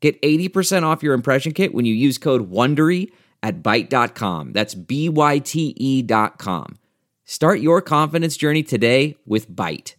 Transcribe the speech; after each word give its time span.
Get 0.00 0.20
80% 0.22 0.84
off 0.84 1.02
your 1.02 1.14
impression 1.14 1.52
kit 1.52 1.74
when 1.74 1.84
you 1.84 1.94
use 1.94 2.18
code 2.18 2.50
WONDERY 2.50 3.10
at 3.42 3.62
Byte.com. 3.62 4.52
That's 4.52 4.74
B-Y-T-E 4.74 6.02
dot 6.02 6.38
com. 6.38 6.78
Start 7.24 7.60
your 7.60 7.82
confidence 7.82 8.36
journey 8.36 8.62
today 8.62 9.16
with 9.26 9.50
Byte. 9.50 9.94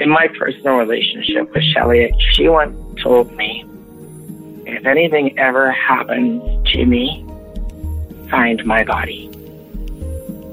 In 0.00 0.08
my 0.08 0.28
personal 0.38 0.76
relationship 0.76 1.52
with 1.52 1.62
Shelley, 1.74 2.10
she 2.32 2.48
once 2.48 2.74
told 3.02 3.30
me, 3.36 3.66
if 4.64 4.86
anything 4.86 5.38
ever 5.38 5.70
happens 5.72 6.42
to 6.72 6.86
me, 6.86 7.26
find 8.30 8.64
my 8.64 8.84
body. 8.84 9.28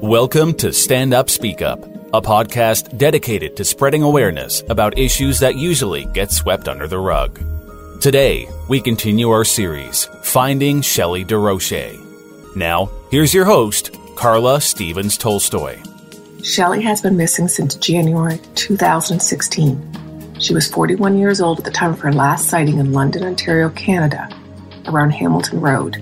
Welcome 0.02 0.52
to 0.54 0.72
Stand 0.72 1.14
Up 1.14 1.30
Speak 1.30 1.62
Up, 1.62 1.82
a 2.14 2.22
podcast 2.22 2.96
dedicated 2.96 3.54
to 3.54 3.64
spreading 3.64 4.02
awareness 4.02 4.62
about 4.70 4.98
issues 4.98 5.38
that 5.40 5.56
usually 5.56 6.06
get 6.06 6.32
swept 6.32 6.66
under 6.66 6.88
the 6.88 6.98
rug. 6.98 7.38
Today, 8.00 8.48
we 8.66 8.80
continue 8.80 9.28
our 9.28 9.44
series, 9.44 10.06
Finding 10.22 10.80
Shelley 10.80 11.22
Desrochers. 11.22 12.56
Now, 12.56 12.90
here's 13.10 13.34
your 13.34 13.44
host, 13.44 13.94
Karla 14.16 14.58
Stephens-Tolstoy. 14.60 15.78
Shelley 16.42 16.80
has 16.80 17.02
been 17.02 17.16
missing 17.16 17.46
since 17.46 17.74
January 17.74 18.40
2016. 18.54 20.38
She 20.40 20.54
was 20.54 20.66
41 20.70 21.18
years 21.18 21.42
old 21.42 21.58
at 21.58 21.64
the 21.66 21.70
time 21.70 21.92
of 21.92 22.00
her 22.00 22.12
last 22.12 22.48
sighting 22.48 22.78
in 22.78 22.92
London, 22.92 23.22
Ontario, 23.24 23.68
Canada, 23.70 24.30
around 24.86 25.10
Hamilton 25.10 25.60
Road, 25.60 25.96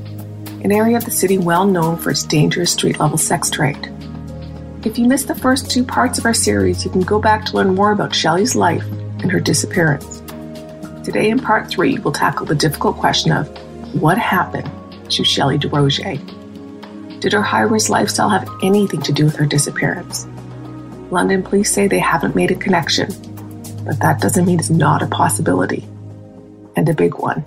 an 0.62 0.70
area 0.70 0.97
of 0.97 1.05
the 1.05 1.11
city 1.11 1.38
well 1.38 1.66
known 1.66 1.97
for 1.97 2.11
its 2.11 2.22
dangerous 2.22 2.72
street 2.72 3.00
level 3.00 3.19
sex 3.19 3.50
trade. 3.50 3.92
If 4.87 5.01
you 5.01 5.09
missed 5.09 5.27
the 5.27 5.34
first 5.34 5.69
two 5.69 5.83
parts 5.83 6.17
of 6.17 6.27
our 6.27 6.33
series, 6.33 6.84
you 6.84 6.92
can 6.92 7.01
go 7.01 7.20
back 7.20 7.45
to 7.47 7.56
learn 7.56 7.75
more 7.75 7.91
about 7.91 8.15
Shelley's 8.15 8.55
life 8.55 8.84
and 9.20 9.33
her 9.33 9.41
disappearance. 9.41 10.20
Today, 11.05 11.28
in 11.28 11.41
part 11.41 11.69
three, 11.69 11.98
we'll 11.98 12.12
tackle 12.12 12.47
the 12.47 12.55
difficult 12.55 12.97
question 12.97 13.33
of 13.33 13.48
what 14.01 14.17
happened 14.17 14.70
to 15.11 15.25
Shelley 15.25 15.59
Desrochers? 15.59 17.20
Did 17.20 17.33
her 17.33 17.43
high 17.43 17.62
risk 17.62 17.91
lifestyle 17.91 18.28
have 18.28 18.48
anything 18.62 19.03
to 19.03 19.12
do 19.12 19.25
with 19.25 19.34
her 19.34 19.45
disappearance? 19.45 20.25
London 21.11 21.43
police 21.43 21.73
say 21.73 21.89
they 21.89 21.98
haven't 21.98 22.37
made 22.37 22.53
a 22.53 22.55
connection, 22.55 23.09
but 23.84 23.98
that 23.98 24.21
doesn't 24.21 24.47
mean 24.47 24.61
it's 24.61 24.71
not 24.71 25.03
a 25.03 25.09
possibility. 25.09 25.84
And 26.77 26.89
a 26.89 26.95
big 26.95 27.15
one. 27.17 27.45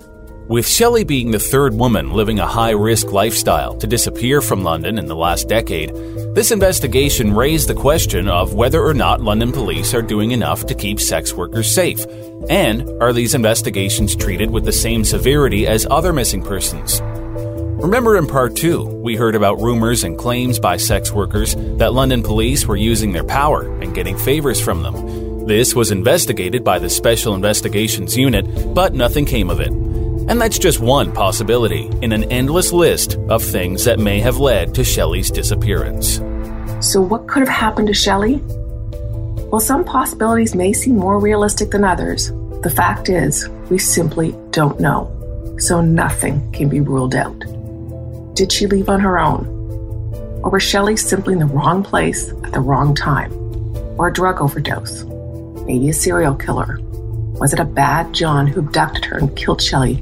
With 0.50 0.66
Shelley 0.66 1.04
being 1.04 1.30
the 1.30 1.38
third 1.38 1.74
woman 1.74 2.10
living 2.10 2.40
a 2.40 2.44
high 2.44 2.72
risk 2.72 3.12
lifestyle 3.12 3.76
to 3.76 3.86
disappear 3.86 4.40
from 4.40 4.64
London 4.64 4.98
in 4.98 5.06
the 5.06 5.14
last 5.14 5.48
decade, 5.48 5.94
this 6.34 6.50
investigation 6.50 7.32
raised 7.32 7.68
the 7.68 7.74
question 7.74 8.26
of 8.26 8.52
whether 8.52 8.84
or 8.84 8.92
not 8.92 9.20
London 9.20 9.52
police 9.52 9.94
are 9.94 10.02
doing 10.02 10.32
enough 10.32 10.66
to 10.66 10.74
keep 10.74 10.98
sex 10.98 11.34
workers 11.34 11.72
safe. 11.72 12.04
And 12.48 12.82
are 13.00 13.12
these 13.12 13.36
investigations 13.36 14.16
treated 14.16 14.50
with 14.50 14.64
the 14.64 14.72
same 14.72 15.04
severity 15.04 15.68
as 15.68 15.86
other 15.88 16.12
missing 16.12 16.42
persons? 16.42 17.00
Remember 17.00 18.16
in 18.16 18.26
part 18.26 18.56
two, 18.56 18.82
we 18.82 19.14
heard 19.14 19.36
about 19.36 19.60
rumors 19.60 20.02
and 20.02 20.18
claims 20.18 20.58
by 20.58 20.78
sex 20.78 21.12
workers 21.12 21.54
that 21.78 21.94
London 21.94 22.24
police 22.24 22.66
were 22.66 22.74
using 22.74 23.12
their 23.12 23.22
power 23.22 23.72
and 23.80 23.94
getting 23.94 24.18
favors 24.18 24.60
from 24.60 24.82
them. 24.82 25.46
This 25.46 25.76
was 25.76 25.92
investigated 25.92 26.64
by 26.64 26.80
the 26.80 26.90
Special 26.90 27.36
Investigations 27.36 28.16
Unit, 28.16 28.74
but 28.74 28.94
nothing 28.94 29.26
came 29.26 29.48
of 29.48 29.60
it. 29.60 29.89
And 30.30 30.40
that's 30.40 30.60
just 30.60 30.78
one 30.78 31.10
possibility 31.10 31.90
in 32.02 32.12
an 32.12 32.22
endless 32.30 32.70
list 32.70 33.16
of 33.28 33.42
things 33.42 33.84
that 33.84 33.98
may 33.98 34.20
have 34.20 34.36
led 34.36 34.76
to 34.76 34.84
Shelley's 34.84 35.28
disappearance. 35.28 36.18
So, 36.88 37.00
what 37.00 37.26
could 37.26 37.40
have 37.40 37.48
happened 37.48 37.88
to 37.88 37.94
Shelley? 37.94 38.36
While 39.50 39.58
some 39.58 39.84
possibilities 39.84 40.54
may 40.54 40.72
seem 40.72 40.94
more 40.94 41.18
realistic 41.18 41.72
than 41.72 41.82
others, 41.82 42.28
the 42.62 42.70
fact 42.70 43.08
is, 43.08 43.48
we 43.70 43.78
simply 43.78 44.36
don't 44.52 44.78
know. 44.78 45.10
So, 45.58 45.80
nothing 45.80 46.52
can 46.52 46.68
be 46.68 46.80
ruled 46.80 47.16
out. 47.16 47.40
Did 48.36 48.52
she 48.52 48.68
leave 48.68 48.88
on 48.88 49.00
her 49.00 49.18
own? 49.18 49.48
Or 50.44 50.50
was 50.50 50.62
Shelley 50.62 50.96
simply 50.96 51.32
in 51.32 51.40
the 51.40 51.46
wrong 51.46 51.82
place 51.82 52.30
at 52.44 52.52
the 52.52 52.60
wrong 52.60 52.94
time? 52.94 53.32
Or 53.98 54.06
a 54.06 54.12
drug 54.12 54.40
overdose? 54.40 55.02
Maybe 55.66 55.88
a 55.88 55.92
serial 55.92 56.36
killer? 56.36 56.78
Was 57.40 57.52
it 57.52 57.58
a 57.58 57.64
bad 57.64 58.12
John 58.12 58.46
who 58.46 58.60
abducted 58.60 59.04
her 59.06 59.18
and 59.18 59.34
killed 59.36 59.60
Shelley 59.60 60.00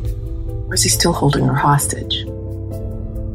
or 0.68 0.74
is 0.74 0.82
he 0.82 0.88
still 0.88 1.12
holding 1.12 1.46
her 1.46 1.54
hostage? 1.54 2.24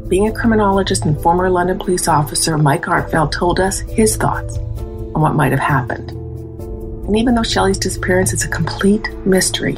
Being 0.08 0.28
a 0.28 0.32
criminologist 0.32 1.04
and 1.04 1.20
former 1.20 1.50
London 1.50 1.78
police 1.78 2.08
officer, 2.08 2.56
Mike 2.56 2.84
Arntfield 2.84 3.32
told 3.32 3.58
us 3.58 3.80
his 3.80 4.16
thoughts 4.16 4.56
on 4.58 5.20
what 5.20 5.34
might 5.34 5.50
have 5.50 5.60
happened. 5.60 6.10
And 6.10 7.16
even 7.16 7.34
though 7.34 7.42
Shelley's 7.42 7.78
disappearance 7.78 8.32
is 8.32 8.44
a 8.44 8.48
complete 8.48 9.12
mystery, 9.26 9.74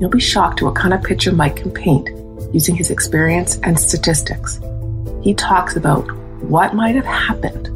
you'll 0.00 0.08
be 0.08 0.20
shocked 0.20 0.62
at 0.62 0.64
what 0.64 0.76
kind 0.76 0.94
of 0.94 1.02
picture 1.02 1.32
Mike 1.32 1.56
can 1.56 1.70
paint 1.70 2.08
using 2.54 2.74
his 2.74 2.90
experience 2.90 3.58
and 3.62 3.78
statistics. 3.78 4.60
He 5.22 5.34
talks 5.34 5.76
about 5.76 6.10
what 6.42 6.74
might 6.74 6.94
have 6.94 7.04
happened 7.04 7.66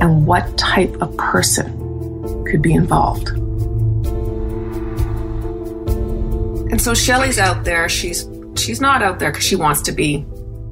and 0.00 0.26
what 0.26 0.58
type 0.58 0.94
of 1.00 1.16
person 1.16 2.44
could 2.44 2.62
be 2.62 2.74
involved. 2.74 3.28
And 6.70 6.80
so 6.80 6.94
Shelley's 6.94 7.38
out 7.38 7.64
there. 7.64 7.88
She's 7.88 8.28
she's 8.58 8.80
not 8.80 9.02
out 9.02 9.18
there 9.18 9.30
because 9.30 9.44
she 9.44 9.56
wants 9.56 9.82
to 9.82 9.92
be 9.92 10.26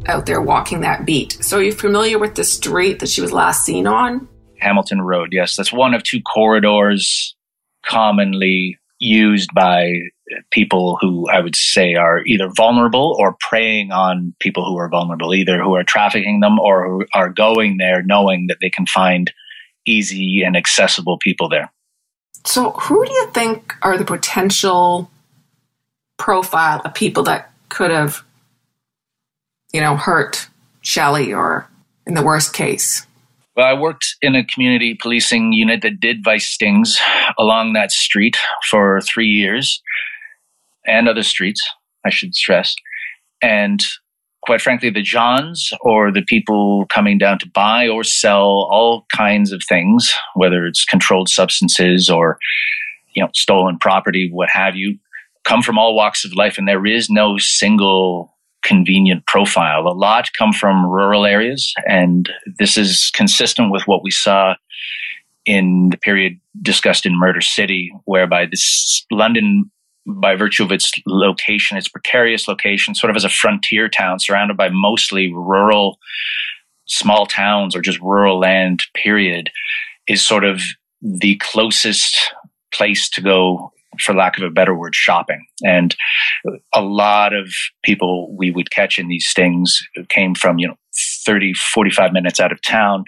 out 0.07 0.27
there 0.27 0.41
walking 0.41 0.81
that 0.81 1.05
beat. 1.05 1.33
So 1.41 1.59
are 1.59 1.63
you 1.63 1.73
familiar 1.73 2.19
with 2.19 2.35
the 2.35 2.45
street 2.45 3.01
that 3.01 3.09
she 3.09 3.21
was 3.21 3.33
last 3.33 3.65
seen 3.65 3.87
on? 3.87 4.29
Hamilton 4.61 5.03
Road, 5.03 5.31
yes. 5.33 5.57
That's 5.57 5.73
one 5.73 5.95
of 5.95 6.03
two 6.03 6.21
corridors 6.21 7.35
commonly 7.85 8.79
used 8.99 9.51
by 9.55 9.93
people 10.51 10.99
who 11.01 11.29
I 11.29 11.41
would 11.41 11.55
say 11.55 11.95
are 11.95 12.25
either 12.27 12.49
vulnerable 12.57 13.17
or 13.19 13.37
preying 13.41 13.93
on 13.93 14.35
people 14.41 14.65
who 14.65 14.77
are 14.79 14.89
vulnerable, 14.89 15.35
either 15.35 15.63
who 15.63 15.75
are 15.77 15.85
trafficking 15.85 16.41
them 16.41 16.59
or 16.59 16.89
who 16.89 17.07
are 17.15 17.29
going 17.29 17.77
there 17.77 18.03
knowing 18.03 18.47
that 18.49 18.59
they 18.61 18.71
can 18.71 18.87
find 18.87 19.33
easy 19.87 20.43
and 20.43 20.57
accessible 20.57 21.19
people 21.19 21.49
there. 21.49 21.71
So, 22.45 22.71
who 22.73 23.05
do 23.05 23.13
you 23.13 23.27
think 23.33 23.75
are 23.83 23.99
the 23.99 24.05
potential 24.05 25.11
profile 26.17 26.81
of 26.85 26.95
people 26.95 27.23
that 27.25 27.53
could 27.69 27.91
have, 27.91 28.23
you 29.73 29.81
know, 29.81 29.97
hurt 29.97 30.49
Shelley 30.83 31.33
or 31.33 31.69
in 32.07 32.15
the 32.15 32.23
worst 32.23 32.53
case? 32.53 33.07
Well, 33.57 33.67
I 33.67 33.73
worked 33.73 34.17
in 34.21 34.35
a 34.35 34.45
community 34.45 34.99
policing 35.01 35.53
unit 35.53 35.81
that 35.83 35.99
did 35.99 36.23
vice 36.23 36.47
stings 36.47 37.01
along 37.39 37.73
that 37.73 37.91
street 37.91 38.37
for 38.71 39.01
three 39.01 39.29
years 39.29 39.83
and 40.87 41.09
other 41.09 41.23
streets, 41.23 41.67
I 42.05 42.11
should 42.11 42.35
stress. 42.35 42.77
And 43.43 43.81
quite 44.43 44.61
frankly, 44.61 44.91
the 44.91 45.03
Johns 45.03 45.73
or 45.81 46.13
the 46.13 46.23
people 46.23 46.87
coming 46.87 47.19
down 47.19 47.39
to 47.41 47.49
buy 47.49 47.89
or 47.89 48.05
sell 48.05 48.69
all 48.71 49.05
kinds 49.15 49.53
of 49.53 49.63
things, 49.69 50.15
whether 50.35 50.67
it's 50.67 50.85
controlled 50.85 51.29
substances 51.29 52.09
or, 52.09 52.39
you 53.15 53.23
know, 53.23 53.31
stolen 53.35 53.79
property, 53.79 54.31
what 54.33 54.49
have 54.51 54.77
you, 54.77 54.99
come 55.47 55.63
from 55.63 55.79
all 55.79 55.95
walks 55.95 56.25
of 56.25 56.35
life, 56.35 56.59
and 56.59 56.69
there 56.69 56.87
is 56.87 57.09
no 57.09 57.39
single 57.39 58.37
convenient 58.63 59.25
profile. 59.27 59.87
A 59.87 59.95
lot 59.95 60.29
come 60.37 60.53
from 60.53 60.85
rural 60.85 61.25
areas, 61.25 61.73
and 61.87 62.29
this 62.59 62.77
is 62.77 63.11
consistent 63.15 63.71
with 63.71 63.83
what 63.87 64.03
we 64.03 64.11
saw 64.11 64.55
in 65.47 65.91
the 65.91 65.97
period 65.99 66.39
discussed 66.61 67.07
in 67.07 67.17
Murder 67.17 67.41
City, 67.41 67.93
whereby 68.05 68.47
this 68.47 69.07
London, 69.13 69.71
by 70.05 70.35
virtue 70.35 70.65
of 70.65 70.73
its 70.73 70.91
location, 71.07 71.77
its 71.77 71.89
precarious 71.89 72.49
location, 72.49 72.95
sort 72.95 73.11
of 73.11 73.17
as 73.17 73.25
a 73.25 73.29
frontier 73.29 73.89
town 73.89 74.19
surrounded 74.19 74.57
by 74.57 74.69
mostly 74.69 75.33
rural, 75.33 75.99
small 76.87 77.27
towns 77.27 77.77
or 77.77 77.81
just 77.81 78.01
rural 78.01 78.41
land, 78.41 78.83
period, 78.95 79.51
is 80.09 80.23
sort 80.23 80.45
of 80.45 80.61
the 81.01 81.37
closest 81.37 82.17
place 82.73 83.09
to 83.11 83.21
go 83.21 83.71
for 84.01 84.15
lack 84.15 84.39
of 84.39 84.45
a 84.45 84.51
better 84.51 84.75
word, 84.75 84.95
shopping. 84.95 85.45
And 85.65 85.95
a 86.75 86.83
lot 86.83 87.33
of 87.33 87.53
people 87.83 88.35
we 88.37 88.51
would 88.51 88.71
catch 88.71 88.99
in 88.99 89.09
these 89.09 89.27
stings 89.27 89.81
came 90.09 90.35
from, 90.35 90.59
you 90.59 90.69
know, 90.69 90.79
30, 91.25 91.53
45 91.55 92.13
minutes 92.13 92.41
out 92.41 92.53
of 92.53 92.63
town. 92.63 93.05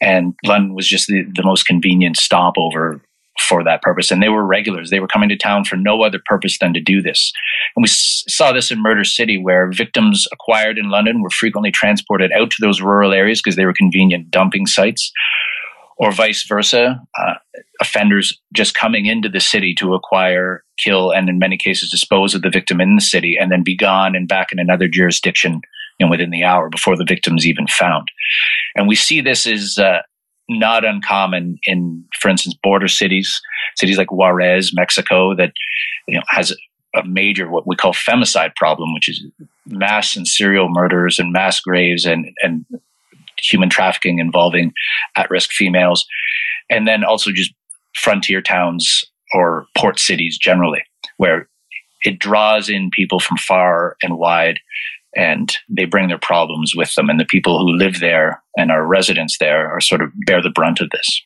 And 0.00 0.34
London 0.44 0.74
was 0.74 0.86
just 0.86 1.06
the, 1.06 1.24
the 1.34 1.44
most 1.44 1.66
convenient 1.66 2.16
stopover 2.16 3.00
for 3.40 3.64
that 3.64 3.82
purpose. 3.82 4.10
And 4.10 4.22
they 4.22 4.28
were 4.28 4.44
regulars. 4.44 4.90
They 4.90 5.00
were 5.00 5.08
coming 5.08 5.28
to 5.28 5.36
town 5.36 5.64
for 5.64 5.76
no 5.76 6.02
other 6.02 6.20
purpose 6.24 6.58
than 6.58 6.72
to 6.74 6.80
do 6.80 7.02
this. 7.02 7.32
And 7.74 7.82
we 7.82 7.88
s- 7.88 8.24
saw 8.28 8.52
this 8.52 8.70
in 8.70 8.80
Murder 8.80 9.04
City, 9.04 9.38
where 9.38 9.70
victims 9.72 10.26
acquired 10.32 10.78
in 10.78 10.90
London 10.90 11.20
were 11.20 11.30
frequently 11.30 11.70
transported 11.70 12.30
out 12.32 12.50
to 12.52 12.56
those 12.60 12.80
rural 12.80 13.12
areas 13.12 13.40
because 13.42 13.56
they 13.56 13.66
were 13.66 13.72
convenient 13.72 14.30
dumping 14.30 14.66
sites, 14.66 15.10
or 15.96 16.12
vice 16.12 16.44
versa. 16.46 17.00
Uh, 17.18 17.34
offenders 17.84 18.38
just 18.52 18.74
coming 18.74 19.06
into 19.06 19.28
the 19.28 19.40
city 19.40 19.74
to 19.74 19.94
acquire, 19.94 20.64
kill, 20.78 21.12
and 21.12 21.28
in 21.28 21.38
many 21.38 21.56
cases 21.56 21.90
dispose 21.90 22.34
of 22.34 22.42
the 22.42 22.50
victim 22.50 22.80
in 22.80 22.96
the 22.96 23.00
city 23.00 23.36
and 23.40 23.50
then 23.50 23.62
be 23.62 23.76
gone 23.76 24.16
and 24.16 24.28
back 24.28 24.52
in 24.52 24.58
another 24.58 24.88
jurisdiction 24.88 25.60
you 25.98 26.06
know, 26.06 26.10
within 26.10 26.30
the 26.30 26.44
hour 26.44 26.68
before 26.68 26.96
the 26.96 27.04
victim's 27.04 27.46
even 27.46 27.66
found. 27.66 28.08
And 28.74 28.88
we 28.88 28.96
see 28.96 29.20
this 29.20 29.46
as 29.46 29.78
uh, 29.78 30.00
not 30.48 30.84
uncommon 30.84 31.58
in, 31.64 32.04
for 32.20 32.28
instance, 32.28 32.56
border 32.62 32.88
cities, 32.88 33.40
cities 33.76 33.98
like 33.98 34.12
Juarez, 34.12 34.72
Mexico, 34.74 35.34
that 35.36 35.52
you 36.06 36.16
know 36.16 36.22
has 36.28 36.54
a 36.96 37.04
major 37.04 37.50
what 37.50 37.66
we 37.66 37.76
call 37.76 37.92
femicide 37.92 38.54
problem, 38.56 38.92
which 38.94 39.08
is 39.08 39.24
mass 39.66 40.16
and 40.16 40.26
serial 40.26 40.68
murders 40.68 41.18
and 41.18 41.32
mass 41.32 41.60
graves 41.60 42.04
and 42.04 42.26
and 42.42 42.64
human 43.38 43.68
trafficking 43.68 44.18
involving 44.18 44.72
at-risk 45.16 45.50
females, 45.50 46.06
and 46.70 46.86
then 46.86 47.04
also 47.04 47.30
just 47.30 47.52
frontier 47.94 48.42
towns 48.42 49.04
or 49.32 49.66
port 49.76 49.98
cities 49.98 50.38
generally, 50.38 50.82
where 51.16 51.48
it 52.04 52.18
draws 52.18 52.68
in 52.68 52.90
people 52.90 53.18
from 53.18 53.36
far 53.36 53.96
and 54.02 54.18
wide 54.18 54.60
and 55.16 55.56
they 55.68 55.84
bring 55.84 56.08
their 56.08 56.18
problems 56.18 56.74
with 56.76 56.94
them. 56.94 57.08
And 57.08 57.18
the 57.20 57.24
people 57.24 57.58
who 57.58 57.76
live 57.76 58.00
there 58.00 58.42
and 58.56 58.70
are 58.70 58.84
residents 58.84 59.38
there 59.38 59.70
are 59.70 59.80
sort 59.80 60.02
of 60.02 60.10
bear 60.26 60.42
the 60.42 60.50
brunt 60.50 60.80
of 60.80 60.90
this. 60.90 61.22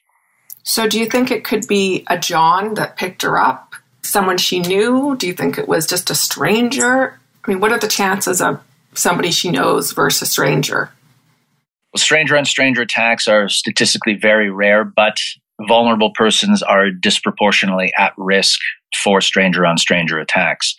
So, 0.62 0.86
do 0.86 0.98
you 0.98 1.06
think 1.06 1.30
it 1.30 1.44
could 1.44 1.66
be 1.66 2.04
a 2.08 2.18
John 2.18 2.74
that 2.74 2.96
picked 2.96 3.22
her 3.22 3.38
up? 3.38 3.74
Someone 4.02 4.38
she 4.38 4.60
knew? 4.60 5.16
Do 5.16 5.26
you 5.26 5.32
think 5.32 5.58
it 5.58 5.68
was 5.68 5.86
just 5.86 6.10
a 6.10 6.14
stranger? 6.14 7.18
I 7.44 7.50
mean, 7.50 7.60
what 7.60 7.72
are 7.72 7.78
the 7.78 7.88
chances 7.88 8.42
of 8.42 8.60
somebody 8.94 9.30
she 9.30 9.50
knows 9.50 9.92
versus 9.92 10.22
a 10.22 10.26
stranger? 10.26 10.90
Well, 11.92 11.98
stranger 11.98 12.36
on 12.36 12.44
stranger 12.44 12.82
attacks 12.82 13.26
are 13.26 13.48
statistically 13.48 14.14
very 14.14 14.50
rare, 14.50 14.84
but 14.84 15.16
vulnerable 15.66 16.12
persons 16.14 16.62
are 16.62 16.90
disproportionately 16.90 17.92
at 17.98 18.12
risk 18.16 18.60
for 19.02 19.20
stranger 19.20 19.66
on 19.66 19.76
stranger 19.76 20.18
attacks 20.18 20.74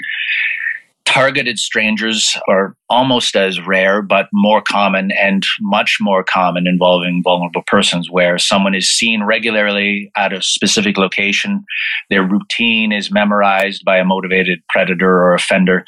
targeted 1.10 1.58
strangers 1.58 2.38
are 2.48 2.76
almost 2.88 3.36
as 3.36 3.60
rare, 3.66 4.04
but 4.04 4.28
more 4.32 4.62
common 4.62 5.12
and 5.12 5.44
much 5.60 5.98
more 6.00 6.24
common 6.24 6.68
involving 6.68 7.24
vulnerable 7.24 7.64
persons, 7.66 8.12
where 8.12 8.38
someone 8.38 8.76
is 8.76 8.92
seen 8.92 9.24
regularly 9.24 10.12
at 10.16 10.32
a 10.32 10.42
specific 10.42 10.98
location. 10.98 11.66
Their 12.12 12.24
routine 12.24 12.92
is 12.92 13.10
memorized 13.10 13.84
by 13.84 13.98
a 13.98 14.06
motivated 14.06 14.60
predator 14.70 15.10
or 15.10 15.34
offender, 15.34 15.84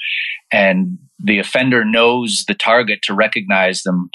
and 0.51 0.97
the 1.23 1.37
offender 1.37 1.85
knows 1.85 2.43
the 2.47 2.55
target 2.55 3.01
to 3.03 3.13
recognize 3.13 3.83
them, 3.83 4.09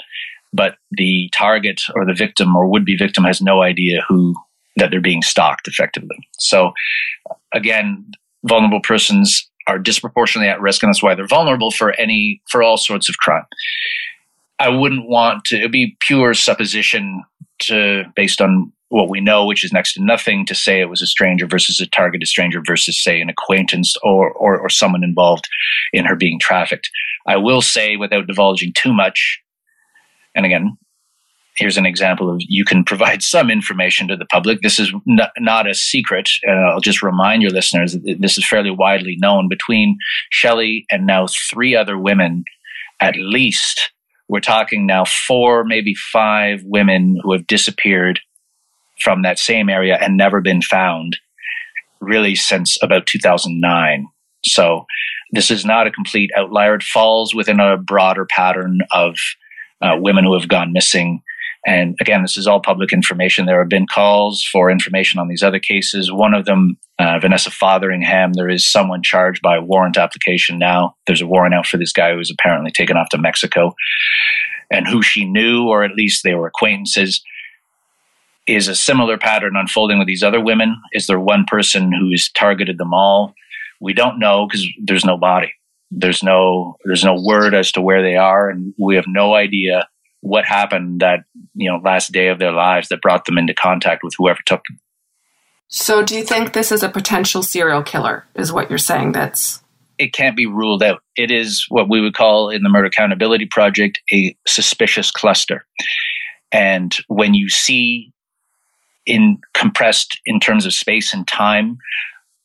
but 0.51 0.75
the 0.91 1.29
target 1.33 1.83
or 1.95 2.05
the 2.05 2.13
victim 2.13 2.53
or 2.53 2.67
would 2.67 2.83
be 2.83 2.97
victim 2.97 3.23
has 3.23 3.41
no 3.41 3.61
idea 3.61 4.01
who 4.09 4.35
that 4.77 4.91
they're 4.91 5.01
being 5.01 5.21
stalked 5.21 5.67
effectively. 5.67 6.17
So, 6.39 6.71
again, 7.53 8.11
vulnerable 8.43 8.81
persons 8.81 9.49
are 9.67 9.79
disproportionately 9.79 10.49
at 10.49 10.61
risk, 10.61 10.81
and 10.81 10.89
that's 10.89 11.03
why 11.03 11.15
they're 11.15 11.27
vulnerable 11.27 11.71
for 11.71 11.91
any 11.99 12.41
for 12.49 12.63
all 12.63 12.77
sorts 12.77 13.09
of 13.09 13.17
crime. 13.17 13.45
I 14.59 14.69
wouldn't 14.69 15.07
want 15.07 15.45
to 15.45 15.57
it'd 15.57 15.71
be 15.71 15.97
pure 15.99 16.33
supposition 16.33 17.23
to 17.59 18.03
based 18.15 18.41
on 18.41 18.71
what 18.89 19.09
we 19.09 19.19
know, 19.19 19.45
which 19.45 19.65
is 19.65 19.73
next 19.73 19.93
to 19.93 20.03
nothing, 20.03 20.45
to 20.45 20.55
say 20.55 20.79
it 20.79 20.89
was 20.89 21.01
a 21.01 21.07
stranger 21.07 21.45
versus 21.45 21.79
a 21.79 21.87
targeted 21.87 22.27
stranger 22.27 22.61
versus, 22.65 23.01
say, 23.03 23.19
an 23.19 23.29
acquaintance 23.29 23.97
or, 24.01 24.31
or, 24.31 24.57
or 24.57 24.69
someone 24.69 25.03
involved 25.03 25.47
in 25.91 26.05
her 26.05 26.15
being 26.15 26.39
trafficked. 26.39 26.89
I 27.27 27.35
will 27.35 27.61
say, 27.61 27.97
without 27.97 28.27
divulging 28.27 28.71
too 28.73 28.93
much, 28.93 29.41
and 30.35 30.45
again, 30.45 30.77
here's 31.57 31.77
an 31.77 31.85
example 31.85 32.29
of 32.29 32.39
you 32.47 32.63
can 32.63 32.83
provide 32.83 33.23
some 33.23 33.49
information 33.49 34.07
to 34.07 34.15
the 34.15 34.25
public. 34.25 34.61
This 34.61 34.79
is 34.79 34.93
not, 35.05 35.31
not 35.39 35.69
a 35.69 35.73
secret. 35.73 36.29
Uh, 36.47 36.51
I'll 36.51 36.79
just 36.79 37.03
remind 37.03 37.41
your 37.41 37.51
listeners 37.51 37.93
that 37.93 38.17
this 38.19 38.37
is 38.37 38.47
fairly 38.47 38.71
widely 38.71 39.17
known. 39.19 39.49
Between 39.49 39.97
Shelley 40.29 40.85
and 40.91 41.05
now 41.05 41.27
three 41.27 41.75
other 41.75 41.97
women, 41.97 42.45
at 42.99 43.15
least, 43.17 43.91
we're 44.29 44.39
talking 44.39 44.85
now 44.85 45.05
four, 45.05 45.63
maybe 45.63 45.93
five 45.95 46.61
women 46.63 47.19
who 47.23 47.33
have 47.33 47.47
disappeared 47.47 48.19
from 48.99 49.21
that 49.21 49.39
same 49.39 49.69
area 49.69 49.97
and 50.01 50.17
never 50.17 50.41
been 50.41 50.61
found, 50.61 51.17
really 51.99 52.35
since 52.35 52.77
about 52.81 53.05
2009. 53.05 54.07
So 54.43 54.85
this 55.31 55.51
is 55.51 55.65
not 55.65 55.87
a 55.87 55.91
complete 55.91 56.31
outlier. 56.35 56.75
It 56.75 56.83
falls 56.83 57.35
within 57.35 57.59
a 57.59 57.77
broader 57.77 58.25
pattern 58.25 58.79
of 58.91 59.15
uh, 59.81 59.95
women 59.99 60.23
who 60.23 60.37
have 60.37 60.47
gone 60.47 60.73
missing 60.73 61.21
and 61.67 61.97
again, 61.99 62.21
this 62.21 62.37
is 62.37 62.47
all 62.47 62.61
public 62.61 62.93
information. 62.93 63.45
There 63.45 63.59
have 63.59 63.67
been 63.67 63.87
calls 63.93 64.41
for 64.41 64.71
information 64.71 65.19
on 65.19 65.27
these 65.27 65.43
other 65.43 65.59
cases. 65.59 66.09
One 66.09 66.33
of 66.33 66.45
them, 66.45 66.77
uh, 66.97 67.19
Vanessa 67.19 67.51
Fotheringham, 67.51 68.33
there 68.33 68.49
is 68.49 68.65
someone 68.65 69.03
charged 69.03 69.41
by 69.41 69.59
warrant 69.59 69.97
application 69.97 70.57
now. 70.57 70.95
There's 71.07 71.21
a 71.21 71.27
warrant 71.27 71.53
out 71.53 71.67
for 71.67 71.75
this 71.75 71.91
guy 71.91 72.11
who 72.11 72.17
was 72.19 72.31
apparently 72.31 72.71
taken 72.71 72.95
off 72.95 73.09
to 73.09 73.17
Mexico 73.17 73.75
and 74.71 74.87
who 74.87 75.03
she 75.03 75.25
knew, 75.25 75.67
or 75.67 75.83
at 75.83 75.95
least 75.95 76.23
they 76.23 76.35
were 76.35 76.47
acquaintances. 76.47 77.21
Is 78.47 78.69
a 78.69 78.75
similar 78.75 79.17
pattern 79.17 79.57
unfolding 79.57 79.99
with 79.99 80.07
these 80.07 80.23
other 80.23 80.39
women? 80.39 80.81
Is 80.93 81.07
there 81.07 81.19
one 81.19 81.43
person 81.43 81.91
who's 81.91 82.31
targeted 82.31 82.77
them 82.77 82.93
all? 82.93 83.33
We 83.81 83.91
don't 83.91 84.19
know 84.19 84.47
because 84.47 84.65
there's 84.81 85.03
no 85.03 85.17
body. 85.17 85.51
There's 85.91 86.23
no 86.23 86.77
there's 86.85 87.03
no 87.03 87.21
word 87.21 87.53
as 87.53 87.73
to 87.73 87.81
where 87.81 88.01
they 88.01 88.15
are, 88.15 88.49
and 88.49 88.73
we 88.79 88.95
have 88.95 89.05
no 89.05 89.35
idea 89.35 89.85
what 90.21 90.45
happened 90.45 91.01
that 91.01 91.19
you 91.53 91.69
know 91.69 91.79
last 91.83 92.11
day 92.11 92.27
of 92.27 92.39
their 92.39 92.51
lives 92.51 92.89
that 92.89 93.01
brought 93.01 93.25
them 93.25 93.37
into 93.37 93.53
contact 93.53 94.03
with 94.03 94.13
whoever 94.17 94.39
took 94.45 94.61
them. 94.69 94.79
So, 95.69 96.03
do 96.03 96.15
you 96.15 96.23
think 96.23 96.53
this 96.53 96.71
is 96.71 96.83
a 96.83 96.89
potential 96.89 97.43
serial 97.43 97.83
killer? 97.83 98.25
Is 98.35 98.53
what 98.53 98.69
you're 98.69 98.77
saying? 98.77 99.11
That's 99.11 99.61
it 99.97 100.13
can't 100.13 100.37
be 100.37 100.45
ruled 100.45 100.83
out. 100.83 101.01
It 101.15 101.31
is 101.31 101.65
what 101.69 101.89
we 101.89 102.01
would 102.01 102.13
call 102.13 102.49
in 102.49 102.63
the 102.63 102.69
Murder 102.69 102.87
Accountability 102.87 103.47
Project 103.47 103.99
a 104.13 104.35
suspicious 104.47 105.11
cluster. 105.11 105.65
And 106.51 106.95
when 107.07 107.33
you 107.33 107.49
see 107.49 108.13
in 109.05 109.39
compressed 109.53 110.19
in 110.25 110.39
terms 110.39 110.65
of 110.65 110.73
space 110.73 111.13
and 111.13 111.27
time, 111.27 111.77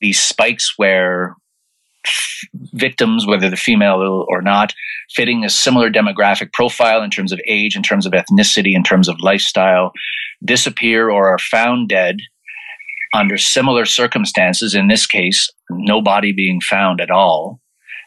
these 0.01 0.21
spikes 0.21 0.75
where 0.77 1.37
victims, 2.73 3.27
whether 3.27 3.49
they're 3.49 3.57
female 3.57 4.27
or 4.29 4.43
not, 4.43 4.75
fitting 5.11 5.45
a 5.45 5.51
similar 5.51 5.91
demographic 5.91 6.53
profile 6.53 7.03
in 7.03 7.11
terms 7.11 7.33
of 7.33 7.41
age, 7.47 7.77
in 7.77 7.83
terms 7.83 8.07
of 8.07 8.13
ethnicity, 8.13 8.75
in 8.75 8.83
terms 8.83 9.09
of 9.09 9.21
lifestyle, 9.21 9.93
disappear 10.45 11.11
or 11.11 11.29
are 11.29 11.39
found 11.39 11.89
dead 11.89 12.19
under 13.15 13.37
similar 13.39 13.85
circumstances. 13.85 14.75
In 14.75 14.89
this 14.89 15.07
case, 15.07 15.51
no 15.71 16.01
body 16.01 16.33
being 16.33 16.61
found 16.61 17.01
at 17.01 17.11
all. 17.11 17.61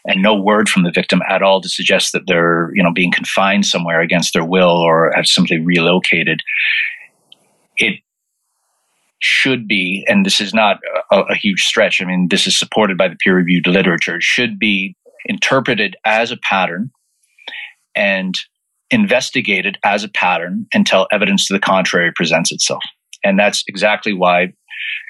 And 0.08 0.22
no 0.22 0.36
word 0.36 0.68
from 0.68 0.84
the 0.84 0.92
victim 0.92 1.20
at 1.28 1.42
all 1.42 1.60
to 1.60 1.68
suggest 1.68 2.12
that 2.12 2.28
they're, 2.28 2.70
you 2.74 2.82
know, 2.82 2.92
being 2.92 3.10
confined 3.10 3.66
somewhere 3.66 4.00
against 4.00 4.34
their 4.34 4.44
will 4.44 4.70
or 4.70 5.10
have 5.16 5.26
simply 5.26 5.58
relocated. 5.58 6.42
It 7.76 8.00
should 9.20 9.66
be, 9.66 10.04
and 10.08 10.26
this 10.26 10.40
is 10.40 10.52
not 10.52 10.78
a, 11.10 11.20
a, 11.20 11.34
huge 11.34 11.60
stretch, 11.60 12.00
I 12.00 12.04
mean, 12.04 12.28
this 12.30 12.46
is 12.46 12.58
supported 12.58 12.98
by 12.98 13.08
the 13.08 13.16
peer 13.16 13.34
reviewed 13.34 13.66
literature, 13.66 14.18
should 14.20 14.58
be 14.58 14.94
interpreted 15.26 15.96
as 16.04 16.30
a 16.30 16.36
pattern 16.36 16.90
and 17.94 18.38
investigated 18.90 19.78
as 19.84 20.04
a 20.04 20.08
pattern 20.08 20.66
until 20.72 21.08
evidence 21.10 21.46
to 21.46 21.54
the 21.54 21.60
contrary 21.60 22.12
presents 22.14 22.52
itself. 22.52 22.82
And 23.24 23.38
that's 23.38 23.64
exactly 23.66 24.12
why, 24.12 24.52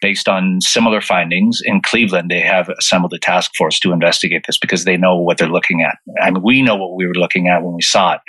based 0.00 0.28
on 0.28 0.60
similar 0.60 1.00
findings 1.00 1.60
in 1.64 1.82
Cleveland, 1.82 2.30
they 2.30 2.40
have 2.40 2.68
assembled 2.78 3.12
a 3.12 3.18
task 3.18 3.50
force 3.58 3.78
to 3.80 3.92
investigate 3.92 4.44
this 4.46 4.58
because 4.58 4.84
they 4.84 4.96
know 4.96 5.16
what 5.16 5.36
they're 5.36 5.48
looking 5.48 5.82
at. 5.82 5.98
I 6.22 6.30
mean, 6.30 6.42
we 6.42 6.62
know 6.62 6.76
what 6.76 6.94
we 6.94 7.06
were 7.06 7.14
looking 7.14 7.48
at 7.48 7.62
when 7.62 7.75
we 7.75 7.82
saw 7.82 8.14
it, 8.14 8.20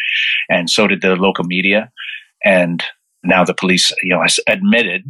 and 0.50 0.70
so 0.70 0.88
did 0.88 1.02
the 1.02 1.16
local 1.16 1.46
media. 1.46 1.92
And 2.44 2.84
now 3.24 3.46
the 3.46 3.54
police, 3.54 3.92
you 4.04 4.14
know, 4.14 4.22
has 4.22 4.40
admitted 4.48 5.04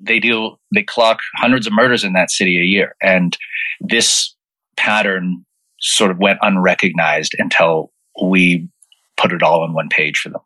they 0.00 0.18
deal 0.18 0.60
they 0.74 0.82
clock 0.82 1.20
hundreds 1.36 1.66
of 1.66 1.72
murders 1.72 2.04
in 2.04 2.12
that 2.12 2.30
city 2.30 2.58
a 2.58 2.64
year. 2.64 2.94
And 3.02 3.36
this 3.80 4.34
pattern 4.76 5.44
sort 5.80 6.10
of 6.10 6.18
went 6.18 6.38
unrecognized 6.42 7.34
until 7.38 7.92
we 8.22 8.68
put 9.16 9.32
it 9.32 9.42
all 9.42 9.62
on 9.62 9.74
one 9.74 9.88
page 9.88 10.18
for 10.18 10.28
them. 10.30 10.42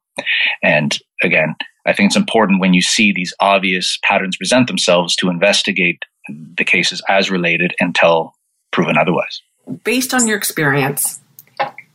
And 0.63 0.99
again 1.23 1.55
i 1.87 1.93
think 1.93 2.09
it's 2.09 2.17
important 2.17 2.61
when 2.61 2.75
you 2.75 2.83
see 2.83 3.13
these 3.13 3.35
obvious 3.41 3.99
patterns 4.03 4.37
present 4.37 4.67
themselves 4.67 5.17
to 5.17 5.31
investigate 5.31 6.03
the 6.29 6.65
cases 6.65 7.03
as 7.09 7.31
related 7.31 7.73
until 7.79 8.33
proven 8.73 8.99
otherwise. 8.99 9.43
Based 9.85 10.13
on 10.13 10.27
your 10.27 10.37
experience 10.37 11.21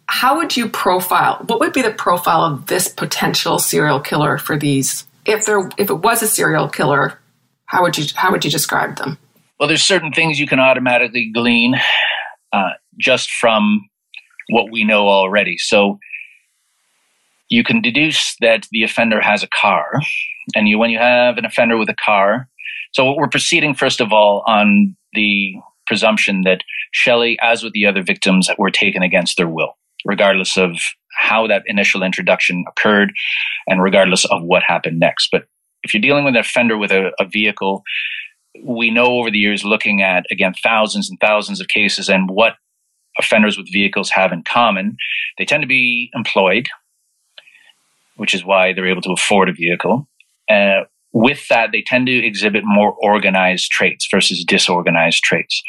how 0.07 0.37
would 0.37 0.57
you 0.57 0.67
profile 0.67 1.43
what 1.47 1.59
would 1.59 1.73
be 1.73 1.81
the 1.81 1.91
profile 1.91 2.43
of 2.43 2.67
this 2.67 2.87
potential 2.87 3.59
serial 3.59 3.99
killer 3.99 4.37
for 4.37 4.57
these 4.57 5.07
if 5.25 5.45
there 5.45 5.69
if 5.77 5.89
it 5.89 5.99
was 5.99 6.21
a 6.21 6.27
serial 6.27 6.67
killer 6.67 7.19
How 7.71 7.81
would 7.83 7.97
you 7.97 8.05
how 8.15 8.31
would 8.31 8.43
you 8.43 8.51
describe 8.51 8.97
them? 8.97 9.17
Well, 9.57 9.69
there's 9.69 9.81
certain 9.81 10.11
things 10.11 10.39
you 10.39 10.47
can 10.47 10.59
automatically 10.59 11.31
glean 11.33 11.75
uh, 12.51 12.71
just 12.99 13.31
from 13.31 13.87
what 14.49 14.71
we 14.71 14.83
know 14.83 15.07
already. 15.07 15.57
So 15.57 15.97
you 17.49 17.63
can 17.63 17.81
deduce 17.81 18.35
that 18.41 18.67
the 18.71 18.83
offender 18.83 19.21
has 19.21 19.41
a 19.41 19.47
car, 19.47 19.85
and 20.53 20.67
you 20.67 20.77
when 20.77 20.89
you 20.89 20.99
have 20.99 21.37
an 21.37 21.45
offender 21.45 21.77
with 21.77 21.89
a 21.89 21.95
car. 22.03 22.49
So 22.93 23.15
we're 23.17 23.29
proceeding 23.29 23.73
first 23.73 24.01
of 24.01 24.11
all 24.11 24.43
on 24.47 24.97
the 25.13 25.55
presumption 25.87 26.41
that 26.41 26.63
Shelley, 26.91 27.37
as 27.41 27.63
with 27.63 27.71
the 27.71 27.85
other 27.85 28.03
victims, 28.03 28.49
were 28.57 28.69
taken 28.69 29.01
against 29.01 29.37
their 29.37 29.47
will, 29.47 29.77
regardless 30.03 30.57
of 30.57 30.75
how 31.17 31.47
that 31.47 31.63
initial 31.67 32.03
introduction 32.03 32.65
occurred 32.67 33.13
and 33.67 33.81
regardless 33.81 34.25
of 34.25 34.43
what 34.43 34.63
happened 34.63 34.99
next. 34.99 35.29
But 35.31 35.45
if 35.83 35.93
you're 35.93 36.01
dealing 36.01 36.23
with 36.23 36.35
an 36.35 36.39
offender 36.39 36.77
with 36.77 36.91
a, 36.91 37.11
a 37.19 37.25
vehicle, 37.25 37.83
we 38.63 38.89
know 38.89 39.05
over 39.05 39.31
the 39.31 39.39
years, 39.39 39.63
looking 39.63 40.01
at 40.01 40.25
again 40.31 40.53
thousands 40.63 41.09
and 41.09 41.19
thousands 41.19 41.61
of 41.61 41.67
cases 41.67 42.09
and 42.09 42.29
what 42.29 42.53
offenders 43.19 43.57
with 43.57 43.71
vehicles 43.71 44.09
have 44.11 44.31
in 44.31 44.43
common, 44.43 44.97
they 45.37 45.45
tend 45.45 45.61
to 45.61 45.67
be 45.67 46.09
employed, 46.13 46.67
which 48.15 48.33
is 48.33 48.45
why 48.45 48.73
they're 48.73 48.87
able 48.87 49.01
to 49.01 49.11
afford 49.11 49.49
a 49.49 49.53
vehicle. 49.53 50.07
Uh, 50.49 50.81
with 51.13 51.47
that, 51.49 51.71
they 51.71 51.83
tend 51.85 52.07
to 52.07 52.25
exhibit 52.25 52.63
more 52.65 52.95
organized 53.01 53.69
traits 53.69 54.07
versus 54.09 54.45
disorganized 54.45 55.23
traits. 55.23 55.61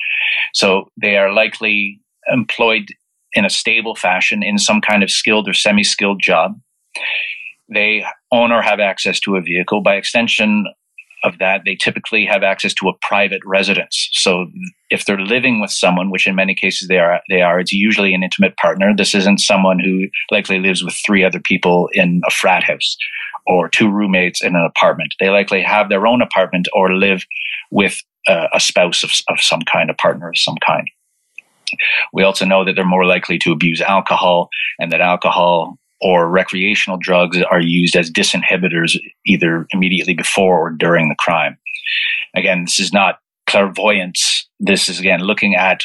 So 0.55 0.91
they 1.01 1.17
are 1.17 1.33
likely 1.33 2.01
employed 2.31 2.89
in 3.35 3.45
a 3.45 3.51
stable 3.51 3.95
fashion 3.95 4.43
in 4.43 4.59
some 4.59 4.81
kind 4.81 5.03
of 5.03 5.11
skilled 5.11 5.49
or 5.49 5.55
semi 5.55 5.83
skilled 5.83 6.21
job. 6.23 6.61
They 7.69 8.05
own 8.31 8.53
or 8.53 8.63
have 8.63 8.81
access 8.81 9.21
to 9.21 9.37
a 9.37 9.41
vehicle. 9.41 9.83
By 9.83 9.97
extension 9.97 10.67
of 11.25 11.39
that, 11.39 11.63
they 11.65 11.77
typically 11.77 12.27
have 12.27 12.43
access 12.43 12.75
to 12.75 12.89
a 12.89 12.95
private 13.01 13.43
residence. 13.45 14.09
So 14.13 14.47
if 14.91 15.05
they're 15.05 15.21
living 15.21 15.61
with 15.61 15.71
someone, 15.71 16.11
which 16.11 16.27
in 16.27 16.35
many 16.35 16.55
cases 16.55 16.89
they 16.89 16.99
are, 16.99 17.21
they 17.29 17.43
are, 17.43 17.61
it's 17.61 17.73
usually 17.73 18.15
an 18.15 18.23
intimate 18.23 18.57
partner. 18.57 18.93
This 18.95 19.15
isn't 19.15 19.39
someone 19.39 19.79
who 19.79 20.09
likely 20.31 20.59
lives 20.59 20.83
with 20.83 20.95
three 21.07 21.25
other 21.25 21.41
people 21.41 21.89
in 21.93 22.23
a 22.27 22.31
frat 22.31 22.65
house 22.65 22.97
or 23.47 23.69
two 23.69 23.91
roommates 23.91 24.43
in 24.43 24.55
an 24.57 24.65
apartment. 24.65 25.15
They 25.21 25.31
likely 25.31 25.63
have 25.63 25.89
their 25.89 26.07
own 26.07 26.23
apartment 26.23 26.69
or 26.73 26.95
live 26.95 27.25
with 27.71 28.03
uh, 28.27 28.49
a 28.53 28.61
spouse 28.61 29.03
of, 29.03 29.13
of 29.29 29.41
some 29.41 29.63
kind, 29.63 29.91
a 29.91 29.95
partner 29.95 30.29
of 30.29 30.39
some 30.39 30.57
kind. 30.65 30.89
We 32.13 32.23
also 32.23 32.45
know 32.45 32.65
that 32.65 32.75
they're 32.75 32.85
more 32.85 33.07
likely 33.07 33.39
to 33.41 33.53
abuse 33.53 33.81
alcohol 33.81 34.51
and 34.79 34.93
that 34.93 35.01
alcohol 35.01 35.79
or 36.03 36.29
recreational 36.29 36.99
drugs 37.01 37.41
are 37.51 37.61
used 37.61 37.97
as 37.97 38.11
disinhibitors 38.11 38.99
either 39.25 39.67
immediately 39.73 40.15
before 40.15 40.59
or 40.59 40.71
during 40.71 41.09
the 41.09 41.17
crime. 41.19 41.57
Again, 42.35 42.65
this 42.65 42.81
is 42.81 42.93
not 42.93 43.19
clairvoyance. 43.47 44.49
This 44.59 44.89
is 44.89 44.99
again 44.99 45.21
looking 45.21 45.55
at 45.55 45.81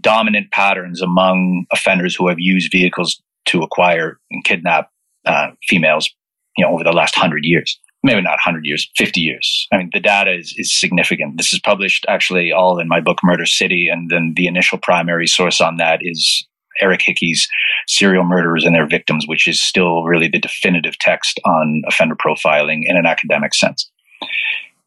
dominant 0.00 0.50
patterns 0.52 1.02
among 1.02 1.66
offenders 1.70 2.14
who 2.14 2.28
have 2.28 2.38
used 2.38 2.72
vehicles 2.72 3.20
to 3.46 3.62
acquire 3.62 4.18
and 4.30 4.44
kidnap 4.44 4.88
uh, 5.26 5.48
females, 5.68 6.08
you 6.56 6.64
know, 6.64 6.72
over 6.72 6.84
the 6.84 6.92
last 6.92 7.14
hundred 7.14 7.44
years. 7.44 7.78
Maybe 8.04 8.20
not 8.20 8.30
100 8.32 8.64
years, 8.64 8.90
50 8.96 9.20
years. 9.20 9.68
I 9.72 9.76
mean, 9.76 9.90
the 9.92 10.00
data 10.00 10.34
is, 10.34 10.52
is 10.56 10.76
significant. 10.76 11.36
This 11.36 11.52
is 11.52 11.60
published 11.60 12.04
actually 12.08 12.50
all 12.50 12.80
in 12.80 12.88
my 12.88 13.00
book, 13.00 13.18
Murder 13.22 13.46
City. 13.46 13.88
And 13.88 14.10
then 14.10 14.32
the 14.34 14.48
initial 14.48 14.76
primary 14.76 15.28
source 15.28 15.60
on 15.60 15.76
that 15.76 16.00
is 16.02 16.44
Eric 16.80 17.02
Hickey's 17.02 17.48
Serial 17.86 18.24
Murderers 18.24 18.64
and 18.64 18.74
Their 18.74 18.86
Victims, 18.86 19.24
which 19.26 19.46
is 19.46 19.62
still 19.62 20.04
really 20.04 20.28
the 20.28 20.38
definitive 20.38 20.98
text 20.98 21.40
on 21.44 21.82
offender 21.86 22.16
profiling 22.16 22.82
in 22.84 22.96
an 22.96 23.06
academic 23.06 23.54
sense. 23.54 23.90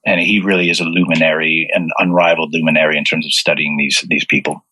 And 0.06 0.22
he 0.22 0.40
really 0.40 0.70
is 0.70 0.80
a 0.80 0.84
luminary, 0.84 1.68
an 1.74 1.90
unrivaled 1.98 2.54
luminary 2.54 2.98
in 2.98 3.04
terms 3.04 3.26
of 3.26 3.32
studying 3.32 3.78
these, 3.78 4.04
these 4.08 4.26
people. 4.26 4.64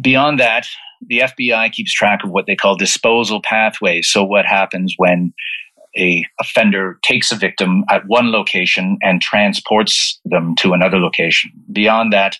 Beyond 0.00 0.38
that, 0.38 0.66
the 1.06 1.20
FBI 1.20 1.72
keeps 1.72 1.92
track 1.92 2.24
of 2.24 2.30
what 2.30 2.46
they 2.46 2.56
call 2.56 2.76
disposal 2.76 3.40
pathways. 3.42 4.08
So, 4.08 4.22
what 4.22 4.44
happens 4.44 4.94
when 4.96 5.32
a 5.96 6.24
offender 6.40 6.98
takes 7.02 7.32
a 7.32 7.36
victim 7.36 7.84
at 7.88 8.06
one 8.06 8.30
location 8.30 8.98
and 9.02 9.22
transports 9.22 10.20
them 10.24 10.54
to 10.56 10.72
another 10.72 10.98
location? 10.98 11.50
Beyond 11.72 12.12
that, 12.12 12.36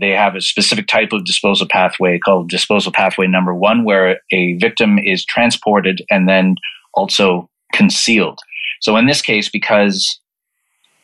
they 0.00 0.10
have 0.10 0.34
a 0.36 0.40
specific 0.40 0.86
type 0.86 1.12
of 1.12 1.24
disposal 1.24 1.66
pathway 1.68 2.18
called 2.18 2.48
disposal 2.48 2.92
pathway 2.92 3.26
number 3.26 3.54
one, 3.54 3.84
where 3.84 4.20
a 4.30 4.54
victim 4.58 4.98
is 4.98 5.24
transported 5.24 6.02
and 6.10 6.28
then 6.28 6.56
also 6.94 7.48
concealed. 7.72 8.38
So 8.80 8.96
in 8.96 9.06
this 9.06 9.22
case, 9.22 9.48
because 9.48 10.20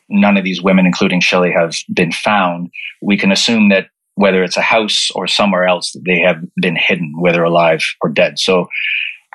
none 0.08 0.36
of 0.36 0.44
these 0.44 0.62
women, 0.62 0.86
including 0.86 1.20
Shelley, 1.20 1.52
have 1.52 1.74
been 1.92 2.12
found, 2.12 2.70
we 3.02 3.16
can 3.16 3.32
assume 3.32 3.68
that 3.70 3.88
whether 4.14 4.42
it's 4.42 4.56
a 4.56 4.62
house 4.62 5.10
or 5.14 5.26
somewhere 5.26 5.64
else, 5.64 5.94
they 6.04 6.18
have 6.18 6.42
been 6.60 6.76
hidden, 6.76 7.12
whether 7.20 7.44
alive 7.44 7.84
or 8.00 8.10
dead. 8.10 8.38
So 8.38 8.66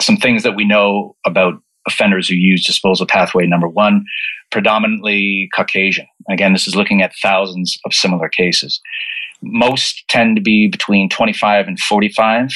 some 0.02 0.18
things 0.18 0.44
that 0.44 0.56
we 0.56 0.66
know 0.66 1.16
about 1.26 1.54
offenders 1.88 2.28
who 2.28 2.36
use 2.36 2.66
disposal 2.66 3.06
pathway 3.06 3.46
number 3.46 3.68
one, 3.68 4.06
predominantly 4.52 5.50
Caucasian. 5.56 6.08
Again, 6.30 6.54
this 6.54 6.68
is 6.68 6.76
looking 6.76 7.02
at 7.02 7.14
thousands 7.22 7.78
of 7.86 7.94
similar 7.94 8.30
cases. 8.30 8.82
Most 9.44 10.04
tend 10.08 10.36
to 10.38 10.42
be 10.42 10.68
between 10.68 11.10
25 11.10 11.68
and 11.68 11.80
45. 11.80 12.50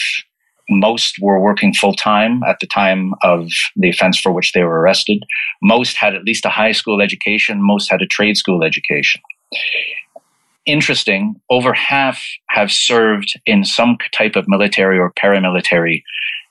Most 0.70 1.18
were 1.22 1.40
working 1.40 1.74
full 1.74 1.94
time 1.94 2.44
at 2.44 2.60
the 2.60 2.68
time 2.68 3.14
of 3.24 3.50
the 3.76 3.90
offense 3.90 4.20
for 4.20 4.32
which 4.32 4.52
they 4.54 4.64
were 4.64 4.82
arrested. 4.82 5.24
Most 5.62 5.98
had 5.98 6.16
at 6.16 6.24
least 6.24 6.46
a 6.46 6.50
high 6.50 6.72
school 6.72 7.02
education. 7.02 7.60
Most 7.62 7.90
had 7.90 8.02
a 8.02 8.08
trade 8.08 8.38
school 8.38 8.64
education. 8.64 9.22
Interesting, 10.66 11.40
over 11.50 11.74
half 11.74 12.22
have 12.50 12.72
served 12.72 13.40
in 13.46 13.64
some 13.64 13.98
type 14.12 14.36
of 14.36 14.50
military 14.50 15.00
or 15.00 15.14
paramilitary 15.14 16.04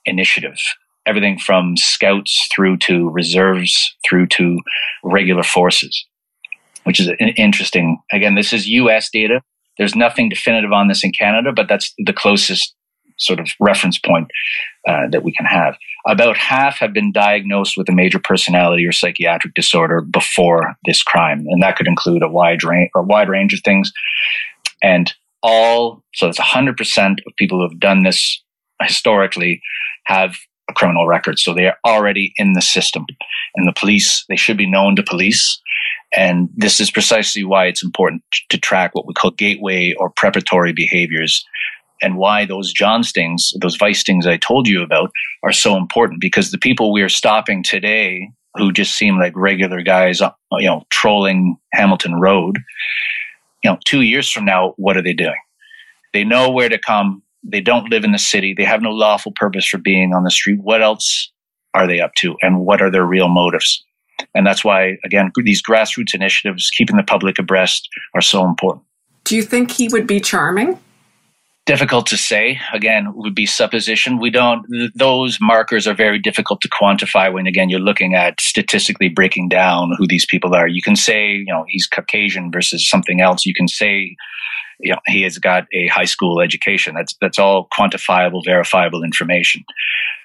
initiative 0.07 0.59
everything 1.07 1.39
from 1.39 1.77
scouts 1.77 2.49
through 2.55 2.77
to 2.77 3.09
reserves 3.11 3.97
through 4.07 4.27
to 4.27 4.59
regular 5.05 5.43
forces, 5.43 6.05
which 6.85 7.01
is 7.01 7.11
interesting. 7.37 7.99
Again, 8.13 8.35
this 8.35 8.53
is 8.53 8.69
US 8.69 9.09
data. 9.11 9.41
There's 9.79 9.95
nothing 9.95 10.29
definitive 10.29 10.73
on 10.73 10.89
this 10.89 11.05
in 11.05 11.13
Canada, 11.13 11.53
but 11.55 11.69
that's 11.69 11.93
the 11.99 12.13
closest 12.13 12.75
sort 13.19 13.41
of 13.41 13.49
reference 13.61 13.99
point 13.99 14.29
uh, 14.87 15.09
that 15.11 15.23
we 15.23 15.33
can 15.33 15.47
have. 15.47 15.77
About 16.07 16.37
half 16.37 16.79
have 16.79 16.93
been 16.93 17.13
diagnosed 17.13 17.77
with 17.77 17.89
a 17.89 17.93
major 17.93 18.19
personality 18.19 18.87
or 18.87 18.93
psychiatric 18.93 19.55
disorder 19.55 20.01
before 20.01 20.77
this 20.85 21.03
crime, 21.03 21.45
and 21.49 21.63
that 21.63 21.77
could 21.77 21.89
include 21.89 22.23
a 22.23 22.29
wide 22.29 22.63
range, 22.63 22.91
a 22.95 23.03
wide 23.03 23.29
range 23.29 23.55
of 23.55 23.61
things. 23.65 23.93
And 24.83 25.13
all, 25.43 26.03
so 26.15 26.29
it's 26.29 26.41
100% 26.41 27.19
of 27.27 27.37
people 27.37 27.59
who 27.59 27.69
have 27.69 27.81
done 27.81 28.03
this 28.03 28.43
historically 28.83 29.61
have 30.05 30.37
a 30.69 30.75
criminal 30.75 31.07
record. 31.07 31.39
So 31.39 31.55
they 31.55 31.67
are 31.67 31.79
already 31.85 32.33
in 32.37 32.53
the 32.53 32.63
system. 32.63 33.07
And 33.55 33.69
the 33.69 33.79
police, 33.79 34.25
they 34.29 34.37
should 34.37 34.57
be 34.57 34.71
known 34.71 34.97
to 34.97 35.03
police. 35.03 35.61
And 36.13 36.49
this 36.57 36.81
is 36.81 36.91
precisely 36.91 37.45
why 37.45 37.67
it's 37.67 37.83
important 37.83 38.23
to 38.51 38.59
track 38.59 38.95
what 38.95 39.07
we 39.07 39.15
call 39.15 39.33
gateway 39.33 39.95
or 39.99 40.11
preparatory 40.11 40.73
behaviors 40.73 41.45
and 42.03 42.17
why 42.17 42.45
those 42.45 42.73
John 42.73 43.03
stings, 43.03 43.53
those 43.61 43.77
vice 43.77 44.01
stings 44.01 44.27
I 44.27 44.37
told 44.37 44.69
you 44.69 44.83
about 44.83 45.11
are 45.43 45.53
so 45.53 45.77
important 45.77 46.21
because 46.21 46.51
the 46.51 46.59
people 46.59 46.93
we 46.93 47.03
are 47.03 47.09
stopping 47.09 47.63
today 47.63 48.31
who 48.55 48.73
just 48.73 48.97
seem 48.97 49.19
like 49.19 49.33
regular 49.37 49.83
guys, 49.83 50.21
uh, 50.21 50.31
you 50.53 50.67
know, 50.67 50.83
trolling 50.91 51.57
Hamilton 51.73 52.21
Road, 52.21 52.59
you 53.63 53.71
know, 53.71 53.79
two 53.85 54.03
years 54.03 54.31
from 54.31 54.45
now, 54.45 54.75
what 54.77 54.97
are 54.97 55.03
they 55.03 55.13
doing? 55.13 55.37
They 56.13 56.25
know 56.25 56.51
where 56.51 56.69
to 56.69 56.79
come 56.79 57.23
they 57.49 57.61
don't 57.61 57.91
live 57.91 58.05
in 58.05 58.13
the 58.13 58.19
city. 58.19 58.55
They 58.55 58.65
have 58.65 58.83
no 58.83 58.91
lawful 58.91 59.33
purpose 59.35 59.67
for 59.67 59.79
being 59.79 60.13
on 60.13 60.25
the 60.25 60.31
street. 60.31 60.59
What 60.61 60.83
else 60.83 61.31
are 61.75 61.87
they 61.87 62.01
up 62.01 62.15
to? 62.19 62.35
And 62.43 62.61
what 62.61 62.83
are 62.83 62.91
their 62.91 63.05
real 63.05 63.29
motives? 63.29 63.85
And 64.35 64.47
that's 64.47 64.65
why, 64.65 64.97
again, 65.05 65.31
these 65.45 65.63
grassroots 65.63 66.15
initiatives, 66.15 66.71
keeping 66.71 66.97
the 66.97 67.03
public 67.03 67.39
abreast, 67.39 67.89
are 68.15 68.21
so 68.21 68.45
important. 68.45 68.85
Do 69.25 69.37
you 69.37 69.43
think 69.43 69.71
he 69.73 69.89
would 69.89 70.07
be 70.07 70.21
charming? 70.21 70.79
Difficult 71.67 72.07
to 72.07 72.17
say. 72.17 72.61
Again, 72.73 73.13
would 73.15 73.35
be 73.35 73.45
supposition. 73.45 74.21
We 74.21 74.31
don't, 74.31 74.65
those 74.95 75.39
markers 75.41 75.89
are 75.89 75.95
very 75.95 76.21
difficult 76.21 76.61
to 76.61 76.69
quantify 76.69 77.33
when, 77.33 77.49
again, 77.49 77.69
you're 77.69 77.81
looking 77.81 78.15
at 78.15 78.41
statistically 78.41 79.09
breaking 79.09 79.49
down 79.49 79.93
who 79.99 80.07
these 80.07 80.25
people 80.25 80.55
are. 80.55 80.69
You 80.69 80.81
can 80.81 80.95
say, 80.95 81.33
you 81.33 81.47
know, 81.49 81.65
he's 81.67 81.89
Caucasian 81.89 82.53
versus 82.53 82.89
something 82.89 83.21
else. 83.21 83.45
You 83.45 83.53
can 83.53 83.67
say, 83.67 84.15
you 84.79 84.93
know, 84.93 85.01
he 85.07 85.23
has 85.23 85.39
got 85.39 85.65
a 85.73 85.89
high 85.89 86.05
school 86.05 86.41
education. 86.41 86.95
That's 86.95 87.17
that's 87.21 87.39
all 87.39 87.67
quantifiable, 87.77 88.45
verifiable 88.45 89.03
information. 89.03 89.65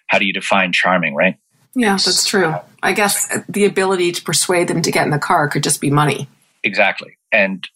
How 0.08 0.20
do 0.20 0.26
you 0.26 0.34
define 0.34 0.74
charming, 0.74 1.16
right? 1.16 1.38
Yeah, 1.76 1.94
that's 1.94 2.26
true. 2.26 2.56
I 2.84 2.94
guess 2.94 3.28
the 3.48 3.66
ability 3.66 4.12
to 4.14 4.22
persuade 4.24 4.68
them 4.68 4.82
to 4.82 4.92
get 4.92 5.06
in 5.06 5.12
the 5.12 5.20
car 5.20 5.48
could 5.48 5.64
just 5.64 5.80
be 5.80 5.90
money. 5.90 6.28
Exactly. 6.64 7.18
And 7.32 7.68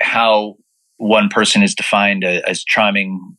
how 0.00 0.56
one 0.98 1.28
person 1.28 1.62
is 1.62 1.74
defined 1.74 2.24
as 2.24 2.64
charming 2.64 3.36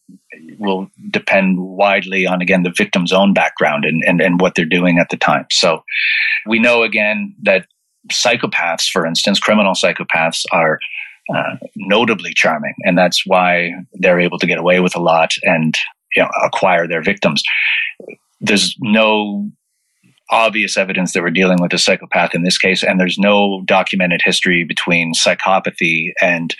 will 0.57 0.89
depend 1.11 1.59
widely 1.59 2.25
on 2.25 2.41
again 2.41 2.63
the 2.63 2.73
victim's 2.75 3.13
own 3.13 3.33
background 3.33 3.85
and, 3.85 4.03
and, 4.05 4.21
and 4.21 4.41
what 4.41 4.55
they're 4.55 4.65
doing 4.65 4.97
at 4.97 5.09
the 5.09 5.17
time. 5.17 5.45
So 5.51 5.83
we 6.47 6.59
know 6.59 6.83
again 6.83 7.35
that 7.43 7.67
psychopaths, 8.11 8.89
for 8.89 9.05
instance, 9.05 9.39
criminal 9.39 9.73
psychopaths 9.73 10.45
are 10.51 10.79
uh, 11.33 11.57
notably 11.75 12.33
charming, 12.33 12.73
and 12.83 12.97
that's 12.97 13.23
why 13.25 13.71
they're 13.93 14.19
able 14.19 14.39
to 14.39 14.47
get 14.47 14.57
away 14.57 14.79
with 14.79 14.95
a 14.95 14.99
lot 14.99 15.33
and 15.43 15.77
you 16.15 16.23
know, 16.23 16.29
acquire 16.43 16.87
their 16.87 17.03
victims. 17.03 17.43
There's 18.41 18.75
no 18.79 19.51
obvious 20.31 20.77
evidence 20.77 21.13
that 21.13 21.23
we're 21.23 21.29
dealing 21.29 21.61
with 21.61 21.73
a 21.73 21.77
psychopath 21.77 22.35
in 22.35 22.43
this 22.43 22.57
case, 22.57 22.83
and 22.83 22.99
there's 22.99 23.17
no 23.17 23.61
documented 23.65 24.21
history 24.23 24.63
between 24.63 25.13
psychopathy 25.13 26.11
and 26.21 26.55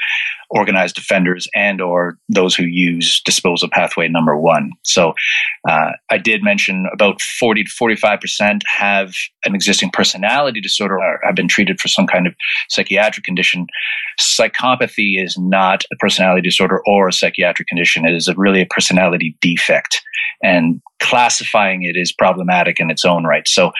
organized 0.50 0.98
offenders 0.98 1.48
and 1.54 1.80
or 1.82 2.18
those 2.28 2.56
who 2.56 2.64
use 2.64 3.22
disposal 3.24 3.70
pathway 3.72 4.08
number 4.08 4.36
one. 4.38 4.72
So 4.84 5.14
uh, 5.68 5.92
I 6.10 6.18
did 6.18 6.44
mention 6.44 6.88
about 6.92 7.22
40 7.22 7.66
to 7.66 7.70
45% 7.70 8.62
have 8.66 9.14
an 9.46 9.54
existing 9.54 9.92
personality 9.92 10.60
disorder 10.60 10.98
or 10.98 11.20
have 11.24 11.36
been 11.36 11.48
treated 11.48 11.80
for 11.80 11.88
some 11.88 12.08
kind 12.08 12.26
of 12.26 12.34
psychiatric 12.70 13.26
condition. 13.26 13.68
Psychopathy 14.20 15.24
is 15.24 15.38
not 15.38 15.84
a 15.92 15.96
personality 15.98 16.42
disorder 16.42 16.82
or 16.88 17.08
a 17.08 17.14
psychiatric 17.14 17.68
condition. 17.68 18.06
It 18.06 18.16
is 18.16 18.28
a, 18.28 18.34
really 18.36 18.62
a 18.62 18.68
personality 18.68 19.38
defect. 19.42 20.02
And 20.42 20.82
classifying 21.00 21.84
it 21.84 21.96
is 21.96 22.12
problematic 22.12 22.80
in 22.80 22.90
its 22.90 23.06
own 23.06 23.24
right. 23.24 23.48
So 23.48 23.72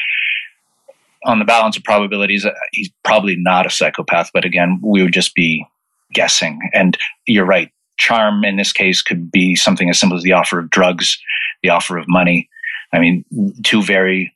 on 1.26 1.40
the 1.40 1.46
balance 1.46 1.78
of 1.78 1.84
probabilities, 1.84 2.46
uh, 2.46 2.52
he's 2.72 2.90
probably 3.04 3.36
not 3.38 3.66
a 3.66 3.70
psychopath, 3.70 4.30
but 4.34 4.46
again, 4.46 4.80
we 4.84 5.04
would 5.04 5.14
just 5.14 5.36
be 5.36 5.66
guessing. 6.14 6.60
And 6.74 6.98
you're 7.26 7.46
right. 7.46 7.72
Charm 7.98 8.44
in 8.46 8.56
this 8.56 8.72
case 8.72 9.02
could 9.02 9.32
be 9.32 9.56
something 9.56 9.90
as 9.90 10.00
simple 10.00 10.18
as 10.18 10.24
the 10.24 10.32
offer 10.32 10.60
of 10.60 10.70
drugs, 10.70 11.18
the 11.64 11.70
offer 11.70 11.98
of 11.98 12.06
money. 12.08 12.50
I 12.94 13.00
mean, 13.00 13.26
two 13.64 13.84
very 13.84 14.34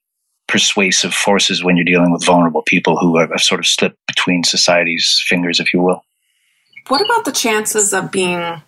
persuasive 0.48 1.13
forces 1.13 1.63
when 1.63 1.77
you're 1.77 1.86
dealing 1.86 2.12
with 2.12 2.25
vulnerable 2.25 2.62
people 2.62 2.98
who 2.98 3.18
have 3.18 3.32
sort 3.38 3.60
of 3.60 3.65
slipped 3.65 3.98
between 4.08 4.44
society's 4.44 5.24
fingers, 5.27 5.60
if 5.60 5.74
you 5.74 5.82
will. 5.82 6.03
What 6.89 7.01
about 7.01 7.25
the 7.25 7.32
chances 7.32 7.94
of 7.94 8.12
being 8.12 8.62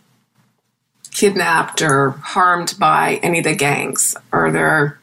kidnapped 1.12 1.81
or 1.81 2.12
harmed 2.12 2.75
by 2.79 3.19
any 3.21 3.39
of 3.39 3.43
the 3.43 3.55
gangs? 3.55 4.15
Are 4.31 4.51
there 4.51 5.00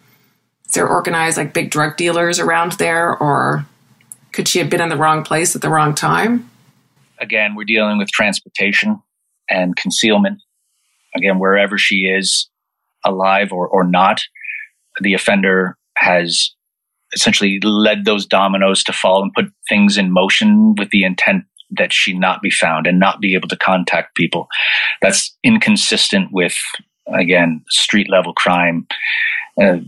is 0.67 0.75
there 0.75 0.89
organized 0.89 1.37
like 1.37 1.53
big 1.53 1.71
drug 1.71 1.99
dealers 1.99 2.39
around 2.39 2.73
there, 2.73 3.15
or 3.15 3.67
could 4.33 4.49
she 4.49 4.59
have 4.59 4.71
been 4.71 4.81
in 4.81 4.89
the 4.89 4.97
wrong 4.97 5.23
place 5.23 5.55
at 5.55 5.61
the 5.61 5.69
wrong 5.69 5.95
time? 5.95 6.51
Again, 7.23 7.55
we're 7.55 7.65
dealing 7.65 7.97
with 7.97 8.11
transportation 8.11 9.01
and 9.49 9.77
concealment. 9.77 10.43
Again, 11.17 11.39
wherever 11.39 11.79
she 11.79 12.05
is, 12.05 12.51
alive 13.05 13.53
or, 13.53 13.67
or 13.69 13.85
not, 13.85 14.23
the 15.01 15.15
offender 15.15 15.77
has 15.97 16.51
essentially 17.15 17.59
led 17.63 18.05
those 18.05 18.27
dominoes 18.27 18.83
to 18.85 18.93
fall 18.93 19.23
and 19.23 19.33
put 19.35 19.47
things 19.69 19.97
in 19.97 20.13
motion 20.13 20.75
with 20.77 20.91
the 20.91 21.05
intent 21.05 21.45
that 21.71 21.93
she 21.93 22.13
not 22.13 22.43
be 22.43 22.51
found 22.51 22.87
and 22.87 22.99
not 22.99 23.21
be 23.21 23.35
able 23.35 23.49
to 23.49 23.57
contact 23.57 24.15
people. 24.15 24.47
That's 25.01 25.37
inconsistent 25.43 26.31
with, 26.33 26.57
again, 27.13 27.65
street 27.69 28.09
level 28.11 28.35
crime. 28.35 28.87
Uh, 29.61 29.79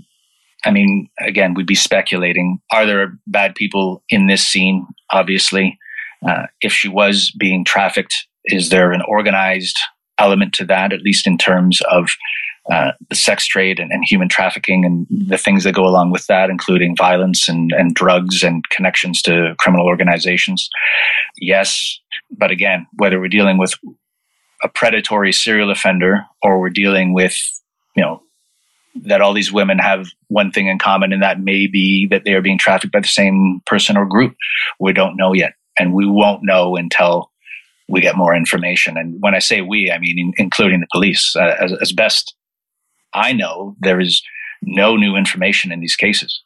I 0.65 0.71
mean, 0.71 1.09
again, 1.21 1.55
we'd 1.55 1.67
be 1.67 1.75
speculating. 1.75 2.59
Are 2.73 2.87
there 2.87 3.19
bad 3.27 3.55
people 3.55 4.03
in 4.09 4.27
this 4.27 4.47
scene? 4.47 4.87
Obviously. 5.13 5.79
Uh, 6.29 6.47
if 6.61 6.73
she 6.73 6.89
was 6.89 7.31
being 7.39 7.65
trafficked, 7.65 8.27
is 8.47 8.71
there 8.71 8.93
an 8.93 9.03
organized 9.07 9.79
element 10.19 10.53
to 10.55 10.65
that, 10.65 10.93
at 10.93 11.03
least 11.03 11.27
in 11.27 11.39
terms 11.39 11.81
of 11.91 12.11
uh, 12.73 12.93
the 13.11 13.17
sex 13.17 13.47
trade 13.47 13.79
and, 13.79 13.91
and, 13.93 14.05
human 14.07 14.29
trafficking 14.29 14.87
and 14.87 15.07
the 15.29 15.37
things 15.37 15.65
that 15.65 15.75
go 15.75 15.87
along 15.87 16.11
with 16.11 16.27
that, 16.29 16.49
including 16.49 16.97
violence 16.97 17.47
and, 17.47 17.73
and 17.73 17.95
drugs 17.95 18.43
and 18.43 18.67
connections 18.71 19.21
to 19.21 19.55
criminal 19.59 19.87
organizations? 19.87 20.71
Yes, 21.39 22.01
but 22.31 22.51
again, 22.51 22.87
whether 22.95 23.21
we're 23.21 23.29
dealing 23.29 23.59
with 23.59 23.75
a 24.63 24.69
predatory 24.69 25.33
serial 25.33 25.71
offender 25.71 26.25
or 26.43 26.59
we're 26.59 26.71
dealing 26.71 27.13
with, 27.13 27.37
you 27.97 28.03
know, 28.03 28.23
that 28.95 29.21
all 29.21 29.35
these 29.35 29.53
women 29.53 29.79
have 29.79 30.07
one 30.29 30.51
thing 30.51 30.69
in 30.69 30.79
common, 30.79 31.13
and 31.13 31.23
that 31.23 31.41
may 31.41 31.67
be 31.67 32.07
that 32.07 32.25
they 32.25 32.33
are 32.33 32.41
being 32.41 32.59
trafficked 32.59 32.93
by 32.93 33.01
the 33.01 33.09
same 33.09 33.61
person 33.67 33.97
or 33.97 34.07
group. 34.07 34.37
We 34.79 34.93
don't 34.93 35.17
know 35.17 35.35
yet 35.35 35.55
and 35.79 35.95
we 35.95 36.07
won't 36.07 36.43
know 36.43 36.77
until 36.77 37.31
we 37.89 38.01
get 38.01 38.17
more 38.17 38.35
information. 38.35 38.97
And 38.97 39.17
when 39.21 39.35
I 39.35 39.39
say 39.39 39.61
we, 39.61 39.91
I 39.91 39.99
mean 39.99 40.19
in, 40.19 40.33
including 40.39 40.81
the 40.81 40.87
police. 40.93 41.35
Uh, 41.37 41.55
as, 41.61 41.73
as 41.81 41.93
best 41.93 42.35
I 43.13 43.33
know, 43.33 43.77
there 43.81 44.01
is 44.01 44.23
no 44.63 44.97
new 44.97 45.17
information 45.17 45.71
in 45.71 45.81
these 45.81 45.97
cases, 45.97 46.43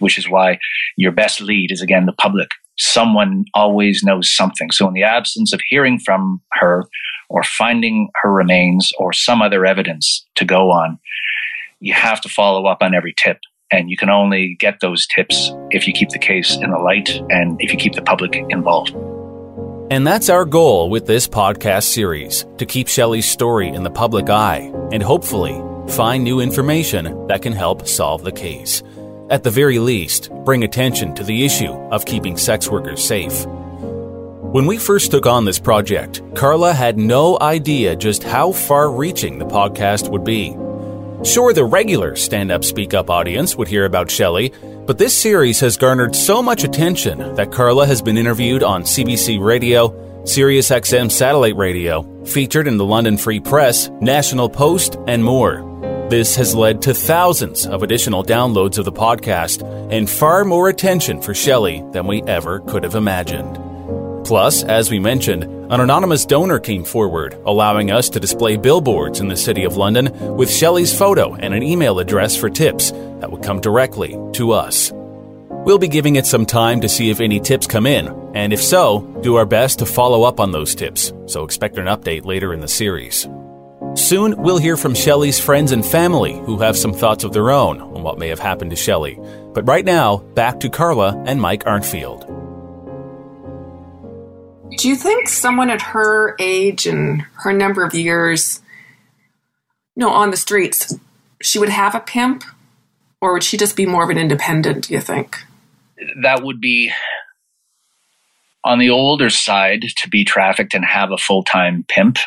which 0.00 0.18
is 0.18 0.28
why 0.28 0.58
your 0.96 1.12
best 1.12 1.40
lead 1.40 1.70
is 1.70 1.80
again 1.80 2.06
the 2.06 2.12
public. 2.12 2.48
Someone 2.76 3.44
always 3.54 4.02
knows 4.04 4.34
something. 4.34 4.70
So, 4.70 4.86
in 4.86 4.94
the 4.94 5.02
absence 5.02 5.52
of 5.52 5.60
hearing 5.68 5.98
from 5.98 6.40
her 6.52 6.84
or 7.28 7.42
finding 7.42 8.08
her 8.22 8.32
remains 8.32 8.92
or 8.98 9.12
some 9.12 9.42
other 9.42 9.64
evidence 9.64 10.26
to 10.36 10.44
go 10.44 10.70
on, 10.70 10.98
you 11.80 11.92
have 11.92 12.20
to 12.22 12.28
follow 12.28 12.66
up 12.66 12.78
on 12.82 12.94
every 12.94 13.14
tip. 13.16 13.38
And 13.70 13.90
you 13.90 13.96
can 13.96 14.10
only 14.10 14.54
get 14.54 14.80
those 14.80 15.06
tips 15.06 15.52
if 15.70 15.86
you 15.86 15.92
keep 15.92 16.10
the 16.10 16.18
case 16.18 16.56
in 16.56 16.70
the 16.70 16.78
light 16.78 17.10
and 17.30 17.60
if 17.60 17.72
you 17.72 17.78
keep 17.78 17.94
the 17.94 18.02
public 18.02 18.34
involved. 18.48 18.94
And 19.90 20.06
that's 20.06 20.28
our 20.28 20.44
goal 20.44 20.90
with 20.90 21.06
this 21.06 21.26
podcast 21.26 21.84
series 21.84 22.46
to 22.58 22.66
keep 22.66 22.88
Shelley's 22.88 23.28
story 23.28 23.68
in 23.68 23.82
the 23.82 23.90
public 23.90 24.28
eye 24.28 24.70
and 24.92 25.02
hopefully 25.02 25.62
find 25.92 26.22
new 26.22 26.40
information 26.40 27.26
that 27.28 27.40
can 27.40 27.54
help 27.54 27.86
solve 27.86 28.22
the 28.22 28.32
case. 28.32 28.82
At 29.30 29.44
the 29.44 29.50
very 29.50 29.78
least, 29.78 30.30
bring 30.44 30.64
attention 30.64 31.14
to 31.14 31.24
the 31.24 31.44
issue 31.44 31.72
of 31.72 32.04
keeping 32.04 32.36
sex 32.36 32.70
workers 32.70 33.02
safe. 33.02 33.46
When 33.46 34.66
we 34.66 34.78
first 34.78 35.10
took 35.10 35.26
on 35.26 35.44
this 35.44 35.58
project, 35.58 36.22
Karla 36.34 36.72
had 36.72 36.98
no 36.98 37.38
idea 37.40 37.94
just 37.96 38.22
how 38.22 38.52
far 38.52 38.90
reaching 38.90 39.38
the 39.38 39.44
podcast 39.44 40.10
would 40.10 40.24
be. 40.24 40.56
Sure, 41.24 41.52
the 41.52 41.64
regular 41.64 42.14
Stand 42.14 42.52
Up 42.52 42.64
Speak 42.64 42.94
Up 42.94 43.10
audience 43.10 43.56
would 43.56 43.66
hear 43.66 43.84
about 43.84 44.10
Shelley, 44.10 44.52
but 44.86 44.98
this 44.98 45.16
series 45.16 45.58
has 45.60 45.76
garnered 45.76 46.14
so 46.14 46.40
much 46.40 46.62
attention 46.62 47.34
that 47.34 47.50
Karla 47.50 47.86
has 47.86 48.00
been 48.00 48.16
interviewed 48.16 48.62
on 48.62 48.84
CBC 48.84 49.44
Radio, 49.44 49.88
SiriusXM 50.22 51.10
satellite 51.10 51.56
radio, 51.56 52.02
featured 52.24 52.68
in 52.68 52.76
the 52.76 52.84
London 52.84 53.18
Free 53.18 53.40
Press, 53.40 53.90
National 54.00 54.48
Post, 54.48 54.96
and 55.08 55.24
more. 55.24 55.64
This 56.08 56.36
has 56.36 56.54
led 56.54 56.80
to 56.82 56.94
thousands 56.94 57.66
of 57.66 57.82
additional 57.82 58.24
downloads 58.24 58.78
of 58.78 58.84
the 58.84 58.92
podcast 58.92 59.62
and 59.92 60.08
far 60.08 60.44
more 60.44 60.68
attention 60.68 61.20
for 61.20 61.34
Shelley 61.34 61.84
than 61.92 62.06
we 62.06 62.22
ever 62.22 62.60
could 62.60 62.84
have 62.84 62.94
imagined. 62.94 63.67
Plus, 64.28 64.62
as 64.62 64.90
we 64.90 64.98
mentioned, 64.98 65.44
an 65.72 65.80
anonymous 65.80 66.26
donor 66.26 66.58
came 66.58 66.84
forward, 66.84 67.32
allowing 67.46 67.90
us 67.90 68.10
to 68.10 68.20
display 68.20 68.58
billboards 68.58 69.20
in 69.20 69.28
the 69.28 69.36
City 69.38 69.64
of 69.64 69.78
London 69.78 70.12
with 70.36 70.52
Shelley's 70.52 70.92
photo 70.96 71.34
and 71.36 71.54
an 71.54 71.62
email 71.62 71.98
address 71.98 72.36
for 72.36 72.50
tips 72.50 72.90
that 72.90 73.32
would 73.32 73.42
come 73.42 73.58
directly 73.58 74.18
to 74.34 74.52
us. 74.52 74.92
We'll 75.64 75.78
be 75.78 75.88
giving 75.88 76.16
it 76.16 76.26
some 76.26 76.44
time 76.44 76.82
to 76.82 76.90
see 76.90 77.08
if 77.08 77.20
any 77.20 77.40
tips 77.40 77.66
come 77.66 77.86
in, 77.86 78.08
and 78.34 78.52
if 78.52 78.62
so, 78.62 79.00
do 79.22 79.36
our 79.36 79.46
best 79.46 79.78
to 79.78 79.86
follow 79.86 80.24
up 80.24 80.40
on 80.40 80.52
those 80.52 80.74
tips, 80.74 81.10
so 81.24 81.42
expect 81.42 81.78
an 81.78 81.86
update 81.86 82.26
later 82.26 82.52
in 82.52 82.60
the 82.60 82.68
series. 82.68 83.26
Soon, 83.94 84.36
we'll 84.36 84.58
hear 84.58 84.76
from 84.76 84.94
Shelley's 84.94 85.40
friends 85.40 85.72
and 85.72 85.84
family 85.84 86.34
who 86.40 86.58
have 86.58 86.76
some 86.76 86.92
thoughts 86.92 87.24
of 87.24 87.32
their 87.32 87.50
own 87.50 87.80
on 87.80 88.02
what 88.02 88.18
may 88.18 88.28
have 88.28 88.40
happened 88.40 88.72
to 88.72 88.76
Shelley. 88.76 89.18
But 89.54 89.66
right 89.66 89.86
now, 89.86 90.18
back 90.18 90.60
to 90.60 90.68
Karla 90.68 91.16
and 91.26 91.40
Mike 91.40 91.64
Arntfield. 91.64 92.37
Do 94.76 94.88
you 94.88 94.96
think 94.96 95.28
someone 95.28 95.70
at 95.70 95.82
her 95.82 96.36
age 96.38 96.86
and 96.86 97.22
her 97.42 97.52
number 97.52 97.84
of 97.84 97.94
years, 97.94 98.60
you 99.96 100.00
know, 100.02 100.10
on 100.10 100.30
the 100.30 100.36
streets, 100.36 100.94
she 101.40 101.58
would 101.58 101.68
have 101.68 101.94
a 101.94 102.00
pimp? 102.00 102.44
Or 103.20 103.32
would 103.32 103.42
she 103.42 103.56
just 103.56 103.76
be 103.76 103.86
more 103.86 104.04
of 104.04 104.10
an 104.10 104.18
independent, 104.18 104.88
do 104.88 104.94
you 104.94 105.00
think? 105.00 105.38
That 106.22 106.44
would 106.44 106.60
be 106.60 106.92
on 108.64 108.78
the 108.78 108.90
older 108.90 109.30
side 109.30 109.82
to 109.96 110.08
be 110.08 110.24
trafficked 110.24 110.74
and 110.74 110.84
have 110.84 111.10
a 111.10 111.18
full 111.18 111.42
time 111.42 111.84
pimp. 111.88 112.18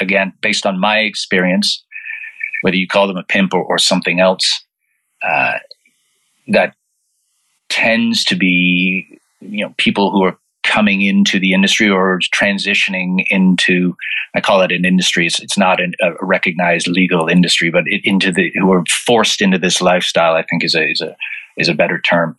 Again, 0.00 0.32
based 0.40 0.64
on 0.64 0.78
my 0.78 1.00
experience, 1.00 1.84
whether 2.62 2.76
you 2.76 2.86
call 2.86 3.06
them 3.06 3.16
a 3.16 3.24
pimp 3.24 3.52
or, 3.52 3.62
or 3.62 3.78
something 3.78 4.20
else, 4.20 4.64
uh, 5.22 5.58
that 6.46 6.74
tends 7.68 8.24
to 8.24 8.36
be 8.36 9.18
you 9.40 9.64
know 9.64 9.74
people 9.76 10.10
who 10.10 10.22
are 10.22 10.38
coming 10.68 11.02
into 11.02 11.40
the 11.40 11.52
industry 11.52 11.88
or 11.88 12.20
transitioning 12.34 13.24
into 13.28 13.96
i 14.34 14.40
call 14.40 14.60
it 14.60 14.70
an 14.70 14.84
industry. 14.84 15.26
It's, 15.26 15.40
it's 15.40 15.58
not 15.58 15.80
an, 15.80 15.94
a 16.00 16.12
recognized 16.20 16.86
legal 16.86 17.28
industry 17.28 17.70
but 17.70 17.84
it, 17.86 18.02
into 18.04 18.30
the 18.30 18.52
who 18.54 18.70
are 18.72 18.84
forced 19.06 19.40
into 19.40 19.58
this 19.58 19.80
lifestyle 19.80 20.34
i 20.34 20.44
think 20.44 20.64
is 20.64 20.74
a 20.74 20.90
is 20.90 21.00
a 21.00 21.16
is 21.58 21.68
a 21.68 21.74
better 21.74 22.00
term. 22.00 22.36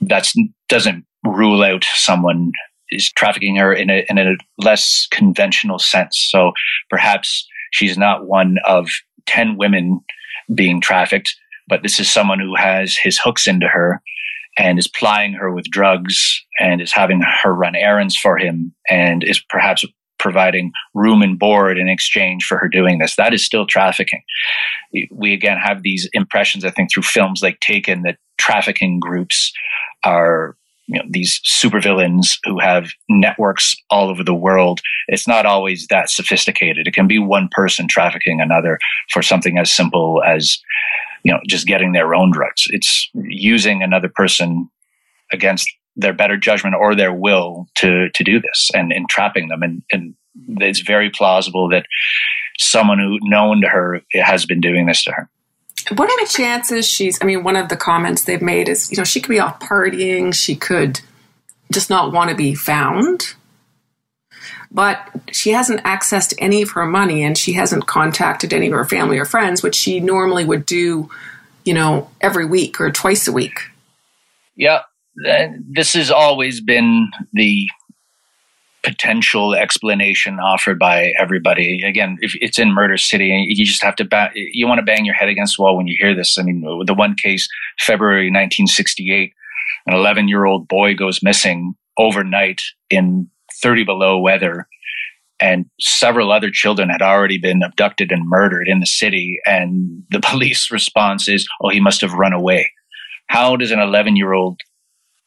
That 0.00 0.26
doesn't 0.68 1.04
rule 1.24 1.62
out 1.62 1.84
someone 1.94 2.52
is 2.90 3.12
trafficking 3.12 3.56
her 3.56 3.72
in 3.72 3.90
a 3.90 4.04
in 4.08 4.18
a 4.18 4.36
less 4.58 5.06
conventional 5.10 5.78
sense. 5.78 6.28
So 6.30 6.52
perhaps 6.88 7.46
she's 7.70 7.98
not 7.98 8.26
one 8.26 8.56
of 8.66 8.88
10 9.26 9.56
women 9.56 10.00
being 10.54 10.80
trafficked 10.80 11.36
but 11.68 11.84
this 11.84 12.00
is 12.00 12.10
someone 12.10 12.40
who 12.40 12.56
has 12.56 12.96
his 12.96 13.16
hooks 13.16 13.46
into 13.46 13.68
her 13.68 14.02
and 14.58 14.78
is 14.78 14.88
plying 14.88 15.32
her 15.32 15.50
with 15.52 15.64
drugs 15.66 16.42
and 16.58 16.80
is 16.80 16.92
having 16.92 17.22
her 17.42 17.54
run 17.54 17.76
errands 17.76 18.16
for 18.16 18.36
him 18.38 18.74
and 18.88 19.24
is 19.24 19.40
perhaps 19.48 19.84
providing 20.18 20.70
room 20.94 21.22
and 21.22 21.38
board 21.38 21.78
in 21.78 21.88
exchange 21.88 22.44
for 22.44 22.58
her 22.58 22.68
doing 22.68 22.98
this. 22.98 23.16
That 23.16 23.32
is 23.32 23.44
still 23.44 23.66
trafficking. 23.66 24.22
We 25.10 25.32
again 25.32 25.56
have 25.56 25.82
these 25.82 26.08
impressions, 26.12 26.64
I 26.64 26.70
think, 26.70 26.92
through 26.92 27.04
films 27.04 27.42
like 27.42 27.58
Taken 27.60 28.02
that 28.02 28.18
trafficking 28.38 29.00
groups 29.00 29.52
are 30.04 30.56
you 30.90 30.98
know 30.98 31.04
these 31.08 31.40
supervillains 31.46 32.38
who 32.44 32.58
have 32.58 32.90
networks 33.08 33.76
all 33.90 34.08
over 34.08 34.24
the 34.24 34.34
world 34.34 34.80
it's 35.08 35.28
not 35.28 35.46
always 35.46 35.86
that 35.88 36.10
sophisticated 36.10 36.88
it 36.88 36.94
can 36.94 37.06
be 37.06 37.18
one 37.18 37.48
person 37.52 37.86
trafficking 37.86 38.40
another 38.40 38.78
for 39.12 39.22
something 39.22 39.56
as 39.56 39.70
simple 39.70 40.20
as 40.26 40.58
you 41.22 41.32
know 41.32 41.40
just 41.46 41.66
getting 41.66 41.92
their 41.92 42.14
own 42.14 42.30
drugs. 42.30 42.66
It's 42.70 43.10
using 43.14 43.82
another 43.82 44.08
person 44.08 44.68
against 45.32 45.68
their 45.96 46.12
better 46.12 46.36
judgment 46.36 46.76
or 46.76 46.94
their 46.94 47.12
will 47.12 47.66
to 47.76 48.08
to 48.10 48.24
do 48.24 48.40
this 48.40 48.70
and 48.74 48.92
entrapping 48.92 49.48
them. 49.48 49.62
And 49.62 49.82
and 49.92 50.14
it's 50.60 50.80
very 50.80 51.10
plausible 51.10 51.68
that 51.70 51.86
someone 52.58 52.98
who 52.98 53.18
known 53.22 53.60
to 53.62 53.68
her 53.68 54.02
has 54.14 54.46
been 54.46 54.60
doing 54.60 54.86
this 54.86 55.02
to 55.04 55.12
her. 55.12 55.28
What 55.96 56.10
are 56.10 56.24
the 56.24 56.30
chances 56.30 56.86
she's 56.86 57.18
i 57.22 57.24
mean 57.24 57.42
one 57.42 57.56
of 57.56 57.68
the 57.68 57.76
comments 57.76 58.24
they've 58.24 58.42
made 58.42 58.68
is 58.68 58.90
you 58.90 58.98
know 58.98 59.04
she 59.04 59.20
could 59.20 59.30
be 59.30 59.40
off 59.40 59.60
partying. 59.60 60.34
She 60.34 60.54
could 60.54 61.00
just 61.72 61.90
not 61.90 62.12
want 62.12 62.30
to 62.30 62.36
be 62.36 62.54
found 62.54 63.34
but 64.70 65.08
she 65.32 65.50
hasn't 65.50 65.82
accessed 65.82 66.34
any 66.38 66.62
of 66.62 66.70
her 66.70 66.86
money 66.86 67.22
and 67.22 67.36
she 67.36 67.52
hasn't 67.52 67.86
contacted 67.86 68.52
any 68.52 68.66
of 68.66 68.72
her 68.72 68.84
family 68.84 69.18
or 69.18 69.24
friends 69.24 69.62
which 69.62 69.74
she 69.74 70.00
normally 70.00 70.44
would 70.44 70.66
do 70.66 71.08
you 71.64 71.74
know 71.74 72.08
every 72.20 72.44
week 72.44 72.80
or 72.80 72.90
twice 72.90 73.26
a 73.26 73.32
week 73.32 73.70
yeah 74.56 74.80
this 75.68 75.92
has 75.94 76.10
always 76.10 76.60
been 76.60 77.10
the 77.32 77.68
potential 78.82 79.54
explanation 79.54 80.38
offered 80.38 80.78
by 80.78 81.12
everybody. 81.18 81.82
Again, 81.84 82.18
if 82.20 82.34
it's 82.40 82.58
in 82.58 82.72
Murder 82.72 82.96
City, 82.96 83.46
you 83.48 83.64
just 83.64 83.82
have 83.82 83.96
to 83.96 84.04
ba- 84.04 84.30
you 84.34 84.66
want 84.66 84.78
to 84.78 84.84
bang 84.84 85.04
your 85.04 85.14
head 85.14 85.28
against 85.28 85.56
the 85.56 85.62
wall 85.62 85.76
when 85.76 85.86
you 85.86 85.96
hear 85.98 86.14
this. 86.14 86.38
I 86.38 86.42
mean, 86.42 86.62
the 86.86 86.94
one 86.94 87.14
case, 87.14 87.48
February 87.78 88.26
1968, 88.26 89.32
an 89.86 89.94
11 89.94 90.28
year 90.28 90.44
old 90.44 90.68
boy 90.68 90.94
goes 90.94 91.22
missing 91.22 91.74
overnight 91.98 92.62
in 92.88 93.28
30 93.62 93.84
below 93.84 94.18
weather. 94.18 94.66
And 95.40 95.66
several 95.80 96.32
other 96.32 96.50
children 96.50 96.90
had 96.90 97.00
already 97.00 97.38
been 97.38 97.62
abducted 97.62 98.12
and 98.12 98.28
murdered 98.28 98.68
in 98.68 98.80
the 98.80 98.86
city. 98.86 99.40
And 99.46 100.02
the 100.10 100.20
police 100.24 100.70
response 100.70 101.28
is, 101.28 101.48
oh, 101.62 101.70
he 101.70 101.80
must 101.80 102.00
have 102.02 102.12
run 102.12 102.32
away. 102.32 102.70
How 103.28 103.56
does 103.56 103.70
an 103.70 103.78
11 103.78 104.16
year 104.16 104.32
old 104.32 104.60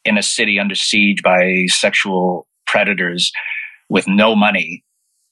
in 0.04 0.18
a 0.18 0.22
city 0.22 0.58
under 0.58 0.74
siege 0.74 1.22
by 1.22 1.64
sexual 1.68 2.46
predators 2.66 3.32
with 3.88 4.06
no 4.06 4.36
money 4.36 4.84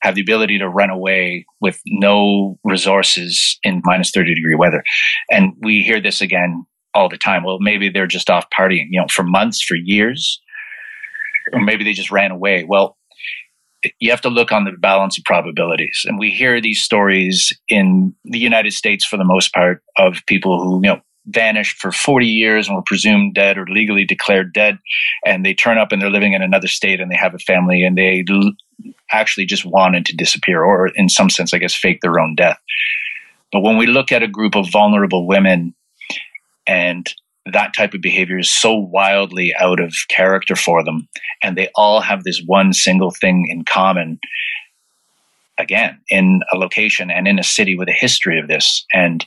have 0.02 0.14
the 0.16 0.20
ability 0.20 0.58
to 0.58 0.68
run 0.68 0.90
away 0.90 1.46
with 1.60 1.80
no 1.86 2.58
resources 2.64 3.58
in 3.62 3.80
minus 3.84 4.10
30 4.10 4.34
degree 4.34 4.56
weather. 4.56 4.82
And 5.30 5.52
we 5.60 5.82
hear 5.82 6.00
this 6.00 6.20
again 6.20 6.64
all 6.94 7.08
the 7.08 7.16
time. 7.16 7.44
Well, 7.44 7.58
maybe 7.60 7.88
they're 7.88 8.06
just 8.06 8.28
off 8.28 8.46
partying, 8.56 8.86
you 8.90 9.00
know, 9.00 9.06
for 9.10 9.22
months, 9.22 9.62
for 9.62 9.76
years, 9.76 10.40
or 11.52 11.60
maybe 11.60 11.84
they 11.84 11.92
just 11.92 12.10
ran 12.10 12.30
away. 12.30 12.64
Well, 12.66 12.96
you 13.98 14.10
have 14.10 14.20
to 14.20 14.28
look 14.28 14.52
on 14.52 14.64
the 14.64 14.72
balance 14.72 15.18
of 15.18 15.24
probabilities. 15.24 16.04
And 16.06 16.18
we 16.18 16.30
hear 16.30 16.60
these 16.60 16.82
stories 16.82 17.52
in 17.68 18.14
the 18.24 18.38
United 18.38 18.72
States 18.72 19.04
for 19.04 19.16
the 19.16 19.24
most 19.24 19.52
part 19.52 19.82
of 19.96 20.24
people 20.26 20.62
who, 20.62 20.76
you 20.76 20.90
know, 20.90 21.00
vanished 21.26 21.78
for 21.78 21.92
40 21.92 22.26
years 22.26 22.66
and 22.66 22.76
were 22.76 22.82
presumed 22.84 23.34
dead 23.34 23.56
or 23.56 23.64
legally 23.66 24.04
declared 24.04 24.52
dead. 24.52 24.78
And 25.24 25.44
they 25.44 25.54
turn 25.54 25.78
up 25.78 25.92
and 25.92 26.00
they're 26.00 26.10
living 26.10 26.32
in 26.32 26.42
another 26.42 26.68
state 26.68 27.00
and 27.00 27.10
they 27.10 27.16
have 27.16 27.34
a 27.34 27.38
family 27.38 27.82
and 27.82 27.96
they 27.96 28.24
actually 29.10 29.46
just 29.46 29.64
wanted 29.64 30.06
to 30.06 30.16
disappear 30.16 30.62
or, 30.62 30.88
in 30.94 31.08
some 31.08 31.30
sense, 31.30 31.52
I 31.54 31.58
guess, 31.58 31.74
fake 31.74 32.00
their 32.02 32.18
own 32.18 32.34
death. 32.34 32.58
But 33.52 33.60
when 33.60 33.76
we 33.76 33.86
look 33.86 34.10
at 34.12 34.22
a 34.22 34.28
group 34.28 34.56
of 34.56 34.70
vulnerable 34.70 35.26
women 35.26 35.74
and 36.66 37.12
that 37.46 37.74
type 37.74 37.94
of 37.94 38.00
behavior 38.00 38.38
is 38.38 38.50
so 38.50 38.74
wildly 38.74 39.52
out 39.58 39.80
of 39.80 39.94
character 40.08 40.54
for 40.54 40.84
them, 40.84 41.08
and 41.42 41.56
they 41.56 41.68
all 41.74 42.00
have 42.00 42.24
this 42.24 42.42
one 42.46 42.72
single 42.72 43.10
thing 43.10 43.46
in 43.48 43.64
common 43.64 44.20
again 45.58 45.98
in 46.08 46.40
a 46.52 46.56
location 46.56 47.10
and 47.10 47.28
in 47.28 47.38
a 47.38 47.44
city 47.44 47.76
with 47.76 47.88
a 47.88 47.92
history 47.92 48.38
of 48.38 48.48
this. 48.48 48.84
And 48.92 49.26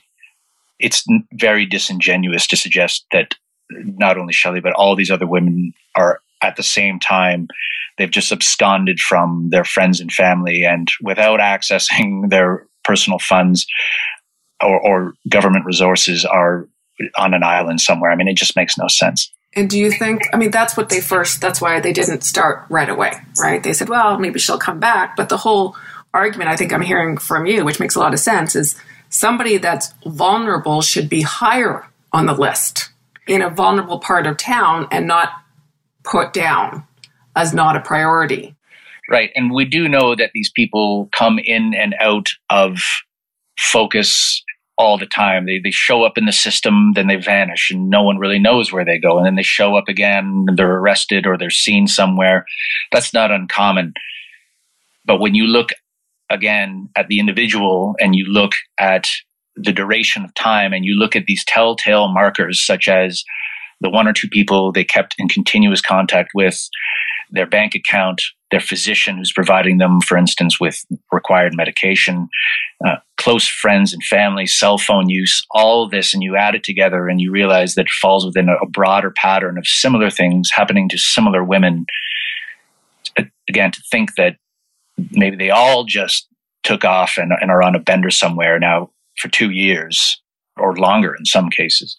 it's 0.78 1.04
very 1.32 1.66
disingenuous 1.66 2.46
to 2.48 2.56
suggest 2.56 3.06
that 3.12 3.34
not 3.70 4.18
only 4.18 4.32
Shelley, 4.32 4.60
but 4.60 4.72
all 4.72 4.96
these 4.96 5.10
other 5.10 5.26
women 5.26 5.72
are 5.94 6.20
at 6.42 6.56
the 6.56 6.62
same 6.62 7.00
time, 7.00 7.48
they've 7.96 8.10
just 8.10 8.32
absconded 8.32 9.00
from 9.00 9.48
their 9.50 9.64
friends 9.64 10.00
and 10.00 10.12
family 10.12 10.64
and 10.64 10.90
without 11.02 11.40
accessing 11.40 12.30
their 12.30 12.66
personal 12.84 13.18
funds 13.18 13.66
or, 14.62 14.80
or 14.80 15.14
government 15.28 15.64
resources 15.64 16.24
are 16.24 16.68
on 17.16 17.34
an 17.34 17.42
island 17.42 17.80
somewhere. 17.80 18.10
I 18.10 18.16
mean, 18.16 18.28
it 18.28 18.36
just 18.36 18.56
makes 18.56 18.76
no 18.78 18.88
sense. 18.88 19.32
And 19.54 19.70
do 19.70 19.78
you 19.78 19.90
think, 19.90 20.22
I 20.34 20.36
mean, 20.36 20.50
that's 20.50 20.76
what 20.76 20.90
they 20.90 21.00
first, 21.00 21.40
that's 21.40 21.60
why 21.62 21.80
they 21.80 21.92
didn't 21.92 22.22
start 22.22 22.66
right 22.68 22.88
away, 22.88 23.12
right? 23.40 23.62
They 23.62 23.72
said, 23.72 23.88
well, 23.88 24.18
maybe 24.18 24.38
she'll 24.38 24.58
come 24.58 24.78
back. 24.78 25.16
But 25.16 25.30
the 25.30 25.38
whole 25.38 25.74
argument 26.12 26.50
I 26.50 26.56
think 26.56 26.72
I'm 26.72 26.82
hearing 26.82 27.16
from 27.16 27.46
you, 27.46 27.64
which 27.64 27.80
makes 27.80 27.94
a 27.94 28.00
lot 28.00 28.12
of 28.12 28.20
sense, 28.20 28.54
is 28.54 28.76
somebody 29.08 29.56
that's 29.56 29.94
vulnerable 30.04 30.82
should 30.82 31.08
be 31.08 31.22
higher 31.22 31.86
on 32.12 32.26
the 32.26 32.34
list 32.34 32.90
in 33.26 33.40
a 33.40 33.50
vulnerable 33.50 33.98
part 33.98 34.26
of 34.26 34.36
town 34.36 34.88
and 34.90 35.06
not 35.06 35.30
put 36.04 36.32
down 36.32 36.84
as 37.34 37.54
not 37.54 37.76
a 37.76 37.80
priority. 37.80 38.54
Right. 39.08 39.30
And 39.34 39.52
we 39.52 39.64
do 39.64 39.88
know 39.88 40.14
that 40.14 40.32
these 40.34 40.50
people 40.50 41.08
come 41.16 41.38
in 41.38 41.74
and 41.74 41.94
out 42.00 42.28
of 42.50 42.78
focus 43.58 44.42
all 44.78 44.98
the 44.98 45.06
time. 45.06 45.46
They, 45.46 45.58
they 45.62 45.70
show 45.70 46.04
up 46.04 46.18
in 46.18 46.26
the 46.26 46.32
system, 46.32 46.92
then 46.94 47.06
they 47.06 47.16
vanish, 47.16 47.70
and 47.70 47.88
no 47.88 48.02
one 48.02 48.18
really 48.18 48.38
knows 48.38 48.72
where 48.72 48.84
they 48.84 48.98
go. 48.98 49.16
And 49.16 49.26
then 49.26 49.36
they 49.36 49.42
show 49.42 49.76
up 49.76 49.88
again, 49.88 50.46
they're 50.54 50.76
arrested 50.76 51.26
or 51.26 51.38
they're 51.38 51.50
seen 51.50 51.86
somewhere. 51.86 52.44
That's 52.92 53.14
not 53.14 53.30
uncommon. 53.30 53.94
But 55.04 55.20
when 55.20 55.34
you 55.34 55.44
look 55.44 55.70
again 56.30 56.88
at 56.96 57.08
the 57.08 57.20
individual 57.20 57.94
and 58.00 58.14
you 58.14 58.24
look 58.26 58.52
at 58.78 59.06
the 59.54 59.72
duration 59.72 60.24
of 60.24 60.34
time 60.34 60.72
and 60.72 60.84
you 60.84 60.94
look 60.94 61.16
at 61.16 61.24
these 61.26 61.44
telltale 61.44 62.08
markers 62.08 62.64
such 62.64 62.88
as 62.88 63.24
the 63.80 63.90
one 63.90 64.08
or 64.08 64.12
two 64.12 64.28
people 64.28 64.72
they 64.72 64.84
kept 64.84 65.14
in 65.18 65.28
continuous 65.28 65.80
contact 65.80 66.30
with, 66.34 66.68
their 67.30 67.46
bank 67.46 67.74
account, 67.74 68.22
their 68.50 68.60
physician 68.60 69.16
who's 69.16 69.32
providing 69.32 69.78
them, 69.78 70.00
for 70.00 70.16
instance, 70.16 70.60
with 70.60 70.84
required 71.12 71.54
medication, 71.54 72.28
uh, 72.86 72.96
close 73.16 73.46
friends 73.46 73.92
and 73.92 74.02
family, 74.04 74.46
cell 74.46 74.78
phone 74.78 75.08
use, 75.08 75.44
all 75.50 75.88
this, 75.88 76.14
and 76.14 76.22
you 76.22 76.36
add 76.36 76.54
it 76.54 76.62
together 76.62 77.08
and 77.08 77.20
you 77.20 77.30
realize 77.32 77.74
that 77.74 77.86
it 77.86 77.90
falls 78.00 78.24
within 78.24 78.48
a, 78.48 78.54
a 78.62 78.68
broader 78.68 79.10
pattern 79.10 79.58
of 79.58 79.66
similar 79.66 80.10
things 80.10 80.50
happening 80.54 80.88
to 80.88 80.98
similar 80.98 81.42
women. 81.42 81.86
Again, 83.48 83.72
to 83.72 83.82
think 83.90 84.14
that 84.16 84.36
maybe 85.12 85.36
they 85.36 85.50
all 85.50 85.84
just 85.84 86.28
took 86.62 86.84
off 86.84 87.16
and, 87.16 87.32
and 87.40 87.50
are 87.50 87.62
on 87.62 87.74
a 87.74 87.80
bender 87.80 88.10
somewhere 88.10 88.58
now 88.58 88.90
for 89.18 89.28
two 89.28 89.50
years 89.50 90.20
or 90.56 90.76
longer 90.76 91.14
in 91.14 91.24
some 91.24 91.50
cases. 91.50 91.96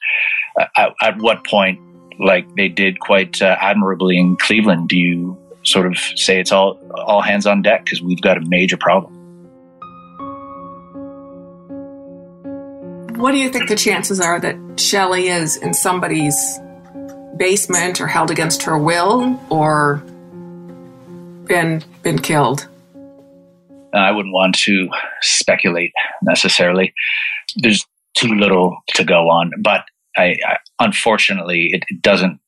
Uh, 0.60 0.66
at, 0.78 0.94
at, 1.02 1.18
what 1.20 1.46
point, 1.46 1.80
like 2.20 2.48
they 2.56 2.68
did 2.68 3.00
quite 3.00 3.42
uh, 3.42 3.56
admirably 3.62 4.18
in 4.18 4.36
Cleveland, 4.38 4.90
do 4.90 4.98
you 4.98 5.38
sort 5.68 5.86
of 5.86 5.98
say 6.16 6.40
it's 6.40 6.52
all 6.52 6.80
all 7.06 7.22
hands 7.22 7.46
on 7.46 7.62
deck 7.62 7.84
because 7.86 8.02
we've 8.02 8.22
got 8.22 8.38
a 8.38 8.42
major 8.48 8.78
problem? 8.78 9.14
What 13.18 13.32
do 13.32 13.40
you 13.40 13.50
think 13.50 13.68
the 13.68 13.76
chances 13.76 14.20
are 14.20 14.40
that 14.40 14.80
Shelley 14.80 15.28
is 15.28 15.58
in 15.58 15.74
somebody's 15.74 16.60
basement 17.36 18.00
or 18.00 18.08
held 18.08 18.32
against 18.32 18.64
her 18.64 18.78
will 18.78 19.40
or 19.50 20.04
been 21.46 21.84
been 22.04 22.20
killed? 22.20 22.68
Uh, 23.94 23.98
I 23.98 24.12
wouldn't 24.12 24.34
want 24.34 24.56
to 24.60 24.90
speculate 25.22 25.92
necessarily. 26.22 26.94
There's 27.56 27.86
too 28.16 28.36
little 28.36 28.78
to 28.96 29.04
go 29.04 29.30
on, 29.30 29.52
but 29.60 29.86
I, 30.16 30.36
I 30.46 30.58
unfortunately 30.80 31.70
it, 31.72 31.84
it 31.90 32.02
doesn't. 32.02 32.40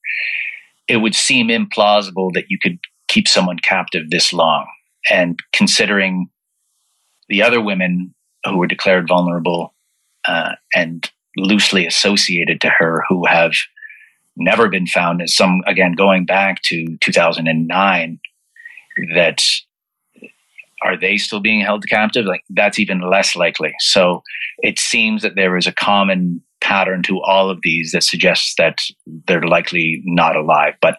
It 0.87 0.97
would 0.97 1.15
seem 1.15 1.49
implausible 1.49 2.31
that 2.33 2.45
you 2.49 2.57
could 2.59 2.79
keep 3.09 3.27
someone 3.27 3.57
captive 3.59 4.09
this 4.09 4.31
long, 4.31 4.65
and 5.09 5.39
considering 5.51 6.29
the 7.27 7.43
other 7.43 7.61
women 7.61 8.15
who 8.45 8.57
were 8.57 8.67
declared 8.67 9.07
vulnerable 9.07 9.73
uh, 10.27 10.53
and 10.73 11.11
loosely 11.35 11.85
associated 11.85 12.61
to 12.61 12.69
her 12.69 13.03
who 13.09 13.25
have 13.27 13.53
never 14.37 14.69
been 14.69 14.87
found 14.87 15.21
as 15.21 15.35
some 15.35 15.61
again 15.67 15.93
going 15.93 16.25
back 16.25 16.61
to 16.61 16.97
2009 17.01 18.19
that 19.15 19.41
are 20.81 20.97
they 20.97 21.17
still 21.17 21.41
being 21.41 21.61
held 21.61 21.87
captive? 21.89 22.25
Like 22.25 22.43
that's 22.49 22.79
even 22.79 23.01
less 23.01 23.35
likely. 23.35 23.73
So 23.79 24.23
it 24.59 24.79
seems 24.79 25.21
that 25.23 25.35
there 25.35 25.57
is 25.57 25.67
a 25.67 25.73
common 25.73 26.41
pattern 26.61 27.03
to 27.03 27.21
all 27.21 27.49
of 27.49 27.59
these 27.63 27.91
that 27.91 28.03
suggests 28.03 28.55
that 28.57 28.81
they're 29.27 29.43
likely 29.43 30.01
not 30.05 30.35
alive. 30.35 30.75
But 30.81 30.97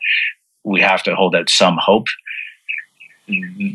we 0.64 0.80
have 0.80 1.02
to 1.04 1.14
hold 1.14 1.34
out 1.34 1.48
some 1.48 1.78
hope 1.80 2.06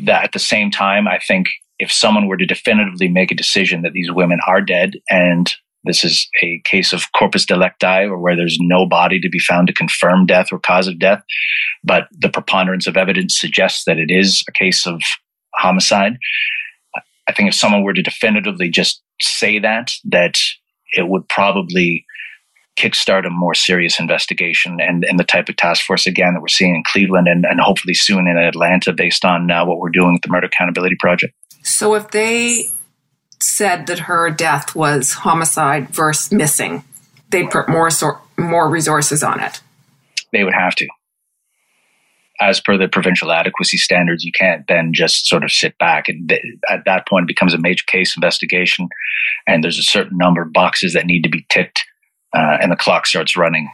that 0.04 0.24
at 0.24 0.32
the 0.32 0.38
same 0.38 0.70
time, 0.70 1.08
I 1.08 1.18
think 1.18 1.48
if 1.78 1.92
someone 1.92 2.26
were 2.26 2.36
to 2.36 2.46
definitively 2.46 3.08
make 3.08 3.30
a 3.30 3.36
decision 3.36 3.82
that 3.82 3.92
these 3.92 4.10
women 4.10 4.38
are 4.46 4.60
dead 4.60 4.94
and 5.10 5.54
this 5.84 6.04
is 6.04 6.28
a 6.42 6.60
case 6.64 6.92
of 6.92 7.12
corpus 7.12 7.46
delicti 7.46 8.04
or 8.04 8.18
where 8.18 8.36
there's 8.36 8.58
no 8.60 8.86
body 8.86 9.20
to 9.20 9.28
be 9.28 9.38
found 9.38 9.68
to 9.68 9.72
confirm 9.72 10.26
death 10.26 10.48
or 10.52 10.58
cause 10.58 10.88
of 10.88 10.98
death, 10.98 11.22
but 11.84 12.08
the 12.10 12.28
preponderance 12.28 12.86
of 12.86 12.96
evidence 12.96 13.38
suggests 13.38 13.84
that 13.84 13.98
it 13.98 14.10
is 14.10 14.42
a 14.48 14.52
case 14.52 14.86
of 14.86 15.00
homicide. 15.54 16.18
I 17.28 17.32
think 17.32 17.48
if 17.48 17.54
someone 17.54 17.82
were 17.82 17.92
to 17.92 18.02
definitively 18.02 18.68
just 18.68 19.02
say 19.20 19.58
that, 19.58 19.92
that 20.04 20.38
it 20.92 21.08
would 21.08 21.28
probably 21.28 22.04
kickstart 22.76 23.26
a 23.26 23.30
more 23.30 23.54
serious 23.54 23.98
investigation 23.98 24.78
and, 24.80 25.04
and 25.04 25.18
the 25.18 25.24
type 25.24 25.48
of 25.48 25.56
task 25.56 25.84
force 25.84 26.06
again 26.06 26.34
that 26.34 26.40
we're 26.40 26.48
seeing 26.48 26.74
in 26.74 26.82
Cleveland 26.86 27.26
and, 27.26 27.44
and 27.44 27.60
hopefully 27.60 27.94
soon 27.94 28.26
in 28.26 28.36
Atlanta 28.36 28.92
based 28.92 29.24
on 29.24 29.50
uh, 29.50 29.64
what 29.64 29.78
we're 29.78 29.90
doing 29.90 30.12
with 30.12 30.22
the 30.22 30.28
Murder 30.28 30.46
Accountability 30.46 30.96
Project. 31.00 31.32
So 31.62 31.94
if 31.94 32.10
they 32.10 32.66
said 33.40 33.86
that 33.86 34.00
her 34.00 34.30
death 34.30 34.74
was 34.74 35.12
homicide 35.12 35.88
versus 35.88 36.32
missing, 36.32 36.84
they'd 37.30 37.50
put 37.50 37.68
more 37.68 37.90
sor- 37.90 38.20
more 38.38 38.68
resources 38.68 39.22
on 39.22 39.40
it. 39.40 39.60
They 40.32 40.44
would 40.44 40.54
have 40.54 40.74
to. 40.76 40.86
As 42.38 42.60
per 42.60 42.76
the 42.76 42.88
provincial 42.88 43.32
adequacy 43.32 43.78
standards, 43.78 44.22
you 44.22 44.32
can't 44.32 44.66
then 44.68 44.92
just 44.92 45.26
sort 45.26 45.42
of 45.42 45.50
sit 45.50 45.78
back. 45.78 46.08
And 46.08 46.28
th- 46.28 46.42
at 46.68 46.84
that 46.84 47.08
point, 47.08 47.24
it 47.24 47.28
becomes 47.28 47.54
a 47.54 47.58
major 47.58 47.84
case 47.86 48.14
investigation, 48.14 48.88
and 49.46 49.64
there's 49.64 49.78
a 49.78 49.82
certain 49.82 50.18
number 50.18 50.42
of 50.42 50.52
boxes 50.52 50.92
that 50.92 51.06
need 51.06 51.22
to 51.22 51.30
be 51.30 51.46
ticked, 51.48 51.84
uh, 52.34 52.58
and 52.60 52.72
the 52.72 52.76
clock 52.76 53.06
starts 53.06 53.36
running. 53.36 53.70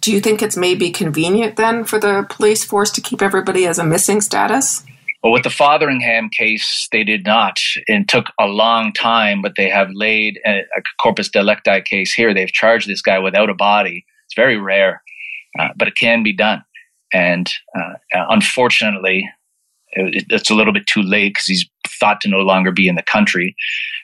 Do 0.00 0.12
you 0.12 0.20
think 0.20 0.42
it's 0.42 0.56
maybe 0.56 0.90
convenient 0.90 1.56
then 1.56 1.84
for 1.84 1.98
the 1.98 2.26
police 2.28 2.62
force 2.64 2.90
to 2.90 3.00
keep 3.00 3.22
everybody 3.22 3.66
as 3.66 3.78
a 3.78 3.84
missing 3.84 4.20
status? 4.20 4.84
Well, 5.22 5.32
with 5.32 5.44
the 5.44 5.48
Fotheringham 5.48 6.28
case, 6.28 6.86
they 6.92 7.02
did 7.02 7.24
not. 7.24 7.58
It 7.86 8.08
took 8.08 8.26
a 8.38 8.46
long 8.46 8.92
time, 8.92 9.40
but 9.40 9.54
they 9.56 9.70
have 9.70 9.88
laid 9.94 10.38
a, 10.44 10.58
a 10.58 10.82
corpus 11.00 11.30
delicti 11.30 11.80
case 11.80 12.12
here. 12.12 12.34
They've 12.34 12.52
charged 12.52 12.86
this 12.86 13.00
guy 13.00 13.18
without 13.18 13.48
a 13.48 13.54
body. 13.54 14.04
It's 14.26 14.34
very 14.34 14.58
rare, 14.58 15.02
uh, 15.58 15.68
but 15.76 15.88
it 15.88 15.96
can 15.98 16.22
be 16.22 16.34
done. 16.34 16.62
And 17.14 17.50
uh, 17.74 17.94
unfortunately, 18.12 19.26
it, 19.92 20.26
it's 20.28 20.50
a 20.50 20.54
little 20.54 20.74
bit 20.74 20.86
too 20.86 21.00
late 21.00 21.30
because 21.30 21.46
he's 21.46 21.66
thought 21.88 22.20
to 22.20 22.28
no 22.28 22.40
longer 22.40 22.70
be 22.70 22.88
in 22.88 22.96
the 22.96 23.02
country. 23.02 23.56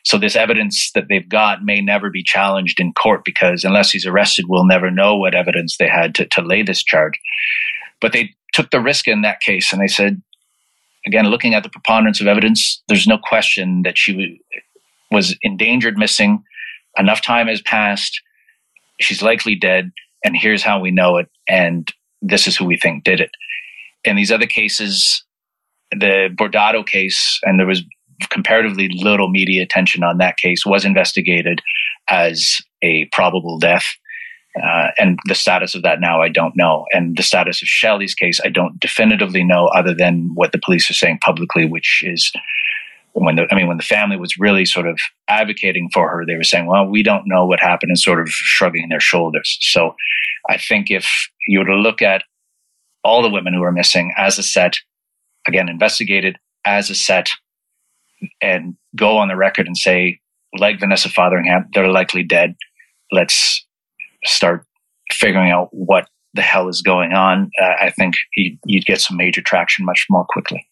So 0.04 0.18
this 0.18 0.36
evidence 0.36 0.90
that 0.94 1.08
they've 1.08 1.28
got 1.28 1.64
may 1.64 1.80
never 1.80 2.10
be 2.10 2.22
challenged 2.22 2.80
in 2.80 2.92
court 2.92 3.22
because 3.24 3.64
unless 3.64 3.90
he's 3.90 4.06
arrested, 4.06 4.46
we'll 4.48 4.66
never 4.66 4.90
know 4.90 5.16
what 5.16 5.34
evidence 5.34 5.76
they 5.76 5.88
had 5.88 6.14
to, 6.16 6.26
to 6.26 6.42
lay 6.42 6.62
this 6.62 6.82
charge. 6.82 7.18
But 8.00 8.12
they 8.12 8.34
took 8.52 8.70
the 8.70 8.80
risk 8.80 9.06
in 9.06 9.22
that 9.22 9.40
case 9.40 9.72
and 9.72 9.80
they 9.80 9.88
said, 9.88 10.22
again, 11.06 11.26
looking 11.26 11.54
at 11.54 11.62
the 11.62 11.68
preponderance 11.68 12.20
of 12.20 12.26
evidence, 12.26 12.82
there's 12.88 13.06
no 13.06 13.18
question 13.18 13.82
that 13.82 13.98
she 13.98 14.40
was 15.10 15.36
endangered, 15.42 15.98
missing. 15.98 16.42
Enough 16.96 17.22
time 17.22 17.46
has 17.48 17.60
passed. 17.62 18.20
She's 19.00 19.22
likely 19.22 19.54
dead. 19.54 19.90
And 20.24 20.36
here's 20.36 20.62
how 20.62 20.80
we 20.80 20.90
know 20.90 21.16
it. 21.18 21.28
And 21.48 21.90
this 22.22 22.46
is 22.46 22.56
who 22.56 22.64
we 22.64 22.76
think 22.76 23.04
did 23.04 23.20
it. 23.20 23.30
In 24.04 24.16
these 24.16 24.32
other 24.32 24.46
cases, 24.46 25.24
the 25.90 26.28
Bordado 26.34 26.86
case, 26.86 27.40
and 27.42 27.58
there 27.58 27.66
was 27.66 27.82
comparatively 28.28 28.88
little 28.94 29.30
media 29.30 29.62
attention 29.62 30.02
on 30.02 30.18
that 30.18 30.36
case, 30.36 30.66
was 30.66 30.84
investigated 30.84 31.62
as 32.08 32.60
a 32.82 33.06
probable 33.12 33.58
death. 33.58 33.86
Uh, 34.60 34.88
and 34.98 35.18
the 35.26 35.34
status 35.34 35.74
of 35.76 35.82
that 35.82 36.00
now, 36.00 36.20
I 36.20 36.28
don't 36.28 36.56
know. 36.56 36.84
And 36.92 37.16
the 37.16 37.22
status 37.22 37.62
of 37.62 37.68
Shelley's 37.68 38.14
case, 38.14 38.40
I 38.44 38.48
don't 38.48 38.80
definitively 38.80 39.44
know, 39.44 39.66
other 39.68 39.94
than 39.94 40.30
what 40.34 40.50
the 40.50 40.60
police 40.62 40.90
are 40.90 40.94
saying 40.94 41.20
publicly, 41.22 41.66
which 41.66 42.02
is 42.04 42.32
when 43.12 43.36
the, 43.36 43.46
I 43.50 43.54
mean, 43.54 43.68
when 43.68 43.76
the 43.76 43.82
family 43.82 44.16
was 44.16 44.38
really 44.38 44.64
sort 44.64 44.86
of 44.86 44.98
advocating 45.28 45.88
for 45.92 46.08
her, 46.08 46.24
they 46.24 46.36
were 46.36 46.44
saying, 46.44 46.66
"Well, 46.66 46.86
we 46.86 47.02
don't 47.02 47.26
know 47.26 47.44
what 47.44 47.60
happened," 47.60 47.90
and 47.90 47.98
sort 47.98 48.20
of 48.20 48.28
shrugging 48.28 48.88
their 48.88 49.00
shoulders. 49.00 49.58
So, 49.60 49.94
I 50.48 50.56
think 50.56 50.90
if 50.90 51.28
you 51.46 51.58
were 51.58 51.64
to 51.66 51.74
look 51.74 52.02
at 52.02 52.22
all 53.02 53.22
the 53.22 53.30
women 53.30 53.54
who 53.54 53.62
are 53.62 53.72
missing 53.72 54.12
as 54.16 54.38
a 54.38 54.42
set, 54.42 54.78
again, 55.46 55.68
investigated 55.68 56.36
as 56.64 56.90
a 56.90 56.94
set, 56.94 57.30
and 58.40 58.76
go 58.96 59.18
on 59.18 59.28
the 59.28 59.36
record 59.36 59.66
and 59.66 59.76
say, 59.76 60.20
like 60.58 60.80
Vanessa 60.80 61.08
Fotheringham, 61.08 61.68
they're 61.74 61.88
likely 61.88 62.22
dead. 62.22 62.56
Let's 63.12 63.64
start 64.24 64.64
figuring 65.12 65.50
out 65.50 65.68
what 65.72 66.08
the 66.34 66.42
hell 66.42 66.68
is 66.68 66.82
going 66.82 67.12
on, 67.12 67.50
uh, 67.60 67.84
I 67.84 67.90
think 67.90 68.14
you'd, 68.36 68.58
you'd 68.64 68.86
get 68.86 69.00
some 69.00 69.16
major 69.16 69.42
traction 69.42 69.84
much 69.84 70.06
more 70.08 70.24
quickly. 70.28 70.66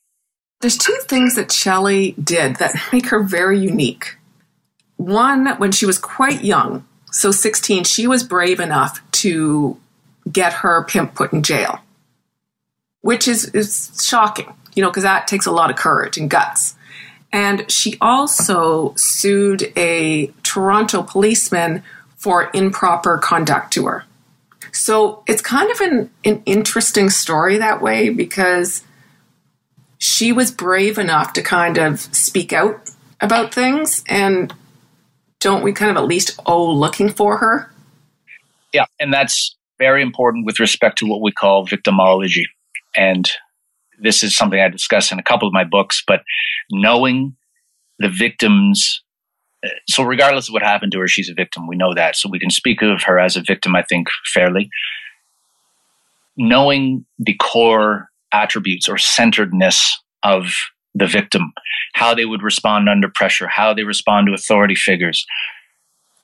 There's 0.60 0.78
two 0.78 0.96
things 1.02 1.36
that 1.36 1.52
Shelley 1.52 2.12
did 2.22 2.56
that 2.56 2.74
make 2.92 3.06
her 3.06 3.22
very 3.22 3.58
unique. 3.58 4.16
One, 4.96 5.46
when 5.58 5.72
she 5.72 5.86
was 5.86 5.98
quite 5.98 6.44
young, 6.44 6.86
so 7.10 7.30
16, 7.30 7.84
she 7.84 8.06
was 8.06 8.22
brave 8.22 8.60
enough 8.60 9.00
to 9.12 9.78
get 10.30 10.52
her 10.52 10.84
pimp 10.84 11.14
put 11.14 11.32
in 11.32 11.42
jail, 11.42 11.80
which 13.00 13.26
is, 13.28 13.46
is 13.46 14.04
shocking, 14.04 14.52
you 14.74 14.82
know, 14.82 14.90
because 14.90 15.04
that 15.04 15.26
takes 15.26 15.46
a 15.46 15.52
lot 15.52 15.70
of 15.70 15.76
courage 15.76 16.18
and 16.18 16.28
guts. 16.28 16.74
And 17.32 17.70
she 17.70 17.96
also 18.00 18.94
sued 18.96 19.72
a 19.76 20.28
Toronto 20.42 21.02
policeman 21.02 21.82
for 22.16 22.50
improper 22.54 23.18
conduct 23.18 23.72
to 23.74 23.86
her. 23.86 24.04
So 24.72 25.22
it's 25.26 25.42
kind 25.42 25.70
of 25.70 25.80
an, 25.80 26.10
an 26.24 26.42
interesting 26.46 27.10
story 27.10 27.58
that 27.58 27.80
way 27.82 28.10
because 28.10 28.82
she 29.98 30.32
was 30.32 30.50
brave 30.50 30.98
enough 30.98 31.32
to 31.34 31.42
kind 31.42 31.78
of 31.78 32.00
speak 32.00 32.52
out 32.52 32.90
about 33.20 33.52
things. 33.52 34.04
And 34.08 34.52
don't 35.40 35.62
we 35.62 35.72
kind 35.72 35.90
of 35.90 35.96
at 35.96 36.06
least 36.06 36.38
owe 36.46 36.70
looking 36.70 37.08
for 37.08 37.38
her? 37.38 37.72
Yeah, 38.72 38.86
and 39.00 39.12
that's 39.12 39.56
very 39.78 40.02
important 40.02 40.46
with 40.46 40.60
respect 40.60 40.98
to 40.98 41.06
what 41.06 41.20
we 41.20 41.32
call 41.32 41.66
victimology. 41.66 42.44
And 42.96 43.30
this 44.02 44.22
is 44.22 44.36
something 44.36 44.60
I 44.60 44.68
discuss 44.68 45.12
in 45.12 45.18
a 45.18 45.22
couple 45.22 45.48
of 45.48 45.54
my 45.54 45.64
books, 45.64 46.02
but 46.06 46.22
knowing 46.70 47.36
the 47.98 48.08
victim's 48.08 49.02
uh, 49.64 49.70
so 49.88 50.04
regardless 50.04 50.48
of 50.48 50.52
what 50.52 50.62
happened 50.62 50.92
to 50.92 51.00
her, 51.00 51.08
she's 51.08 51.28
a 51.28 51.34
victim. 51.34 51.66
We 51.66 51.76
know 51.76 51.94
that. 51.94 52.16
So 52.16 52.28
we 52.30 52.38
can 52.38 52.50
speak 52.50 52.82
of 52.82 53.02
her 53.04 53.18
as 53.18 53.36
a 53.36 53.42
victim, 53.42 53.74
I 53.74 53.82
think, 53.82 54.08
fairly. 54.32 54.70
Knowing 56.36 57.04
the 57.18 57.34
core 57.34 58.08
attributes 58.32 58.88
or 58.88 58.98
centeredness 58.98 60.00
of 60.22 60.52
the 60.94 61.06
victim, 61.06 61.52
how 61.94 62.14
they 62.14 62.24
would 62.24 62.42
respond 62.42 62.88
under 62.88 63.10
pressure, 63.12 63.48
how 63.48 63.74
they 63.74 63.82
respond 63.82 64.28
to 64.28 64.34
authority 64.34 64.74
figures, 64.76 65.26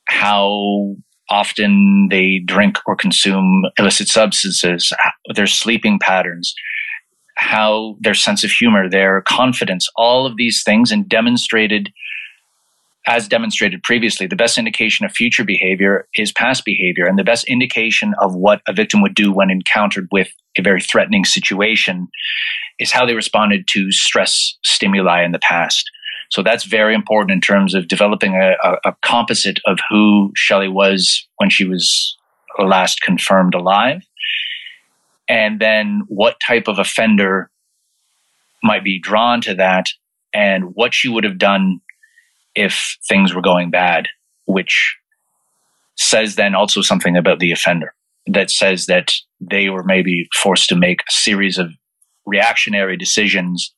how 0.06 0.94
often 1.30 2.08
they 2.10 2.40
drink 2.44 2.78
or 2.86 2.94
consume 2.94 3.64
illicit 3.78 4.08
substances, 4.08 4.92
their 5.34 5.46
sleeping 5.46 5.98
patterns, 5.98 6.54
how 7.36 7.96
their 8.00 8.14
sense 8.14 8.44
of 8.44 8.50
humor, 8.50 8.88
their 8.88 9.22
confidence, 9.22 9.88
all 9.96 10.26
of 10.26 10.36
these 10.36 10.62
things 10.62 10.92
and 10.92 11.08
demonstrated 11.08 11.92
as 13.06 13.28
demonstrated 13.28 13.82
previously, 13.82 14.26
the 14.26 14.36
best 14.36 14.56
indication 14.56 15.04
of 15.04 15.12
future 15.12 15.44
behavior 15.44 16.08
is 16.14 16.32
past 16.32 16.64
behavior. 16.64 17.06
And 17.06 17.18
the 17.18 17.24
best 17.24 17.44
indication 17.44 18.14
of 18.20 18.34
what 18.34 18.62
a 18.66 18.72
victim 18.72 19.02
would 19.02 19.14
do 19.14 19.30
when 19.30 19.50
encountered 19.50 20.08
with 20.10 20.28
a 20.56 20.62
very 20.62 20.80
threatening 20.80 21.24
situation 21.24 22.08
is 22.78 22.92
how 22.92 23.04
they 23.04 23.14
responded 23.14 23.68
to 23.68 23.92
stress 23.92 24.56
stimuli 24.64 25.22
in 25.22 25.32
the 25.32 25.38
past. 25.38 25.90
So 26.30 26.42
that's 26.42 26.64
very 26.64 26.94
important 26.94 27.32
in 27.32 27.40
terms 27.40 27.74
of 27.74 27.88
developing 27.88 28.34
a, 28.34 28.56
a, 28.62 28.90
a 28.90 28.96
composite 29.02 29.60
of 29.66 29.78
who 29.90 30.32
Shelley 30.34 30.68
was 30.68 31.26
when 31.36 31.50
she 31.50 31.64
was 31.64 32.16
last 32.58 33.02
confirmed 33.02 33.54
alive. 33.54 34.02
And 35.28 35.60
then 35.60 36.02
what 36.08 36.36
type 36.46 36.68
of 36.68 36.78
offender 36.78 37.50
might 38.62 38.84
be 38.84 39.00
drawn 39.00 39.40
to 39.42 39.54
that 39.54 39.86
and 40.32 40.74
what 40.74 40.94
she 40.94 41.08
would 41.08 41.24
have 41.24 41.38
done 41.38 41.80
if 42.54 42.98
things 43.08 43.34
were 43.34 43.42
going 43.42 43.70
bad, 43.70 44.08
which 44.46 44.96
says 45.96 46.34
then 46.34 46.54
also 46.54 46.80
something 46.80 47.16
about 47.16 47.38
the 47.38 47.52
offender 47.52 47.94
that 48.26 48.50
says 48.50 48.86
that 48.86 49.12
they 49.40 49.68
were 49.68 49.84
maybe 49.84 50.28
forced 50.34 50.68
to 50.68 50.76
make 50.76 51.00
a 51.00 51.12
series 51.12 51.58
of 51.58 51.72
reactionary 52.26 52.96
decisions 52.96 53.74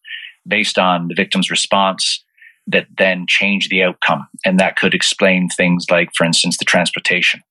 based 0.46 0.78
on 0.78 1.08
the 1.08 1.14
victim's 1.14 1.50
response 1.50 2.24
that 2.66 2.86
then 2.96 3.26
change 3.28 3.68
the 3.68 3.82
outcome. 3.82 4.26
And 4.44 4.58
that 4.60 4.76
could 4.76 4.94
explain 4.94 5.48
things 5.48 5.86
like, 5.90 6.10
for 6.14 6.24
instance, 6.24 6.58
the 6.58 6.64
transportation. 6.64 7.42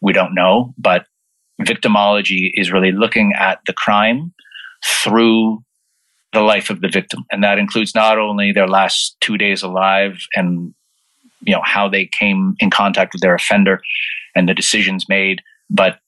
We 0.00 0.12
don't 0.12 0.34
know, 0.34 0.74
but 0.78 1.06
victimology 1.60 2.50
is 2.54 2.72
really 2.72 2.92
looking 2.92 3.32
at 3.32 3.60
the 3.66 3.72
crime 3.72 4.32
through 4.84 5.62
the 6.32 6.42
life 6.42 6.68
of 6.68 6.80
the 6.80 6.88
victim. 6.88 7.24
And 7.30 7.44
that 7.44 7.58
includes 7.58 7.94
not 7.94 8.18
only 8.18 8.52
their 8.52 8.66
last 8.66 9.16
two 9.20 9.38
days 9.38 9.62
alive 9.62 10.18
and 10.34 10.74
you 11.46 11.54
know, 11.54 11.62
how 11.64 11.88
they 11.88 12.06
came 12.06 12.54
in 12.58 12.70
contact 12.70 13.12
with 13.12 13.22
their 13.22 13.34
offender 13.34 13.80
and 14.34 14.48
the 14.48 14.54
decisions 14.54 15.08
made, 15.08 15.40
but 15.70 15.98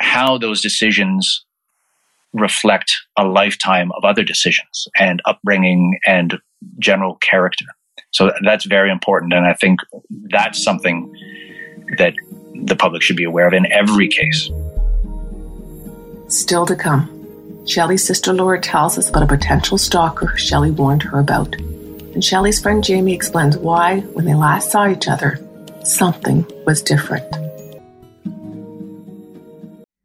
how 0.00 0.38
those 0.38 0.62
decisions 0.62 1.44
reflect 2.32 2.92
a 3.18 3.24
lifetime 3.24 3.90
of 3.92 4.04
other 4.04 4.22
decisions 4.22 4.88
and 4.98 5.22
upbringing 5.26 5.98
and 6.06 6.38
general 6.78 7.16
character. 7.16 7.64
So 8.10 8.32
that's 8.44 8.64
very 8.64 8.90
important. 8.90 9.32
And 9.32 9.46
I 9.46 9.54
think 9.54 9.80
that's 10.30 10.62
something 10.62 11.12
that 11.98 12.14
the 12.64 12.76
public 12.76 13.02
should 13.02 13.16
be 13.16 13.24
aware 13.24 13.46
of 13.46 13.52
in 13.52 13.70
every 13.70 14.08
case. 14.08 14.50
Still 16.28 16.66
to 16.66 16.76
come. 16.76 17.14
Shelley's 17.66 18.06
sister 18.06 18.34
Laura 18.34 18.60
tells 18.60 18.98
us 18.98 19.08
about 19.08 19.22
a 19.22 19.26
potential 19.26 19.78
stalker 19.78 20.36
Shelley 20.36 20.70
warned 20.70 21.02
her 21.02 21.18
about. 21.18 21.54
And 21.54 22.22
Shelley's 22.22 22.60
friend 22.60 22.84
Jamie 22.84 23.14
explains 23.14 23.56
why, 23.56 24.00
when 24.12 24.26
they 24.26 24.34
last 24.34 24.70
saw 24.70 24.88
each 24.88 25.08
other, 25.08 25.40
something 25.84 26.46
was 26.66 26.82
different. 26.82 27.24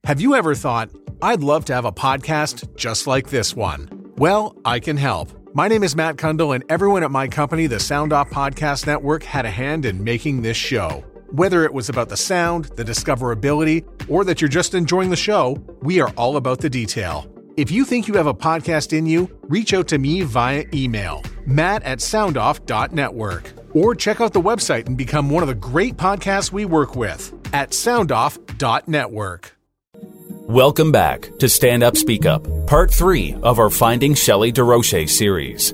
Have 0.05 0.21
you 0.21 0.36
ever 0.36 0.55
thought, 0.55 0.89
I'd 1.21 1.41
love 1.41 1.65
to 1.65 1.73
have 1.73 1.86
a 1.86 1.91
podcast 1.91 2.73
just 2.77 3.05
like 3.05 3.29
this 3.29 3.53
one? 3.53 4.13
Well, 4.15 4.55
I 4.63 4.79
can 4.79 4.95
help. 4.95 5.29
My 5.53 5.67
name 5.67 5.83
is 5.83 5.93
Matt 5.93 6.15
Kundle, 6.15 6.55
and 6.55 6.63
everyone 6.69 7.03
at 7.03 7.12
my 7.12 7.27
company, 7.27 7.67
the 7.67 7.79
Sound 7.79 8.13
Off 8.13 8.29
Podcast 8.29 8.88
Network, 8.88 9.23
had 9.23 9.45
a 9.45 9.51
hand 9.51 9.86
in 9.86 10.03
making 10.03 10.41
this 10.41 10.57
show. 10.57 11.03
Whether 11.34 11.65
it 11.65 11.74
was 11.74 11.89
about 11.89 12.10
the 12.10 12.15
sound, 12.15 12.65
the 12.76 12.84
discoverability, 12.84 13.84
or 14.08 14.24
that 14.24 14.39
you're 14.39 14.50
just 14.50 14.76
enjoying 14.76 15.10
the 15.10 15.15
show, 15.15 15.58
we 15.82 16.00
are 16.00 16.12
all 16.12 16.38
about 16.38 16.60
the 16.60 16.69
detail. 16.69 17.28
If 17.58 17.72
you 17.72 17.86
think 17.86 18.08
you 18.08 18.13
have 18.13 18.28
a 18.28 18.36
podcast 18.36 18.96
in 18.96 19.08
you, 19.08 19.36
reach 19.50 19.74
out 19.74 19.88
to 19.88 19.98
me 19.98 20.22
via 20.22 20.65
email, 20.76 21.24
matt 21.48 21.82
at 21.82 21.98
soundoff.network, 21.98 23.52
or 23.74 23.96
check 23.96 24.22
out 24.22 24.34
the 24.34 24.41
website 24.41 24.86
and 24.86 24.96
become 24.96 25.32
one 25.32 25.41
of 25.41 25.50
the 25.50 25.56
great 25.56 25.98
podcasts 25.98 26.52
we 26.52 26.65
work 26.65 26.96
with 26.96 27.34
at 27.52 27.72
soundoff.network. 27.72 29.56
Welcome 30.43 30.91
back 30.91 31.32
to 31.39 31.50
Stand 31.50 31.82
Up 31.82 31.98
Speak 31.98 32.28
Up, 32.28 32.46
part 32.67 32.93
three 32.93 33.34
of 33.41 33.58
our 33.58 33.72
Finding 33.72 34.13
Shelley 34.13 34.54
Desrochers 34.54 35.10
series. 35.10 35.74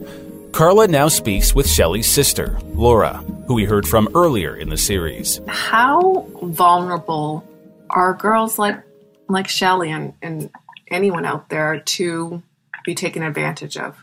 Karla 0.51 0.87
now 0.87 1.07
speaks 1.07 1.53
with 1.55 1.69
Shelley's 1.69 2.07
sister, 2.07 2.59
Laura, 2.73 3.17
who 3.47 3.53
we 3.53 3.65
heard 3.65 3.87
from 3.87 4.09
earlier 4.15 4.55
in 4.55 4.69
the 4.69 4.77
series. 4.77 5.39
How 5.47 6.27
vulnerable 6.41 7.43
are 7.89 8.13
girls 8.13 8.59
like 8.59 8.81
like 9.27 9.47
Shelley 9.47 9.91
and, 9.91 10.13
and 10.21 10.49
anyone 10.89 11.25
out 11.25 11.49
there 11.49 11.79
to 11.79 12.41
be 12.85 12.95
taken 12.95 13.23
advantage 13.23 13.77
of? 13.77 13.95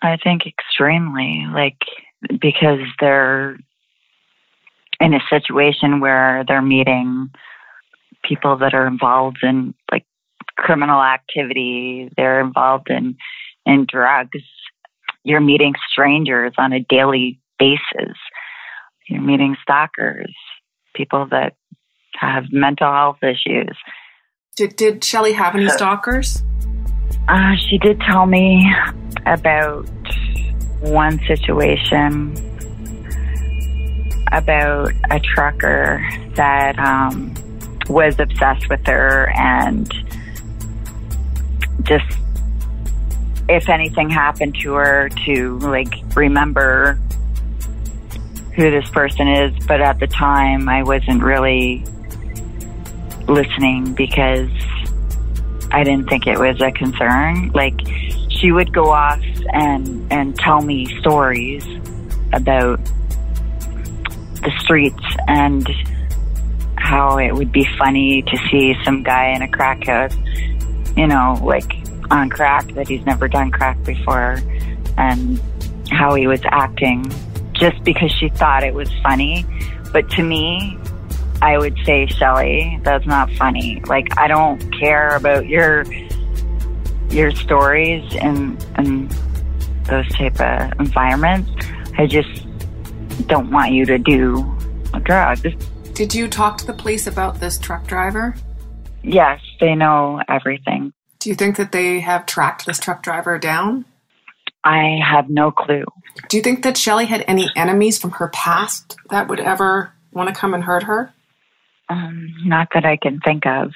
I 0.00 0.16
think 0.22 0.42
extremely, 0.46 1.46
like 1.52 1.78
because 2.40 2.80
they're 3.00 3.58
in 5.00 5.14
a 5.14 5.20
situation 5.28 6.00
where 6.00 6.44
they're 6.46 6.62
meeting 6.62 7.30
people 8.24 8.58
that 8.58 8.74
are 8.74 8.86
involved 8.86 9.38
in 9.42 9.74
like 9.90 10.06
criminal 10.56 11.02
activity, 11.02 12.08
they're 12.16 12.40
involved 12.40 12.88
in 12.88 13.16
in 13.66 13.86
drugs. 13.88 14.42
You're 15.24 15.40
meeting 15.40 15.74
strangers 15.90 16.52
on 16.58 16.72
a 16.72 16.80
daily 16.80 17.40
basis. 17.58 18.16
You're 19.08 19.22
meeting 19.22 19.56
stalkers, 19.62 20.34
people 20.94 21.26
that 21.30 21.54
have 22.14 22.44
mental 22.50 22.92
health 22.92 23.22
issues. 23.22 23.76
Did, 24.56 24.76
did 24.76 25.04
Shelley 25.04 25.32
have 25.32 25.54
any 25.54 25.68
stalkers? 25.68 26.42
Uh, 27.28 27.54
she 27.56 27.78
did 27.78 28.00
tell 28.00 28.26
me 28.26 28.70
about 29.26 29.88
one 30.80 31.20
situation 31.26 32.36
about 34.32 34.90
a 35.10 35.20
trucker 35.20 36.06
that 36.34 36.78
um, 36.78 37.34
was 37.88 38.18
obsessed 38.18 38.68
with 38.68 38.84
her 38.86 39.30
and 39.36 39.92
just 41.82 42.06
if 43.48 43.68
anything 43.68 44.10
happened 44.10 44.56
to 44.62 44.74
her 44.74 45.08
to 45.26 45.58
like 45.58 45.94
remember 46.14 46.94
who 48.54 48.70
this 48.70 48.88
person 48.90 49.28
is. 49.28 49.66
But 49.66 49.80
at 49.80 49.98
the 49.98 50.06
time 50.06 50.68
I 50.68 50.82
wasn't 50.82 51.22
really 51.22 51.84
listening 53.28 53.94
because 53.94 54.50
I 55.70 55.84
didn't 55.84 56.08
think 56.08 56.26
it 56.26 56.38
was 56.38 56.60
a 56.60 56.70
concern. 56.72 57.50
Like 57.54 57.80
she 58.28 58.52
would 58.52 58.72
go 58.72 58.90
off 58.90 59.22
and 59.52 60.12
and 60.12 60.38
tell 60.38 60.60
me 60.60 60.86
stories 61.00 61.64
about 62.32 62.80
the 64.42 64.52
streets 64.60 65.04
and 65.28 65.66
how 66.76 67.16
it 67.18 67.32
would 67.32 67.52
be 67.52 67.66
funny 67.78 68.22
to 68.22 68.36
see 68.50 68.74
some 68.84 69.02
guy 69.02 69.28
in 69.28 69.42
a 69.42 69.48
crack 69.48 69.84
house, 69.84 70.16
you 70.96 71.06
know, 71.06 71.38
like 71.42 71.72
on 72.12 72.30
crack 72.30 72.72
that 72.74 72.86
he's 72.86 73.04
never 73.04 73.26
done 73.26 73.50
crack 73.50 73.82
before, 73.84 74.38
and 74.96 75.40
how 75.90 76.14
he 76.14 76.26
was 76.26 76.40
acting 76.44 77.10
just 77.52 77.82
because 77.84 78.12
she 78.12 78.28
thought 78.28 78.62
it 78.62 78.74
was 78.74 78.90
funny. 79.02 79.44
But 79.92 80.08
to 80.10 80.22
me, 80.22 80.78
I 81.40 81.58
would 81.58 81.76
say, 81.84 82.06
Shelley, 82.06 82.80
that's 82.84 83.06
not 83.06 83.30
funny. 83.32 83.82
Like, 83.86 84.16
I 84.16 84.28
don't 84.28 84.60
care 84.78 85.16
about 85.16 85.46
your 85.46 85.84
your 87.10 87.30
stories 87.32 88.14
and 88.16 88.64
and 88.76 89.10
those 89.84 90.08
type 90.14 90.40
of 90.40 90.80
environments. 90.80 91.50
I 91.98 92.06
just 92.06 92.46
don't 93.26 93.50
want 93.50 93.72
you 93.72 93.84
to 93.86 93.98
do 93.98 94.56
drugs. 95.02 95.42
Did 95.94 96.14
you 96.14 96.28
talk 96.28 96.58
to 96.58 96.66
the 96.66 96.72
police 96.72 97.06
about 97.06 97.40
this 97.40 97.58
truck 97.58 97.86
driver? 97.86 98.34
Yes, 99.02 99.40
they 99.60 99.74
know 99.74 100.22
everything. 100.28 100.92
Do 101.22 101.30
you 101.30 101.36
think 101.36 101.54
that 101.56 101.70
they 101.70 102.00
have 102.00 102.26
tracked 102.26 102.66
this 102.66 102.80
truck 102.80 103.00
driver 103.00 103.38
down? 103.38 103.84
I 104.64 104.98
have 105.08 105.30
no 105.30 105.52
clue. 105.52 105.84
Do 106.28 106.36
you 106.36 106.42
think 106.42 106.64
that 106.64 106.76
Shelley 106.76 107.06
had 107.06 107.24
any 107.28 107.48
enemies 107.54 107.96
from 107.96 108.10
her 108.12 108.26
past 108.26 108.96
that 109.08 109.28
would 109.28 109.38
ever 109.38 109.92
want 110.10 110.28
to 110.28 110.34
come 110.34 110.52
and 110.52 110.64
hurt 110.64 110.82
her? 110.82 111.14
Um, 111.88 112.34
not 112.44 112.66
that 112.74 112.84
I 112.84 112.96
can 112.96 113.20
think 113.20 113.46
of. 113.46 113.70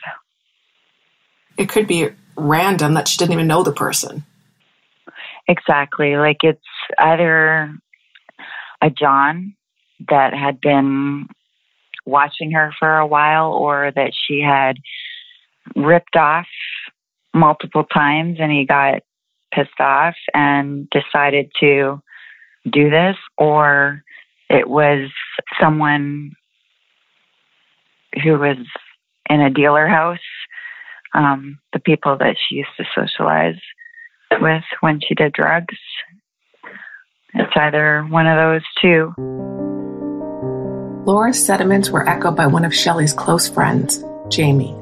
It 1.56 1.68
could 1.68 1.86
be 1.86 2.08
random 2.36 2.94
that 2.94 3.06
she 3.06 3.16
didn't 3.16 3.34
even 3.34 3.46
know 3.46 3.62
the 3.62 3.72
person. 3.72 4.24
Exactly. 5.46 6.16
Like 6.16 6.38
it's 6.42 6.58
either 6.98 7.78
a 8.82 8.90
John 8.90 9.54
that 10.08 10.34
had 10.34 10.60
been 10.60 11.28
watching 12.04 12.50
her 12.50 12.72
for 12.76 12.96
a 12.96 13.06
while 13.06 13.52
or 13.52 13.92
that 13.94 14.10
she 14.26 14.40
had 14.40 14.78
ripped 15.76 16.16
off 16.16 16.46
multiple 17.36 17.84
times 17.84 18.38
and 18.40 18.50
he 18.50 18.64
got 18.66 19.02
pissed 19.52 19.80
off 19.80 20.14
and 20.34 20.88
decided 20.90 21.50
to 21.60 22.00
do 22.70 22.90
this 22.90 23.16
or 23.38 24.02
it 24.48 24.68
was 24.68 25.10
someone 25.60 26.32
who 28.24 28.38
was 28.38 28.56
in 29.28 29.40
a 29.40 29.50
dealer 29.50 29.86
house 29.86 30.18
um, 31.14 31.58
the 31.72 31.78
people 31.78 32.16
that 32.18 32.36
she 32.36 32.56
used 32.56 32.70
to 32.76 32.84
socialize 32.94 33.60
with 34.40 34.64
when 34.80 35.00
she 35.00 35.14
did 35.14 35.32
drugs. 35.32 35.76
It's 37.34 37.52
either 37.56 38.06
one 38.08 38.26
of 38.26 38.36
those 38.36 38.62
two. 38.80 39.14
Laura's 41.06 41.44
sentiments 41.44 41.90
were 41.90 42.08
echoed 42.08 42.36
by 42.36 42.46
one 42.46 42.64
of 42.64 42.74
Shelley's 42.74 43.12
close 43.12 43.48
friends, 43.48 44.02
Jamie, 44.28 44.74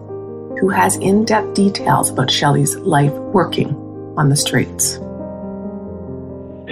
who 0.64 0.70
has 0.70 0.96
in 0.96 1.26
depth 1.26 1.52
details 1.52 2.08
about 2.08 2.30
Shelley's 2.30 2.74
life 2.76 3.12
working 3.34 3.74
on 4.16 4.30
the 4.30 4.36
streets. 4.36 4.94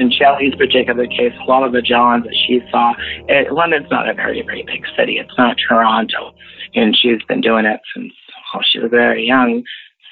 In 0.00 0.11
Shelley's 0.11 0.55
particular 0.55 1.07
case, 1.07 1.35
a 1.38 1.44
lot 1.44 1.62
of 1.62 1.72
the 1.72 1.83
Johns 1.83 2.24
that 2.24 2.35
she 2.35 2.61
saw, 2.70 2.94
it, 3.28 3.52
London's 3.52 3.90
not 3.90 4.09
a 4.09 4.14
very, 4.14 4.40
very 4.40 4.62
big 4.62 4.87
city. 4.96 5.18
It's 5.18 5.37
not 5.37 5.59
Toronto. 5.68 6.33
And 6.74 6.96
she's 6.96 7.22
been 7.28 7.42
doing 7.42 7.66
it 7.66 7.81
since 7.94 8.14
well, 8.55 8.62
she 8.64 8.78
was 8.78 8.90
very 8.90 9.26
young. 9.26 9.62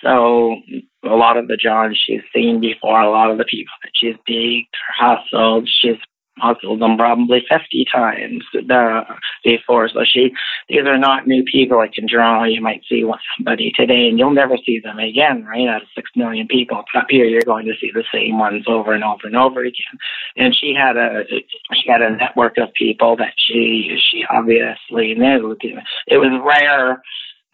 So 0.04 0.56
a 1.02 1.16
lot 1.16 1.38
of 1.38 1.48
the 1.48 1.56
Johns 1.56 1.98
she's 2.06 2.20
seen 2.34 2.60
before, 2.60 3.00
a 3.00 3.10
lot 3.10 3.30
of 3.30 3.38
the 3.38 3.46
people 3.46 3.72
that 3.82 3.92
she's 3.94 4.16
beat 4.26 4.68
or 5.00 5.16
hustled, 5.16 5.70
she's 5.80 5.96
hustled 6.40 6.80
them 6.80 6.96
probably 6.96 7.44
50 7.48 7.86
times 7.92 8.44
the, 8.52 9.02
before. 9.44 9.88
So 9.88 10.00
she, 10.04 10.32
these 10.68 10.86
are 10.86 10.98
not 10.98 11.26
new 11.26 11.44
people 11.44 11.80
that 11.80 11.92
can 11.92 12.06
draw. 12.06 12.44
You 12.44 12.60
might 12.60 12.82
see 12.88 13.04
somebody 13.36 13.72
today 13.74 14.08
and 14.08 14.18
you'll 14.18 14.32
never 14.32 14.56
see 14.64 14.80
them 14.80 14.98
again, 14.98 15.44
right? 15.44 15.68
Out 15.68 15.82
of 15.82 15.88
six 15.94 16.10
million 16.16 16.48
people 16.48 16.78
up 16.78 17.06
here, 17.08 17.26
you're 17.26 17.42
going 17.42 17.66
to 17.66 17.74
see 17.80 17.90
the 17.92 18.04
same 18.12 18.38
ones 18.38 18.64
over 18.66 18.92
and 18.92 19.04
over 19.04 19.26
and 19.26 19.36
over 19.36 19.60
again. 19.60 19.98
And 20.36 20.54
she 20.54 20.74
had 20.74 20.96
a, 20.96 21.24
she 21.74 21.90
had 21.90 22.02
a 22.02 22.16
network 22.16 22.58
of 22.58 22.72
people 22.74 23.16
that 23.16 23.34
she, 23.36 23.98
she 24.10 24.24
obviously 24.30 25.14
knew. 25.14 25.56
It 26.06 26.18
was 26.18 26.40
rare 26.44 27.02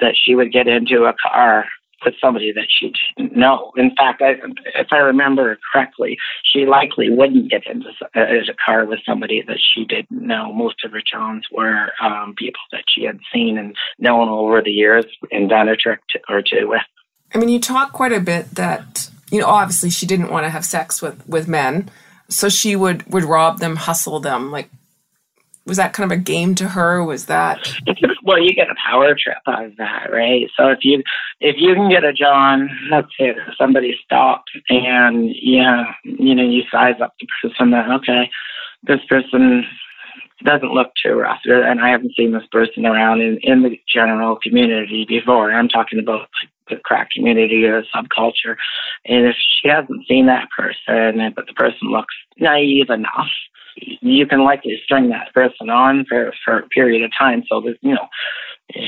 that 0.01 0.15
she 0.21 0.35
would 0.35 0.53
get 0.53 0.69
into 0.69 1.05
a 1.05 1.15
car 1.23 1.67
with 2.05 2.15
somebody 2.21 2.53
that 2.53 2.67
she 2.69 2.93
didn't 3.17 3.37
know. 3.37 3.73
In 3.77 3.95
fact, 3.97 4.23
I, 4.23 4.35
if 4.75 4.89
I 4.93 4.99
remember 4.99 5.59
correctly, 5.73 6.17
she 6.45 6.67
likely 6.67 7.11
wouldn't 7.11 7.51
get 7.51 7.67
into 7.67 7.91
a, 8.15 8.21
a 8.21 8.55
car 8.65 8.85
with 8.85 9.01
somebody 9.07 9.43
that 9.47 9.59
she 9.75 9.85
didn't 9.85 10.27
know. 10.27 10.53
Most 10.53 10.85
of 10.85 10.93
her 10.93 11.03
Johns 11.11 11.47
were 11.51 11.93
um, 12.03 12.35
people 12.37 12.61
that 12.73 12.85
she 12.89 13.05
had 13.05 13.19
seen 13.33 13.59
and 13.59 13.77
known 13.99 14.29
over 14.29 14.63
the 14.63 14.71
years 14.71 15.07
and 15.31 15.49
done 15.49 15.69
a 15.69 15.77
trick 15.77 16.01
to, 16.11 16.21
or 16.29 16.43
two 16.43 16.69
with. 16.69 16.83
I 17.35 17.39
mean, 17.39 17.49
you 17.49 17.61
talk 17.61 17.93
quite 17.93 18.13
a 18.13 18.21
bit 18.21 18.51
that 18.53 19.11
you 19.31 19.41
know. 19.41 19.47
Obviously, 19.47 19.91
she 19.91 20.07
didn't 20.07 20.31
want 20.31 20.45
to 20.45 20.51
have 20.51 20.65
sex 20.65 21.03
with 21.03 21.27
with 21.27 21.49
men, 21.49 21.91
so 22.29 22.49
she 22.49 22.77
would 22.77 23.13
would 23.13 23.25
rob 23.25 23.59
them, 23.59 23.77
hustle 23.77 24.21
them, 24.21 24.53
like 24.53 24.71
was 25.67 25.77
that 25.79 25.93
kind 25.93 26.11
of 26.11 26.17
a 26.17 26.21
game 26.21 26.55
to 26.55 26.69
her? 26.69 27.05
Was 27.05 27.27
that 27.27 27.73
well, 28.23 28.41
you 28.41 28.55
get 28.55 28.71
a 28.71 28.75
power 28.89 29.15
trip 29.21 29.39
out 29.47 29.65
of 29.65 29.77
that, 29.77 30.11
right? 30.13 30.49
So 30.57 30.69
if 30.69 30.79
you 30.83 31.03
if 31.41 31.57
you 31.59 31.75
can 31.75 31.91
get 31.91 32.05
a 32.05 32.13
John, 32.13 32.71
let's 32.91 33.09
say 33.19 33.35
somebody 33.59 33.99
stopped 34.05 34.51
and 34.69 35.31
yeah, 35.35 35.85
you 36.05 36.35
know, 36.35 36.49
you 36.49 36.63
size 36.71 37.01
up 37.03 37.15
the 37.21 37.27
person 37.43 37.71
that 37.73 37.91
okay, 37.91 38.31
this 38.85 39.01
person 39.09 39.65
doesn't 40.45 40.73
look 40.73 40.93
too 41.03 41.15
rough, 41.15 41.41
and 41.45 41.81
I 41.81 41.89
haven't 41.89 42.15
seen 42.17 42.33
this 42.33 42.47
person 42.53 42.87
around 42.87 43.21
in 43.21 43.39
in 43.43 43.63
the 43.63 43.81
general 43.93 44.39
community 44.41 45.05
before. 45.09 45.53
I'm 45.53 45.69
talking 45.69 45.99
about 45.99 46.29
the 46.69 46.77
crack 46.85 47.09
community 47.11 47.65
or 47.65 47.83
subculture, 47.95 48.57
and 49.05 49.27
if 49.27 49.37
she 49.37 49.69
hasn't 49.69 50.07
seen 50.07 50.27
that 50.27 50.49
person, 50.57 51.33
but 51.35 51.47
the 51.47 51.55
person 51.55 51.89
looks 51.89 52.15
naive 52.39 52.91
enough 52.91 53.31
you 53.77 54.27
can 54.27 54.45
likely 54.45 54.81
string 54.85 55.11
that 55.11 55.33
person 55.35 55.71
on 55.71 56.05
for, 56.09 56.33
for 56.45 56.59
a 56.59 56.69
period 56.69 57.03
of 57.05 57.11
time 57.19 57.45
so 57.49 57.61
that, 57.61 57.77
you 57.83 57.95
know, 57.95 58.09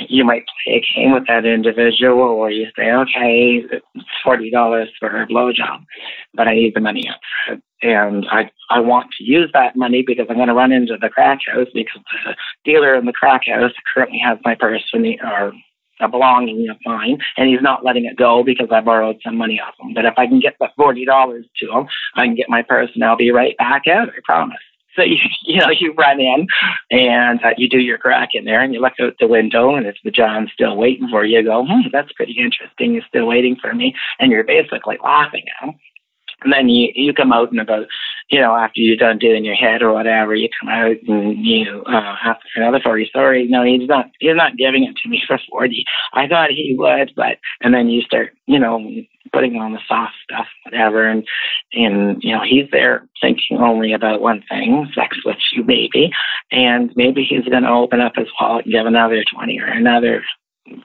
you 0.08 0.24
might 0.24 0.44
play 0.64 0.74
a 0.76 0.98
game 0.98 1.12
with 1.12 1.26
that 1.28 1.44
individual 1.44 2.20
or 2.20 2.50
you 2.50 2.66
say, 2.76 2.90
okay, 2.90 3.62
it's 3.70 3.84
$40 4.26 4.86
for 4.98 5.22
a 5.22 5.26
blowjob, 5.26 5.84
but 6.34 6.48
I 6.48 6.54
need 6.54 6.74
the 6.74 6.80
money 6.80 7.08
up 7.08 7.60
and 7.82 8.26
I 8.30 8.50
I 8.70 8.80
want 8.80 9.08
to 9.16 9.24
use 9.24 9.50
that 9.54 9.76
money 9.76 10.02
because 10.06 10.26
I'm 10.28 10.36
going 10.36 10.48
to 10.48 10.54
run 10.54 10.72
into 10.72 10.96
the 11.00 11.08
crack 11.08 11.40
house 11.46 11.68
because 11.72 12.02
the 12.24 12.34
dealer 12.64 12.94
in 12.94 13.06
the 13.06 13.12
crack 13.12 13.42
house 13.46 13.72
currently 13.94 14.20
has 14.24 14.38
my 14.44 14.54
purse 14.54 14.84
or 14.94 15.52
a 16.00 16.08
belonging 16.08 16.68
of 16.68 16.76
mine, 16.84 17.18
and 17.36 17.48
he's 17.48 17.62
not 17.62 17.84
letting 17.84 18.04
it 18.04 18.16
go 18.16 18.44
because 18.44 18.68
I 18.70 18.80
borrowed 18.80 19.16
some 19.24 19.36
money 19.36 19.60
off 19.60 19.74
him. 19.80 19.94
But 19.94 20.04
if 20.04 20.14
I 20.16 20.26
can 20.26 20.40
get 20.40 20.54
the 20.60 20.68
forty 20.76 21.04
dollars 21.04 21.46
to 21.58 21.70
him, 21.70 21.88
I 22.14 22.24
can 22.24 22.34
get 22.34 22.48
my 22.48 22.62
purse 22.62 22.90
and 22.94 23.04
I'll 23.04 23.16
be 23.16 23.30
right 23.30 23.56
back 23.56 23.82
out. 23.86 24.08
I 24.08 24.20
promise. 24.24 24.58
So 24.98 25.04
you 25.06 25.16
you 25.44 25.60
know 25.60 25.70
you 25.70 25.94
run 25.94 26.20
in 26.20 26.46
and 26.90 27.42
uh, 27.42 27.54
you 27.56 27.68
do 27.68 27.78
your 27.78 27.98
crack 27.98 28.30
in 28.34 28.44
there 28.44 28.60
and 28.60 28.74
you 28.74 28.80
look 28.80 28.94
out 29.00 29.14
the 29.18 29.28
window 29.28 29.76
and 29.76 29.86
if 29.86 29.96
the 30.04 30.10
John's 30.10 30.50
still 30.52 30.76
waiting 30.76 31.08
for 31.08 31.24
you, 31.24 31.38
you 31.38 31.44
go, 31.44 31.64
hmm, 31.64 31.88
that's 31.92 32.12
pretty 32.12 32.36
interesting. 32.38 32.94
He's 32.94 33.04
still 33.08 33.26
waiting 33.26 33.56
for 33.56 33.74
me, 33.74 33.94
and 34.18 34.32
you're 34.32 34.44
basically 34.44 34.98
laughing 35.02 35.44
at 35.60 35.68
him. 35.68 35.74
And 36.42 36.52
then 36.52 36.68
you 36.68 36.90
you 36.94 37.12
come 37.12 37.32
out 37.32 37.50
and 37.50 37.60
about 37.60 37.86
you 38.30 38.40
know 38.40 38.54
after 38.54 38.80
you're 38.80 38.96
done 38.96 39.18
doing 39.18 39.44
your 39.44 39.54
head 39.54 39.82
or 39.82 39.92
whatever, 39.92 40.34
you 40.34 40.48
come 40.60 40.68
out 40.68 40.96
and 41.06 41.44
you 41.44 41.82
uh, 41.86 42.16
ask 42.24 42.40
for 42.54 42.62
another 42.62 42.80
forty. 42.82 43.10
Sorry, 43.12 43.46
no, 43.48 43.64
he's 43.64 43.88
not 43.88 44.06
he's 44.20 44.36
not 44.36 44.56
giving 44.56 44.84
it 44.84 44.96
to 45.02 45.08
me 45.08 45.22
for 45.26 45.40
forty. 45.50 45.84
I 46.12 46.28
thought 46.28 46.50
he 46.50 46.74
would, 46.78 47.12
but 47.16 47.38
and 47.60 47.74
then 47.74 47.88
you 47.88 48.02
start 48.02 48.34
you 48.46 48.58
know 48.58 48.88
putting 49.32 49.56
on 49.56 49.72
the 49.72 49.80
soft 49.86 50.14
stuff, 50.24 50.46
whatever, 50.64 51.06
and 51.08 51.26
and 51.72 52.22
you 52.22 52.32
know 52.32 52.42
he's 52.48 52.70
there 52.70 53.08
thinking 53.20 53.58
only 53.58 53.92
about 53.92 54.20
one 54.20 54.42
thing, 54.48 54.88
sex 54.94 55.16
with 55.24 55.36
you, 55.52 55.64
maybe, 55.64 56.10
and 56.52 56.92
maybe 56.94 57.24
he's 57.24 57.44
going 57.44 57.64
to 57.64 57.68
open 57.68 58.00
up 58.00 58.12
his 58.16 58.28
wallet 58.40 58.64
and 58.64 58.74
give 58.74 58.86
another 58.86 59.24
twenty 59.34 59.60
or 59.60 59.66
another 59.66 60.22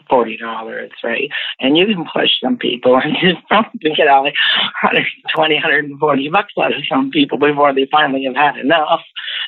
forty 0.10 0.38
dollars, 0.38 0.92
right? 1.04 1.30
And 1.60 1.78
you 1.78 1.86
can 1.86 2.06
push 2.14 2.30
some 2.42 2.58
people 2.58 2.98
and 3.04 3.16
you 3.22 3.36
probably 3.48 3.94
get 3.96 4.08
out 4.08 4.24
like 4.24 4.36
120, 4.84 5.56
140 5.56 6.30
bucks 6.30 6.54
out 6.60 6.74
of 6.74 6.84
some 6.88 7.12
people 7.12 7.38
before 7.38 7.74
they 7.74 7.88
finally 7.92 8.26
have 8.26 8.36
had 8.36 8.58
enough 8.58 9.02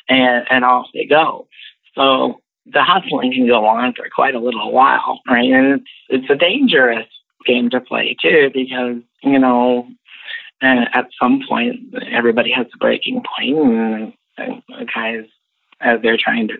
and 0.08 0.46
and 0.50 0.64
off 0.64 0.86
they 0.94 1.04
go. 1.04 1.46
So 1.94 2.40
the 2.66 2.82
hustling 2.82 3.32
can 3.32 3.46
go 3.46 3.64
on 3.64 3.94
for 3.94 4.06
quite 4.14 4.34
a 4.34 4.40
little 4.40 4.72
while, 4.72 5.20
right? 5.28 5.50
And 5.50 5.80
it's 5.80 5.90
it's 6.08 6.30
a 6.30 6.36
dangerous 6.36 7.06
game 7.46 7.70
to 7.70 7.80
play 7.80 8.16
too 8.20 8.50
because 8.52 8.96
you 9.22 9.38
know 9.38 9.86
uh, 10.62 10.84
at 10.92 11.06
some 11.20 11.42
point 11.48 11.94
everybody 12.10 12.50
has 12.50 12.66
a 12.74 12.78
breaking 12.78 13.22
point 13.36 13.58
and, 13.58 14.12
and 14.38 14.90
guys 14.92 15.24
as 15.80 16.00
they're 16.02 16.18
trying 16.18 16.48
to 16.48 16.54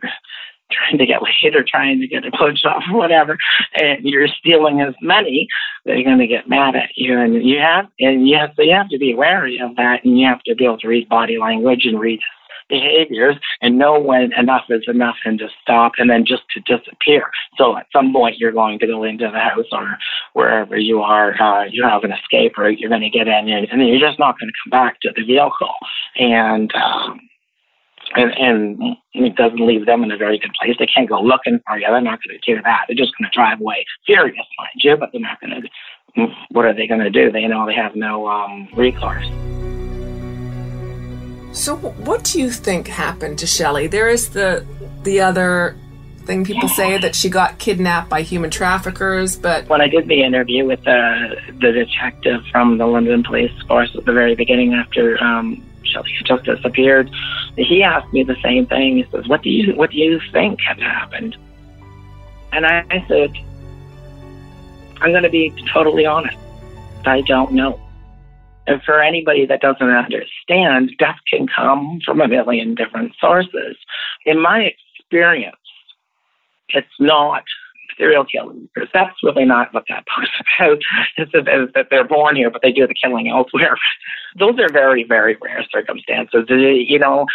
trying 0.70 0.98
to 0.98 1.06
get 1.06 1.22
laid 1.22 1.54
or 1.54 1.64
trying 1.66 2.00
to 2.00 2.06
get 2.06 2.24
a 2.24 2.30
blowjob 2.30 2.90
or 2.92 2.98
whatever, 2.98 3.36
and 3.74 4.04
you're 4.04 4.28
stealing 4.28 4.78
his 4.78 4.94
money, 5.02 5.46
they're 5.84 6.02
going 6.02 6.18
to 6.18 6.26
get 6.26 6.48
mad 6.48 6.74
at 6.76 6.90
you. 6.96 7.18
And 7.18 7.44
you 7.44 7.58
have, 7.58 7.86
and 8.00 8.28
you 8.28 8.36
have, 8.36 8.50
so 8.56 8.62
you 8.62 8.74
have 8.74 8.88
to 8.88 8.98
be 8.98 9.14
wary 9.14 9.58
of 9.60 9.76
that, 9.76 10.04
and 10.04 10.18
you 10.18 10.26
have 10.26 10.42
to 10.44 10.54
be 10.54 10.64
able 10.64 10.78
to 10.78 10.88
read 10.88 11.08
body 11.08 11.38
language 11.38 11.84
and 11.84 12.00
read 12.00 12.20
behaviors 12.68 13.36
and 13.60 13.78
know 13.78 13.98
when 13.98 14.32
enough 14.36 14.64
is 14.68 14.82
enough 14.88 15.16
and 15.24 15.38
to 15.38 15.48
stop 15.62 15.92
and 15.98 16.10
then 16.10 16.24
just 16.26 16.42
to 16.50 16.60
disappear. 16.60 17.30
So 17.56 17.76
at 17.76 17.86
some 17.92 18.12
point 18.12 18.38
you're 18.38 18.52
going 18.52 18.78
to 18.80 18.86
go 18.86 19.04
into 19.04 19.30
the 19.30 19.38
house 19.38 19.66
or 19.72 19.96
wherever 20.32 20.76
you 20.76 21.00
are, 21.00 21.40
uh, 21.40 21.64
you 21.70 21.84
have 21.84 22.04
an 22.04 22.12
escape 22.12 22.58
route, 22.58 22.78
you're 22.78 22.90
going 22.90 23.02
to 23.02 23.10
get 23.10 23.28
in 23.28 23.48
and, 23.48 23.68
and 23.70 23.88
you're 23.88 24.00
just 24.00 24.18
not 24.18 24.36
going 24.38 24.48
to 24.48 24.58
come 24.64 24.70
back 24.70 25.00
to 25.02 25.10
the 25.14 25.24
vehicle. 25.24 25.74
And, 26.18 26.72
um, 26.74 27.20
and, 28.14 28.32
and 28.34 28.96
it 29.14 29.36
doesn't 29.36 29.64
leave 29.64 29.86
them 29.86 30.02
in 30.04 30.10
a 30.10 30.16
very 30.16 30.38
good 30.38 30.52
place. 30.60 30.76
They 30.78 30.86
can't 30.86 31.08
go 31.08 31.20
looking 31.20 31.60
for 31.66 31.78
you. 31.78 31.86
They're 31.88 32.00
not 32.00 32.20
going 32.22 32.38
to 32.40 32.54
do 32.54 32.62
that. 32.62 32.84
They're 32.86 32.96
just 32.96 33.12
going 33.18 33.30
to 33.30 33.34
drive 33.36 33.60
away 33.60 33.84
furious, 34.06 34.46
mind 34.58 34.70
you, 34.76 34.96
but 34.96 35.10
they're 35.12 35.20
not 35.20 35.40
going 35.40 35.62
to. 35.62 36.26
What 36.50 36.64
are 36.64 36.74
they 36.74 36.86
going 36.86 37.00
to 37.00 37.10
do? 37.10 37.30
They 37.30 37.46
know 37.46 37.66
they 37.66 37.74
have 37.74 37.94
no 37.94 38.26
um, 38.26 38.68
recourse. 38.74 39.26
So, 41.52 41.76
what 41.76 42.24
do 42.24 42.38
you 42.38 42.50
think 42.50 42.86
happened 42.86 43.38
to 43.38 43.46
Shelley? 43.46 43.86
There 43.86 44.08
is 44.08 44.30
the 44.30 44.66
the 45.02 45.20
other 45.20 45.76
thing 46.26 46.44
people 46.44 46.68
say 46.68 46.98
that 46.98 47.14
she 47.14 47.30
got 47.30 47.58
kidnapped 47.58 48.10
by 48.10 48.22
human 48.22 48.50
traffickers, 48.50 49.36
but 49.36 49.66
when 49.68 49.80
I 49.80 49.88
did 49.88 50.08
the 50.08 50.22
interview 50.22 50.66
with 50.66 50.82
the 50.84 51.36
the 51.60 51.72
detective 51.72 52.42
from 52.50 52.78
the 52.78 52.86
London 52.86 53.22
Police 53.22 53.52
Force 53.68 53.94
at 53.96 54.04
the 54.04 54.12
very 54.12 54.34
beginning 54.34 54.74
after 54.74 55.22
um, 55.22 55.64
Shelley 55.84 56.10
just 56.24 56.44
disappeared, 56.44 57.10
he 57.56 57.82
asked 57.82 58.12
me 58.12 58.22
the 58.22 58.36
same 58.42 58.66
thing. 58.66 58.96
He 58.96 59.06
says, 59.10 59.28
"What 59.28 59.42
do 59.42 59.50
you 59.50 59.74
What 59.74 59.90
do 59.90 59.98
you 59.98 60.20
think 60.32 60.60
had 60.60 60.80
happened?" 60.80 61.36
And 62.52 62.66
I, 62.66 62.84
I 62.90 63.04
said, 63.08 63.32
"I'm 65.00 65.10
going 65.10 65.22
to 65.22 65.30
be 65.30 65.52
totally 65.72 66.06
honest. 66.06 66.36
I 67.04 67.22
don't 67.22 67.52
know." 67.52 67.80
And 68.66 68.82
for 68.82 69.00
anybody 69.00 69.46
that 69.46 69.60
doesn't 69.60 69.88
understand, 69.88 70.90
death 70.98 71.18
can 71.32 71.46
come 71.46 72.00
from 72.04 72.20
a 72.20 72.28
million 72.28 72.74
different 72.74 73.12
sources. 73.20 73.76
In 74.24 74.40
my 74.40 74.72
experience, 74.98 75.56
it's 76.70 76.88
not 76.98 77.44
serial 77.96 78.24
killers. 78.24 78.88
That's 78.92 79.14
really 79.22 79.44
not 79.44 79.72
what 79.72 79.84
that 79.88 80.04
post 80.06 80.30
about. 80.58 80.78
It's 81.18 81.32
that 81.74 81.86
they're 81.90 82.06
born 82.06 82.36
here, 82.36 82.50
but 82.50 82.62
they 82.62 82.72
do 82.72 82.86
the 82.86 82.94
killing 82.94 83.28
elsewhere. 83.28 83.76
Those 84.38 84.58
are 84.58 84.70
very, 84.70 85.04
very 85.04 85.36
rare 85.40 85.64
circumstances. 85.70 86.44
You 86.48 86.98
know, 86.98 87.26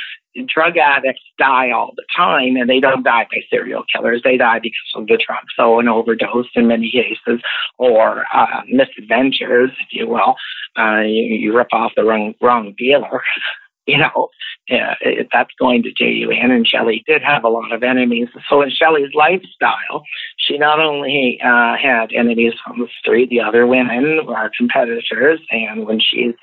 drug 0.48 0.78
addicts 0.78 1.24
die 1.38 1.72
all 1.72 1.94
the 1.96 2.06
time, 2.16 2.56
and 2.56 2.70
they 2.70 2.80
don't 2.80 3.04
die 3.04 3.28
by 3.32 3.42
serial 3.50 3.84
killers. 3.94 4.22
They 4.24 4.38
die 4.38 4.60
because 4.60 4.92
of 4.96 5.08
the 5.08 5.22
drug, 5.26 5.44
so 5.56 5.80
an 5.80 5.88
overdose 5.88 6.48
in 6.56 6.68
many 6.68 6.92
cases, 6.92 7.42
or 7.78 8.26
uh, 8.34 8.62
misadventures, 8.68 9.72
if 9.80 9.88
you 9.92 10.08
will. 10.08 10.36
Uh, 10.78 11.02
you, 11.02 11.36
you 11.36 11.58
rip 11.58 11.68
off 11.74 11.92
the 11.96 12.04
wrong 12.04 12.34
wrong 12.42 12.74
dealer 12.78 13.22
you 13.88 13.98
know, 13.98 14.30
uh, 14.72 14.96
that's 15.34 15.54
going 15.60 15.84
to 15.84 15.92
do 15.92 16.06
you. 16.06 16.32
And 16.32 16.68
Shelley 16.68 17.04
did 17.08 17.22
have 17.24 17.44
a 17.44 17.50
lot 17.50 17.72
of 17.74 17.84
enemies. 17.84 18.28
So 18.50 18.62
in 18.62 18.70
Shelley's 18.70 19.14
lifestyle, 19.14 20.04
she 20.38 20.58
not 20.58 20.80
only 20.80 21.40
uh, 21.44 21.76
had 21.82 22.12
enemies 22.14 22.54
on 22.68 22.80
the 22.80 22.88
street, 23.00 23.30
the 23.30 23.42
other 23.42 23.66
women 23.66 24.20
are 24.28 24.52
competitors, 24.56 25.40
and 25.50 25.86
when 25.86 26.00
she's 26.00 26.36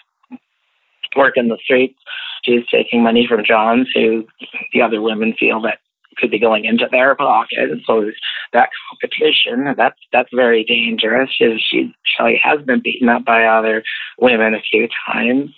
working 1.16 1.48
the 1.48 1.58
streets, 1.62 1.98
she's 2.44 2.66
taking 2.70 3.02
money 3.02 3.26
from 3.28 3.44
Johns, 3.44 3.88
who 3.94 4.26
the 4.72 4.82
other 4.82 5.00
women 5.00 5.34
feel 5.38 5.60
that 5.62 5.78
could 6.18 6.30
be 6.30 6.38
going 6.38 6.64
into 6.64 6.86
their 6.90 7.14
pocket. 7.14 7.70
So 7.86 8.10
that 8.52 8.70
competition, 8.90 9.74
that's 9.76 9.98
that's 10.12 10.30
very 10.34 10.64
dangerous. 10.64 11.30
She, 11.32 11.58
she 11.70 11.94
Shelley 12.04 12.40
has 12.42 12.60
been 12.62 12.82
beaten 12.82 13.08
up 13.08 13.24
by 13.24 13.44
other 13.44 13.84
women 14.18 14.54
a 14.54 14.60
few 14.60 14.88
times. 15.06 15.50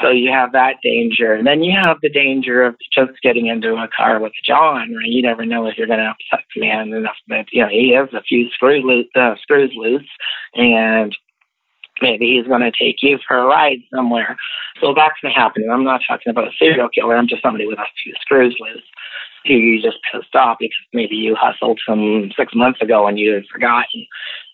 So 0.00 0.10
you 0.10 0.30
have 0.30 0.52
that 0.52 0.76
danger. 0.82 1.34
And 1.34 1.46
then 1.46 1.62
you 1.62 1.72
have 1.80 1.98
the 2.02 2.10
danger 2.10 2.62
of 2.64 2.76
just 2.92 3.12
getting 3.22 3.46
into 3.46 3.74
a 3.74 3.88
car 3.96 4.20
with 4.20 4.32
John, 4.44 4.94
right? 4.94 5.06
You 5.06 5.22
never 5.22 5.46
know 5.46 5.66
if 5.66 5.76
you're 5.78 5.86
going 5.86 6.00
to 6.00 6.14
upset 6.14 6.44
the 6.54 6.62
man 6.62 6.92
enough 6.92 7.16
that, 7.28 7.46
you 7.52 7.62
know, 7.62 7.68
he 7.68 7.94
has 7.94 8.08
a 8.12 8.22
few 8.22 8.48
screw 8.50 9.04
uh, 9.14 9.34
screws 9.42 9.72
loose 9.76 10.08
and 10.54 11.16
maybe 12.02 12.34
he's 12.34 12.48
going 12.48 12.60
to 12.60 12.72
take 12.72 12.96
you 13.02 13.18
for 13.26 13.38
a 13.38 13.46
ride 13.46 13.78
somewhere. 13.94 14.36
So 14.80 14.94
that's 14.94 15.14
going 15.22 15.32
to 15.32 15.40
happen. 15.40 15.62
And 15.62 15.72
I'm 15.72 15.84
not 15.84 16.00
talking 16.06 16.30
about 16.30 16.48
a 16.48 16.56
serial 16.58 16.88
killer. 16.88 17.16
I'm 17.16 17.28
just 17.28 17.42
somebody 17.42 17.66
with 17.66 17.78
a 17.78 17.86
few 18.02 18.14
screws 18.20 18.56
loose 18.58 18.82
who 19.46 19.54
you 19.54 19.80
just 19.80 19.98
pissed 20.10 20.34
off 20.34 20.56
because 20.58 20.74
maybe 20.92 21.14
you 21.14 21.36
hustled 21.38 21.80
him 21.86 22.32
six 22.36 22.52
months 22.54 22.80
ago 22.80 23.06
and 23.06 23.18
you 23.18 23.32
had 23.34 23.44
forgotten. 23.52 24.06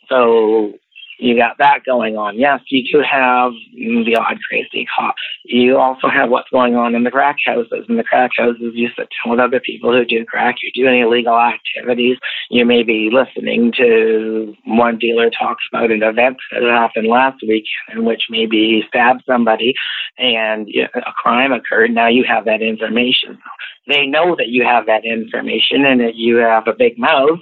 So 0.08 0.74
you 1.20 1.36
got 1.36 1.58
that 1.58 1.84
going 1.84 2.16
on. 2.16 2.38
Yes, 2.38 2.60
you 2.68 2.82
do 2.90 3.02
have 3.02 3.52
the 3.74 4.16
odd 4.16 4.38
crazy 4.48 4.86
cop. 4.96 5.14
You 5.44 5.76
also 5.76 6.08
have 6.08 6.30
what's 6.30 6.48
going 6.50 6.76
on 6.76 6.94
in 6.94 7.04
the 7.04 7.10
crack 7.10 7.36
houses. 7.44 7.84
In 7.88 7.96
the 7.96 8.04
crack 8.04 8.30
houses, 8.36 8.72
you 8.74 8.88
sit 8.96 9.08
down 9.24 9.30
with 9.30 9.40
other 9.40 9.60
people 9.60 9.92
who 9.92 10.04
do 10.04 10.24
crack. 10.24 10.56
You're 10.62 10.86
doing 10.86 11.02
illegal 11.02 11.38
activities. 11.38 12.16
You 12.50 12.64
may 12.64 12.82
be 12.82 13.10
listening 13.12 13.72
to 13.76 14.54
one 14.64 14.98
dealer 14.98 15.30
talks 15.30 15.64
about 15.72 15.90
an 15.90 16.02
event 16.02 16.38
that 16.52 16.62
happened 16.62 17.08
last 17.08 17.42
week 17.46 17.64
in 17.92 18.04
which 18.04 18.22
maybe 18.30 18.56
he 18.56 18.82
stabbed 18.88 19.22
somebody 19.26 19.74
and 20.18 20.68
a 20.94 21.12
crime 21.22 21.52
occurred. 21.52 21.90
Now 21.90 22.08
you 22.08 22.24
have 22.26 22.46
that 22.46 22.62
information. 22.62 23.38
They 23.86 24.06
know 24.06 24.36
that 24.36 24.48
you 24.48 24.64
have 24.64 24.86
that 24.86 25.04
information 25.04 25.84
and 25.84 26.00
that 26.00 26.14
you 26.14 26.36
have 26.36 26.66
a 26.66 26.72
big 26.72 26.98
mouth 26.98 27.40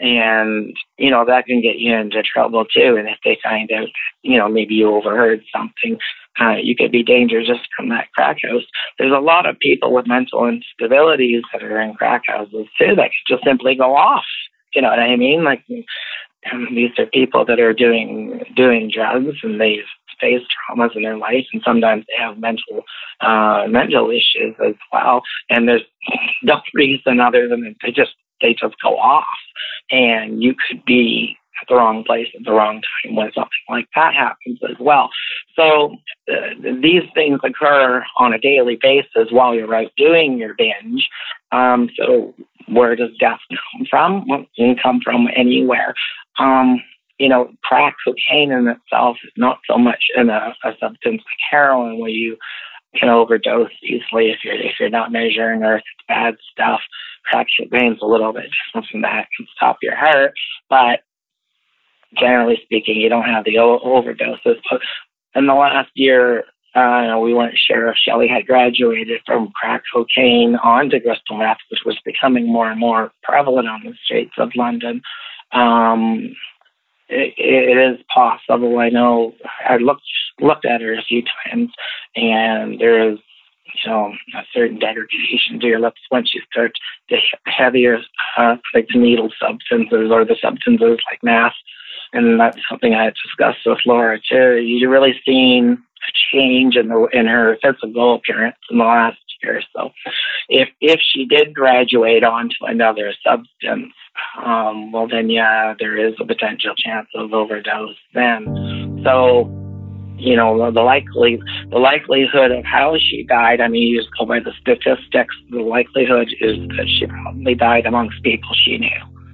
and 0.00 0.76
you 0.98 1.10
know 1.10 1.24
that 1.24 1.46
can 1.46 1.60
get 1.60 1.78
you 1.78 1.94
into 1.94 2.22
trouble 2.22 2.64
too. 2.64 2.96
And 2.96 3.08
if 3.08 3.18
they 3.24 3.38
find 3.42 3.70
out, 3.72 3.88
you 4.22 4.38
know, 4.38 4.48
maybe 4.48 4.74
you 4.74 4.90
overheard 4.90 5.42
something, 5.52 5.98
uh, 6.40 6.56
you 6.62 6.74
could 6.76 6.90
be 6.90 7.02
dangerous 7.02 7.48
from 7.76 7.88
that 7.90 8.10
crack 8.14 8.38
house. 8.42 8.64
There's 8.98 9.12
a 9.12 9.20
lot 9.20 9.46
of 9.46 9.58
people 9.58 9.92
with 9.92 10.06
mental 10.06 10.40
instabilities 10.40 11.42
that 11.52 11.62
are 11.62 11.80
in 11.80 11.94
crack 11.94 12.22
houses 12.26 12.66
too 12.78 12.94
that 12.96 13.10
could 13.10 13.34
just 13.36 13.44
simply 13.44 13.74
go 13.74 13.96
off. 13.96 14.24
You 14.74 14.82
know 14.82 14.88
what 14.88 14.98
I 14.98 15.14
mean? 15.16 15.44
Like 15.44 15.64
um, 16.52 16.68
these 16.74 16.90
are 16.98 17.06
people 17.06 17.44
that 17.44 17.60
are 17.60 17.72
doing 17.72 18.40
doing 18.56 18.90
drugs 18.92 19.38
and 19.42 19.60
they've 19.60 19.84
faced 20.20 20.46
traumas 20.70 20.94
in 20.94 21.02
their 21.02 21.16
life 21.16 21.46
and 21.52 21.62
sometimes 21.64 22.04
they 22.06 22.22
have 22.22 22.38
mental 22.38 22.82
uh 23.20 23.64
mental 23.68 24.10
issues 24.10 24.54
as 24.64 24.74
well 24.92 25.22
and 25.50 25.68
there's 25.68 25.82
no 26.42 26.60
reason 26.72 27.20
other 27.20 27.48
than 27.48 27.74
they 27.82 27.90
just 27.90 28.12
they 28.40 28.54
just 28.54 28.74
go 28.82 28.96
off 28.96 29.24
and 29.90 30.42
you 30.42 30.54
could 30.68 30.84
be 30.84 31.36
at 31.60 31.68
the 31.68 31.74
wrong 31.74 32.04
place 32.04 32.26
at 32.36 32.44
the 32.44 32.52
wrong 32.52 32.82
time 33.04 33.14
when 33.14 33.30
something 33.32 33.50
like 33.68 33.88
that 33.94 34.12
happens 34.14 34.58
as 34.68 34.76
well. 34.80 35.10
So 35.56 35.96
uh, 36.30 36.54
these 36.82 37.04
things 37.14 37.40
occur 37.44 38.04
on 38.18 38.34
a 38.34 38.38
daily 38.38 38.76
basis 38.80 39.30
while 39.30 39.54
you're 39.54 39.74
out 39.74 39.90
doing 39.96 40.38
your 40.38 40.54
binge. 40.54 41.08
Um, 41.52 41.88
so 41.96 42.34
where 42.68 42.96
does 42.96 43.10
death 43.20 43.38
come 43.50 43.86
from? 43.88 44.28
Well, 44.28 44.40
it 44.40 44.48
can 44.56 44.76
come 44.82 45.00
from 45.02 45.28
anywhere. 45.36 45.94
Um, 46.38 46.82
you 47.18 47.28
know, 47.28 47.50
crack 47.62 47.94
cocaine 48.04 48.50
in 48.50 48.68
itself 48.68 49.16
is 49.24 49.32
not 49.36 49.58
so 49.68 49.78
much 49.78 50.04
in 50.16 50.30
a, 50.30 50.54
a 50.64 50.72
substance 50.80 51.22
like 51.24 51.38
heroin 51.50 51.98
where 51.98 52.10
you 52.10 52.36
can 52.96 53.08
overdose 53.08 53.70
easily 53.82 54.30
if 54.30 54.38
you're 54.44 54.54
if 54.54 54.74
you're 54.78 54.90
not 54.90 55.12
measuring 55.12 55.62
or 55.62 55.76
if 55.76 55.82
it's 55.82 56.06
bad 56.08 56.34
stuff 56.52 56.80
cracks 57.24 57.52
your 57.58 57.68
veins 57.68 57.98
a 58.02 58.06
little 58.06 58.32
bit. 58.32 58.46
Something 58.72 59.02
that 59.02 59.28
can 59.36 59.46
stop 59.56 59.78
your 59.82 59.96
heart, 59.96 60.32
but 60.68 61.00
generally 62.18 62.60
speaking, 62.62 62.96
you 62.96 63.08
don't 63.08 63.24
have 63.24 63.44
the 63.44 63.58
o- 63.58 63.80
overdoses. 63.80 64.60
But 64.70 64.80
in 65.34 65.46
the 65.46 65.54
last 65.54 65.90
year, 65.94 66.44
uh, 66.74 67.18
we 67.22 67.34
weren't 67.34 67.56
sure 67.56 67.88
if 67.88 67.96
Shelley 67.96 68.28
had 68.28 68.46
graduated 68.46 69.20
from 69.26 69.52
crack 69.54 69.82
cocaine 69.92 70.56
onto 70.56 71.00
crystal 71.00 71.38
meth, 71.38 71.58
which 71.70 71.80
was 71.86 71.98
becoming 72.04 72.52
more 72.52 72.70
and 72.70 72.80
more 72.80 73.12
prevalent 73.22 73.68
on 73.68 73.82
the 73.84 73.94
streets 74.04 74.34
of 74.38 74.50
London. 74.56 75.00
Um, 75.52 76.34
it, 77.08 77.34
it 77.36 77.92
is 77.92 78.04
possible. 78.12 78.78
I 78.78 78.88
know 78.88 79.34
I 79.68 79.76
looked 79.76 80.02
looked 80.40 80.64
at 80.64 80.80
her 80.80 80.94
a 80.94 81.02
few 81.02 81.22
times, 81.44 81.70
and 82.16 82.80
there 82.80 83.12
is 83.12 83.18
you 83.84 83.90
know, 83.90 84.12
a 84.36 84.42
certain 84.52 84.78
degradation 84.78 85.60
to 85.60 85.66
your 85.66 85.80
lips 85.80 86.00
once 86.10 86.32
you 86.34 86.42
start 86.50 86.72
the 87.08 87.16
heavier, 87.46 87.98
uh, 88.38 88.56
like 88.72 88.86
the 88.92 88.98
needle 88.98 89.30
substances 89.40 90.10
or 90.10 90.24
the 90.24 90.36
substances 90.40 90.98
like 91.10 91.22
meth. 91.22 91.54
And 92.12 92.38
that's 92.38 92.58
something 92.68 92.94
I 92.94 93.10
discussed 93.10 93.66
with 93.66 93.78
Laura 93.86 94.20
too. 94.20 94.56
You 94.56 94.88
really 94.88 95.20
seen 95.26 95.72
a 95.72 96.12
change 96.32 96.76
in 96.76 96.88
the 96.88 97.08
in 97.12 97.26
her 97.26 97.58
physical 97.62 98.14
appearance 98.14 98.56
in 98.70 98.78
the 98.78 98.84
last 98.84 99.18
So, 99.76 99.90
if 100.48 100.68
if 100.80 101.00
she 101.00 101.24
did 101.26 101.54
graduate 101.54 102.24
onto 102.24 102.64
another 102.66 103.12
substance, 103.26 103.92
um, 104.44 104.92
well 104.92 105.08
then 105.08 105.30
yeah, 105.30 105.74
there 105.78 105.96
is 105.96 106.14
a 106.20 106.26
potential 106.26 106.74
chance 106.76 107.08
of 107.14 107.32
overdose 107.32 107.96
then. 108.14 109.00
So 109.04 109.50
you 110.16 110.36
know, 110.36 110.70
the 110.70 110.80
likely 110.80 111.40
the 111.70 111.78
likelihood 111.78 112.52
of 112.52 112.64
how 112.64 112.96
she 112.98 113.24
died. 113.24 113.60
I 113.60 113.68
mean, 113.68 113.88
you 113.88 114.00
just 114.00 114.10
go 114.18 114.24
by 114.24 114.40
the 114.40 114.52
statistics. 114.60 115.34
The 115.50 115.60
likelihood 115.60 116.28
is 116.40 116.56
that 116.76 116.86
she 116.88 117.06
probably 117.06 117.54
died 117.54 117.86
amongst 117.86 118.22
people 118.22 118.50
she 118.64 118.78
knew. 118.78 118.88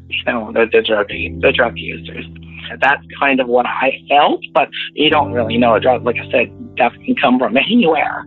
You 0.08 0.24
know, 0.26 0.52
the, 0.52 0.66
the 0.70 0.82
drug 0.82 1.08
the 1.08 1.52
drug 1.54 1.74
users. 1.76 2.24
That's 2.80 3.04
kind 3.18 3.40
of 3.40 3.48
what 3.48 3.66
I 3.66 4.00
felt, 4.08 4.42
but 4.54 4.68
you 4.94 5.10
don't 5.10 5.32
really 5.32 5.58
know. 5.58 5.74
A 5.74 5.80
drug, 5.80 6.04
like 6.04 6.16
I 6.16 6.30
said, 6.30 6.76
death 6.76 6.92
can 7.04 7.16
come 7.16 7.38
from 7.38 7.56
anywhere. 7.70 8.24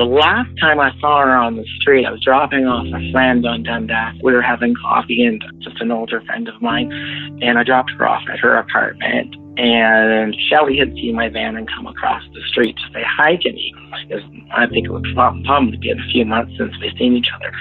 The 0.00 0.06
last 0.06 0.48
time 0.58 0.80
I 0.80 0.98
saw 0.98 1.20
her 1.20 1.36
on 1.36 1.56
the 1.56 1.66
street, 1.78 2.06
I 2.06 2.10
was 2.10 2.22
dropping 2.22 2.64
off 2.64 2.86
a 2.86 3.12
friend 3.12 3.44
on 3.44 3.64
Dundas. 3.64 4.16
We 4.24 4.32
were 4.32 4.40
having 4.40 4.74
coffee 4.80 5.22
and 5.26 5.44
just 5.60 5.78
an 5.82 5.92
older 5.92 6.22
friend 6.22 6.48
of 6.48 6.56
mine, 6.62 6.90
and 7.42 7.58
I 7.58 7.64
dropped 7.64 7.90
her 7.98 8.08
off 8.08 8.22
at 8.32 8.38
her 8.38 8.56
apartment. 8.56 9.36
And 9.58 10.34
Shelley 10.48 10.78
had 10.78 10.94
seen 10.94 11.16
my 11.16 11.28
van 11.28 11.54
and 11.54 11.68
come 11.68 11.86
across 11.86 12.22
the 12.32 12.40
street 12.48 12.76
to 12.76 12.92
say 12.94 13.04
hi 13.04 13.36
to 13.42 13.52
me. 13.52 13.74
Was, 14.08 14.22
I 14.56 14.66
think 14.68 14.86
it 14.86 14.90
was 14.90 15.04
probably 15.12 15.76
been 15.76 16.00
a 16.00 16.08
few 16.10 16.24
months 16.24 16.54
since 16.56 16.72
we've 16.80 16.96
seen 16.96 17.14
each 17.14 17.28
other. 17.36 17.52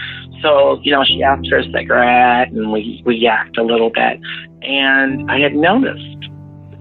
So, 0.41 0.79
you 0.81 0.93
know, 0.93 1.03
she 1.03 1.21
asked 1.21 1.49
for 1.49 1.57
a 1.57 1.69
cigarette 1.73 2.53
and 2.53 2.71
we, 2.71 3.03
we 3.05 3.21
yacked 3.21 3.57
a 3.57 3.63
little 3.63 3.89
bit. 3.89 4.17
And 4.61 5.29
I 5.29 5.41
had 5.41 5.55
noticed 5.55 6.31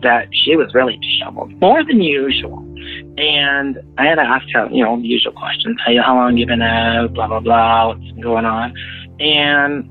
that 0.03 0.29
she 0.31 0.55
was 0.55 0.73
really 0.73 1.01
disheveled, 1.03 1.51
more 1.61 1.83
than 1.83 2.01
usual. 2.01 2.65
And 3.17 3.79
I 3.99 4.07
had 4.07 4.19
asked 4.19 4.51
her, 4.53 4.69
you 4.71 4.85
know, 4.85 5.01
the 5.01 5.07
usual 5.07 5.33
questions. 5.33 5.79
Hey, 5.85 5.97
how 5.97 6.15
long 6.15 6.37
you 6.37 6.47
been 6.47 6.63
out? 6.63 7.15
Blah, 7.15 7.27
blah, 7.29 7.41
blah. 7.41 7.89
What's 7.89 8.11
going 8.23 8.45
on? 8.45 8.75
And 9.21 9.85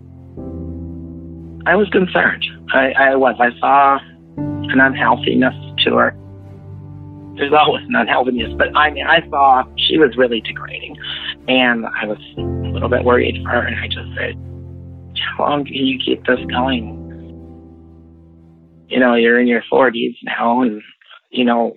I 1.68 1.76
was 1.76 1.89
concerned. 1.89 2.45
I, 2.74 2.91
I 2.91 3.16
was. 3.16 3.36
I 3.39 3.58
saw 3.60 4.00
an 4.38 4.80
unhealthiness 4.80 5.54
to 5.86 5.95
her. 5.95 6.16
There's 7.36 7.54
always 7.54 7.86
an 7.88 7.95
unhealthiness, 7.95 8.54
but 8.58 8.76
I 8.76 8.89
mean, 8.89 9.06
I 9.06 9.22
saw 9.30 9.64
she 9.78 9.98
was 9.98 10.18
really 10.18 10.41
degrading. 10.41 10.95
And 11.48 11.86
I 11.86 12.06
was 12.06 12.18
a 12.38 12.41
little 12.74 12.89
bit 12.89 13.04
worried 13.04 13.41
for 13.43 13.50
her. 13.50 13.62
And 13.62 13.76
I 13.76 13.88
just 13.88 14.10
said, 14.18 14.36
how 15.38 15.50
long 15.50 15.66
can 15.66 15.74
you 15.74 16.00
keep 16.04 16.26
this 16.26 16.39
going? 16.50 16.95
You 18.89 19.00
know, 19.00 19.16
you're 19.16 19.39
in 19.39 19.48
your 19.48 19.64
40s 19.72 20.16
now, 20.24 20.62
and, 20.62 20.82
you 21.30 21.43
know, 21.43 21.76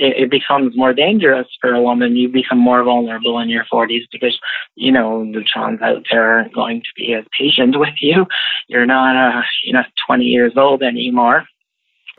it, 0.00 0.16
it 0.16 0.30
becomes 0.30 0.76
more 0.76 0.94
dangerous 0.94 1.46
for 1.60 1.74
a 1.74 1.82
woman. 1.82 2.16
You 2.16 2.28
become 2.28 2.58
more 2.58 2.82
vulnerable 2.82 3.38
in 3.38 3.48
your 3.48 3.64
40s 3.72 4.06
because, 4.10 4.38
you 4.74 4.90
know, 4.90 5.24
the 5.24 5.44
trans 5.44 5.82
out 5.82 6.04
there 6.10 6.24
aren't 6.24 6.54
going 6.54 6.80
to 6.80 6.88
be 6.96 7.12
as 7.12 7.24
patient 7.38 7.76
with 7.78 7.94
you. 8.00 8.26
You're 8.68 8.86
not, 8.86 9.16
uh, 9.16 9.42
you're 9.64 9.76
not 9.76 9.90
20 10.06 10.24
years 10.24 10.52
old 10.56 10.82
anymore. 10.82 11.44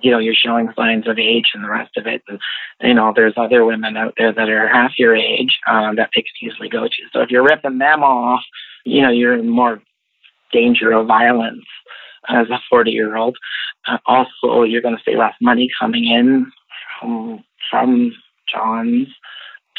You 0.02 0.12
know, 0.12 0.20
you're 0.20 0.34
showing 0.34 0.70
signs 0.76 1.08
of 1.08 1.20
age 1.20 1.52
and 1.54 1.64
the 1.64 1.70
rest 1.70 1.98
of 1.98 2.08
it. 2.08 2.24
And, 2.28 2.40
you 2.82 2.94
know, 2.94 3.14
there's 3.16 3.36
other 3.38 3.66
women 3.66 3.98
out 3.98 4.14
there 4.18 4.34
that 4.34 4.50
are 4.50 4.68
half 4.68 4.92
your 4.98 5.16
age 5.16 5.60
um, 5.70 5.96
that 5.98 6.10
they 6.16 6.22
could 6.22 6.48
easily 6.48 6.70
go 6.70 6.86
to. 6.86 7.04
So 7.14 7.22
if 7.22 7.30
you're 7.30 7.44
ripping 7.44 7.78
them 7.78 8.04
off, 8.04 8.42
you 8.84 9.02
know, 9.02 9.12
you're 9.12 9.38
in 9.38 9.50
more 9.50 9.82
danger 10.52 10.92
of 10.92 11.08
violence 11.08 11.66
as 12.28 12.50
a 12.50 12.60
40 12.70 12.92
year 12.92 13.16
old. 13.16 13.38
Uh, 13.88 13.98
also, 14.06 14.64
you're 14.64 14.82
going 14.82 14.98
to 14.98 15.04
see 15.04 15.18
less 15.18 15.34
money 15.42 15.70
coming 15.80 16.06
in 16.06 16.52
from 17.72 18.12
John's. 18.54 19.08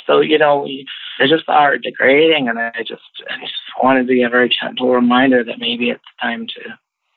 So, 0.04 0.20
you 0.20 0.38
know, 0.38 0.66
they 1.20 1.28
just 1.28 1.44
are 1.46 1.78
degrading, 1.78 2.48
and 2.48 2.58
I 2.58 2.72
just, 2.80 3.02
I 3.30 3.38
just 3.40 3.52
wanted 3.80 4.02
to 4.02 4.08
be 4.08 4.24
a 4.24 4.28
very 4.28 4.50
gentle 4.60 4.92
reminder 4.92 5.44
that 5.44 5.60
maybe 5.60 5.90
it's 5.90 6.02
time 6.20 6.48
to, 6.48 6.60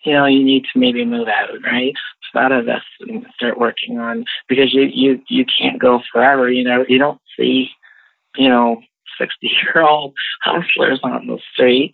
you 0.03 0.13
know, 0.13 0.27
you 0.27 0.43
need 0.43 0.65
to 0.71 0.79
maybe 0.79 1.03
move 1.03 1.27
out, 1.27 1.49
right? 1.63 1.93
Out 2.35 2.51
of 2.51 2.65
this 2.65 2.83
and 2.99 3.25
start 3.35 3.57
working 3.57 3.97
on 3.97 4.25
because 4.49 4.73
you 4.73 4.89
you 4.93 5.21
you 5.29 5.45
can't 5.45 5.79
go 5.79 6.01
forever. 6.11 6.51
You 6.51 6.65
know, 6.65 6.83
you 6.89 6.97
don't 6.97 7.21
see, 7.39 7.69
you 8.35 8.49
know, 8.49 8.81
sixty 9.17 9.47
year 9.47 9.81
old 9.81 10.13
hustlers 10.43 10.99
on 11.01 11.27
the 11.27 11.39
street. 11.53 11.93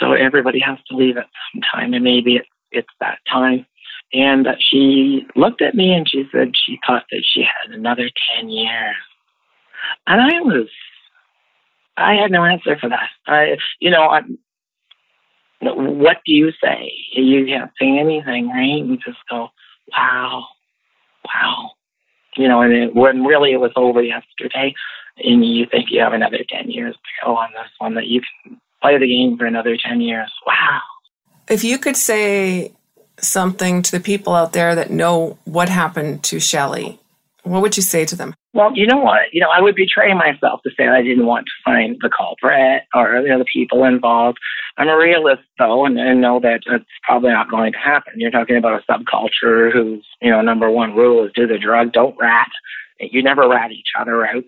So 0.00 0.12
everybody 0.12 0.60
has 0.60 0.78
to 0.88 0.96
leave 0.96 1.18
at 1.18 1.28
some 1.52 1.60
time, 1.60 1.92
and 1.92 2.02
maybe 2.02 2.36
it, 2.36 2.46
it's 2.72 2.88
that 3.00 3.18
time 3.30 3.66
and 4.14 4.46
she 4.60 5.26
looked 5.34 5.60
at 5.60 5.74
me 5.74 5.92
and 5.92 6.08
she 6.08 6.24
said 6.30 6.52
she 6.54 6.78
thought 6.86 7.02
that 7.10 7.24
she 7.24 7.42
had 7.42 7.74
another 7.74 8.08
10 8.36 8.48
years. 8.48 8.94
And 10.06 10.20
I 10.20 10.40
was, 10.40 10.68
I 11.96 12.14
had 12.14 12.30
no 12.30 12.44
answer 12.44 12.76
for 12.80 12.88
that. 12.88 13.08
I, 13.26 13.56
you 13.80 13.90
know, 13.90 14.02
I, 14.02 14.20
what 15.60 16.18
do 16.24 16.32
you 16.32 16.52
say? 16.62 16.92
You 17.12 17.44
can't 17.46 17.70
say 17.80 17.98
anything, 17.98 18.48
right? 18.48 18.84
You 18.84 18.96
just 18.98 19.18
go, 19.28 19.48
wow, 19.96 20.44
wow. 21.24 21.70
You 22.36 22.48
know, 22.48 22.60
and 22.60 22.72
it, 22.72 22.94
when 22.94 23.24
really 23.24 23.52
it 23.52 23.60
was 23.60 23.72
over 23.74 24.02
yesterday, 24.02 24.74
and 25.18 25.44
you 25.44 25.66
think 25.70 25.90
you 25.90 26.00
have 26.00 26.12
another 26.12 26.38
10 26.48 26.70
years 26.70 26.94
to 26.94 27.26
go 27.26 27.36
on 27.36 27.50
this 27.52 27.70
one, 27.78 27.94
that 27.94 28.06
you 28.06 28.20
can 28.20 28.60
play 28.80 28.98
the 28.98 29.06
game 29.06 29.36
for 29.38 29.46
another 29.46 29.76
10 29.76 30.00
years. 30.00 30.32
Wow. 30.46 30.80
If 31.48 31.64
you 31.64 31.78
could 31.78 31.96
say 31.96 32.74
something 33.18 33.82
to 33.82 33.90
the 33.92 34.00
people 34.00 34.34
out 34.34 34.52
there 34.52 34.74
that 34.74 34.90
know 34.90 35.38
what 35.44 35.68
happened 35.68 36.22
to 36.24 36.40
Shelley, 36.40 36.98
what 37.44 37.60
would 37.62 37.76
you 37.76 37.82
say 37.82 38.04
to 38.06 38.16
them? 38.16 38.34
Well, 38.54 38.70
you 38.74 38.86
know 38.86 38.98
what? 38.98 39.22
You 39.32 39.40
know, 39.40 39.50
I 39.54 39.60
would 39.60 39.74
betray 39.74 40.14
myself 40.14 40.62
to 40.62 40.70
say 40.76 40.88
I 40.88 41.02
didn't 41.02 41.26
want 41.26 41.46
to 41.46 41.52
find 41.64 41.96
the 42.00 42.08
culprit 42.08 42.82
or 42.94 43.20
you 43.20 43.28
know, 43.28 43.38
the 43.38 43.44
people 43.52 43.84
involved. 43.84 44.38
I'm 44.78 44.88
a 44.88 44.96
realist, 44.96 45.42
though, 45.58 45.84
and, 45.84 45.98
and 45.98 46.20
know 46.20 46.40
that 46.40 46.60
it's 46.66 46.84
probably 47.02 47.30
not 47.30 47.50
going 47.50 47.72
to 47.72 47.78
happen. 47.78 48.14
You're 48.16 48.30
talking 48.30 48.56
about 48.56 48.80
a 48.80 48.92
subculture 48.92 49.72
whose, 49.72 50.06
you 50.22 50.30
know, 50.30 50.40
number 50.40 50.70
one 50.70 50.94
rule 50.94 51.24
is 51.24 51.32
do 51.34 51.46
the 51.46 51.58
drug, 51.58 51.92
don't 51.92 52.16
rat. 52.18 52.50
You 52.98 53.22
never 53.22 53.48
rat 53.48 53.72
each 53.72 53.92
other 53.98 54.26
out, 54.26 54.44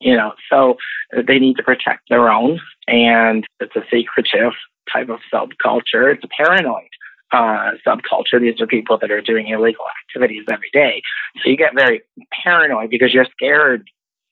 you 0.00 0.16
know. 0.16 0.32
So 0.50 0.76
uh, 1.16 1.22
they 1.26 1.38
need 1.38 1.56
to 1.56 1.62
protect 1.62 2.08
their 2.08 2.30
own, 2.30 2.60
and 2.86 3.46
it's 3.58 3.74
a 3.74 3.82
secretive 3.90 4.52
type 4.92 5.08
of 5.08 5.20
subculture. 5.32 6.14
It's 6.14 6.24
a 6.24 6.28
paranoid 6.36 6.88
uh, 7.32 7.72
subculture. 7.86 8.40
These 8.40 8.60
are 8.60 8.66
people 8.66 8.98
that 8.98 9.10
are 9.10 9.20
doing 9.20 9.48
illegal 9.48 9.84
activities 10.02 10.44
every 10.50 10.70
day. 10.72 11.02
So 11.42 11.50
you 11.50 11.56
get 11.56 11.74
very 11.74 12.02
paranoid 12.42 12.90
because 12.90 13.12
you're 13.12 13.26
scared 13.32 13.88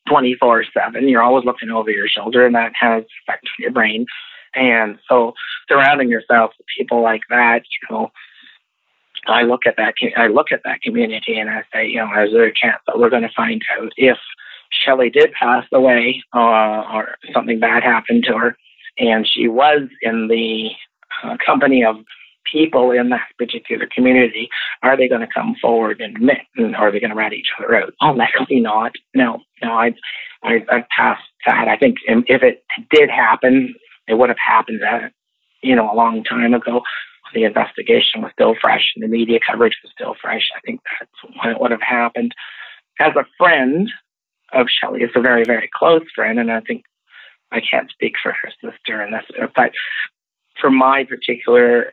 24 0.09 0.65
7. 0.73 1.09
You're 1.09 1.23
always 1.23 1.45
looking 1.45 1.71
over 1.71 1.91
your 1.91 2.09
shoulder, 2.09 2.47
and 2.47 2.55
that 2.55 2.73
has 2.79 3.05
effect 3.23 3.47
on 3.47 3.63
your 3.63 3.73
brain. 3.73 4.07
And 4.55 4.99
so 5.09 5.35
surrounding 5.69 6.09
yourself 6.09 6.53
with 6.59 6.67
people 6.77 7.03
like 7.03 7.23
that, 7.29 7.63
you 7.63 7.95
know, 7.95 8.11
I 9.27 9.43
look 9.43 9.67
at 9.67 9.77
that. 9.77 9.95
I 10.17 10.29
look 10.29 10.53
at 10.53 10.63
that 10.65 10.81
community, 10.83 11.39
and 11.39 11.51
I 11.51 11.63
say, 11.73 11.87
you 11.87 11.99
know, 11.99 12.11
is 12.23 12.33
there 12.33 12.47
a 12.47 12.55
chance 12.55 12.79
that 12.87 12.99
we're 12.99 13.11
going 13.11 13.23
to 13.23 13.33
find 13.37 13.63
out 13.79 13.93
if 13.97 14.17
Shelley 14.71 15.11
did 15.11 15.33
pass 15.33 15.65
away 15.73 16.23
uh, 16.35 16.83
or 16.93 17.17
something 17.35 17.61
bad 17.61 17.83
happened 17.83 18.25
to 18.25 18.37
her, 18.39 18.57
and 18.99 19.29
she 19.29 19.49
was 19.49 19.89
in 20.03 20.29
the 20.29 20.71
uh, 21.23 21.37
company 21.45 21.85
of 21.85 21.97
people 22.53 22.91
in 22.91 23.11
that 23.11 23.29
particular 23.39 23.89
community, 23.95 24.49
are 24.83 24.97
they 24.97 25.09
going 25.09 25.21
to 25.21 25.27
come 25.33 25.55
forward 25.61 26.01
and 26.01 26.17
admit, 26.17 26.39
and 26.57 26.77
are 26.77 26.91
they 26.91 27.01
going 27.01 27.11
to 27.11 27.17
rat 27.17 27.33
each 27.33 27.51
other 27.59 27.75
out? 27.77 27.95
Oh, 28.01 28.13
likely 28.13 28.61
not. 28.61 28.93
No, 29.15 29.41
no, 29.63 29.73
I, 29.73 29.95
I, 30.43 30.65
I 30.71 30.85
passed 30.97 31.23
that. 31.47 31.69
I 31.69 31.77
think 31.77 31.97
if 32.07 32.43
it 32.43 32.65
did 32.91 33.11
happen, 33.11 33.75
it 34.07 34.15
would 34.15 34.29
have 34.29 34.39
happened, 34.45 34.81
uh, 34.83 35.09
you 35.63 35.75
know, 35.77 35.91
a 35.91 35.95
long 35.95 36.25
time 36.25 36.55
ago. 36.55 36.83
The 37.35 37.45
investigation 37.45 38.23
was 38.23 38.33
still 38.33 38.55
fresh, 38.61 38.93
and 38.97 39.03
the 39.03 39.09
media 39.09 39.39
coverage 39.47 39.77
was 39.83 39.93
still 39.93 40.15
fresh. 40.21 40.49
I 40.57 40.61
think 40.61 40.81
that's 40.99 41.37
when 41.43 41.55
it 41.55 41.61
would 41.61 41.73
have 41.73 41.83
happened. 41.83 42.35
As 43.01 43.13
a 43.17 43.27
friend 43.37 43.91
of 44.53 44.67
Shelley, 44.69 45.03
is 45.03 45.11
a 45.15 45.21
very, 45.21 45.45
very 45.45 45.69
close 45.75 46.03
friend, 46.15 46.39
and 46.39 46.51
I 46.51 46.61
think 46.61 46.85
I 47.53 47.61
can't 47.61 47.91
speak 47.91 48.15
for 48.23 48.33
her 48.33 48.51
sister 48.63 49.03
in 49.03 49.13
this, 49.13 49.25
but 49.55 49.73
for 50.61 50.71
my 50.71 51.05
particular 51.05 51.93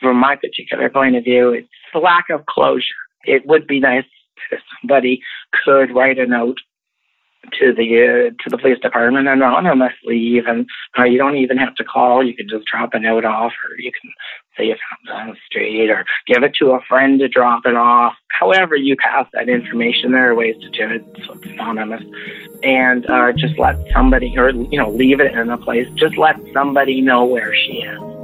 from 0.00 0.16
my 0.16 0.36
particular 0.36 0.90
point 0.90 1.16
of 1.16 1.24
view, 1.24 1.50
it's 1.50 1.68
the 1.92 1.98
lack 1.98 2.30
of 2.30 2.46
closure. 2.46 2.84
It 3.24 3.46
would 3.46 3.66
be 3.66 3.80
nice 3.80 4.04
if 4.50 4.60
somebody 4.80 5.20
could 5.64 5.94
write 5.94 6.18
a 6.18 6.26
note 6.26 6.58
to 7.58 7.72
the 7.72 7.86
uh, 8.28 8.42
to 8.42 8.50
the 8.50 8.58
police 8.58 8.78
department 8.80 9.28
anonymously. 9.28 10.18
Even 10.18 10.66
uh, 10.98 11.04
you 11.04 11.18
don't 11.18 11.36
even 11.36 11.56
have 11.56 11.74
to 11.76 11.84
call. 11.84 12.24
You 12.24 12.34
can 12.34 12.48
just 12.48 12.66
drop 12.66 12.90
a 12.92 12.98
note 12.98 13.24
off, 13.24 13.52
or 13.64 13.78
you 13.78 13.90
can 13.90 14.10
say 14.56 14.66
you 14.66 14.74
found 14.74 15.04
it 15.04 15.22
on 15.22 15.28
the 15.30 15.36
street, 15.46 15.90
or 15.90 16.04
give 16.26 16.42
it 16.42 16.54
to 16.54 16.72
a 16.72 16.80
friend 16.88 17.18
to 17.20 17.28
drop 17.28 17.62
it 17.64 17.76
off. 17.76 18.14
However, 18.30 18.76
you 18.76 18.96
pass 18.96 19.26
that 19.32 19.48
information, 19.48 20.12
there 20.12 20.30
are 20.30 20.34
ways 20.34 20.56
to 20.60 20.70
do 20.70 20.94
it 20.94 21.04
so 21.26 21.34
it's 21.34 21.46
anonymous, 21.46 22.02
and 22.62 23.08
uh, 23.08 23.32
just 23.32 23.58
let 23.58 23.76
somebody, 23.92 24.36
or 24.36 24.50
you 24.50 24.78
know, 24.78 24.90
leave 24.90 25.20
it 25.20 25.32
in 25.32 25.50
a 25.50 25.58
place. 25.58 25.88
Just 25.94 26.16
let 26.16 26.36
somebody 26.52 27.00
know 27.00 27.24
where 27.24 27.54
she 27.54 27.82
is 27.82 28.17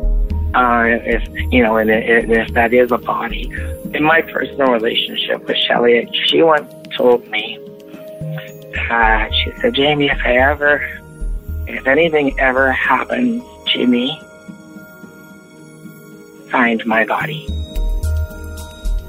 uh, 0.54 0.84
if 0.86 1.52
you 1.52 1.62
know, 1.62 1.76
and, 1.76 1.90
if 1.90 2.52
that 2.54 2.72
is 2.72 2.92
a 2.92 2.98
body. 2.98 3.50
In 3.92 4.04
my 4.04 4.22
personal 4.22 4.72
relationship 4.72 5.44
with 5.46 5.56
Shelley, 5.56 6.08
she 6.26 6.42
once 6.42 6.72
told 6.96 7.26
me, 7.28 7.58
uh, 8.90 9.28
she 9.30 9.52
said, 9.60 9.74
Jamie, 9.74 10.10
if 10.10 10.18
I 10.24 10.36
ever, 10.36 10.80
if 11.66 11.86
anything 11.86 12.38
ever 12.38 12.72
happens 12.72 13.42
to 13.72 13.86
me, 13.86 14.20
find 16.50 16.84
my 16.86 17.04
body. 17.04 17.48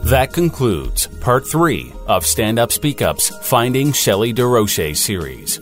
That 0.05 0.33
concludes 0.33 1.07
part 1.19 1.47
three 1.47 1.91
of 2.07 2.25
Stand 2.25 2.59
Up 2.59 2.71
Speak 2.71 3.01
Up's 3.01 3.29
Finding 3.47 3.91
Shelley 3.91 4.33
Desrochers 4.33 4.97
series. 4.97 5.59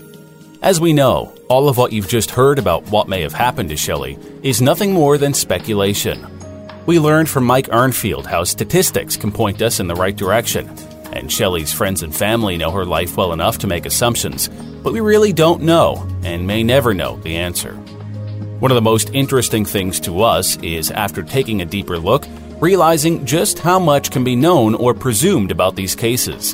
As 0.62 0.80
we 0.80 0.94
know, 0.94 1.34
all 1.50 1.68
of 1.68 1.78
what 1.78 1.92
you've 1.92 2.08
just 2.08 2.32
heard 2.32 2.60
about 2.60 2.84
what 2.88 3.08
may 3.08 3.22
have 3.22 3.34
happened 3.34 3.70
to 3.70 3.78
Shelley 3.78 4.18
is 4.44 4.62
nothing 4.62 4.92
more 4.92 5.18
than 5.18 5.34
speculation. 5.34 6.28
We 6.86 7.00
learned 7.00 7.30
from 7.30 7.46
Mike 7.46 7.70
Arntfield 7.70 8.26
how 8.26 8.44
statistics 8.44 9.16
can 9.16 9.32
point 9.32 9.62
us 9.62 9.80
in 9.80 9.88
the 9.88 9.96
right 9.96 10.16
direction, 10.16 10.68
and 11.14 11.32
Shelley's 11.32 11.72
friends 11.72 12.04
and 12.04 12.14
family 12.14 12.58
know 12.58 12.70
her 12.72 12.84
life 12.84 13.16
well 13.16 13.32
enough 13.32 13.58
to 13.60 13.68
make 13.68 13.86
assumptions, 13.86 14.50
but 14.84 14.92
we 14.92 15.00
really 15.00 15.32
don't 15.32 15.62
know 15.62 16.06
and 16.26 16.46
may 16.46 16.62
never 16.62 16.94
know 16.94 17.16
the 17.22 17.38
answer. 17.38 17.74
One 18.60 18.70
of 18.70 18.76
the 18.76 18.82
most 18.82 19.12
interesting 19.14 19.64
things 19.64 19.98
to 20.02 20.24
us 20.24 20.58
is, 20.58 20.92
after 20.92 21.24
taking 21.24 21.62
a 21.62 21.66
deeper 21.66 21.98
look, 21.98 22.26
realizing 22.60 23.26
just 23.26 23.60
how 23.60 23.80
much 23.80 24.12
can 24.12 24.26
be 24.26 24.36
known 24.36 24.76
or 24.76 24.94
presumed 24.94 25.52
about 25.52 25.78
these 25.78 25.96
cases. 25.96 26.54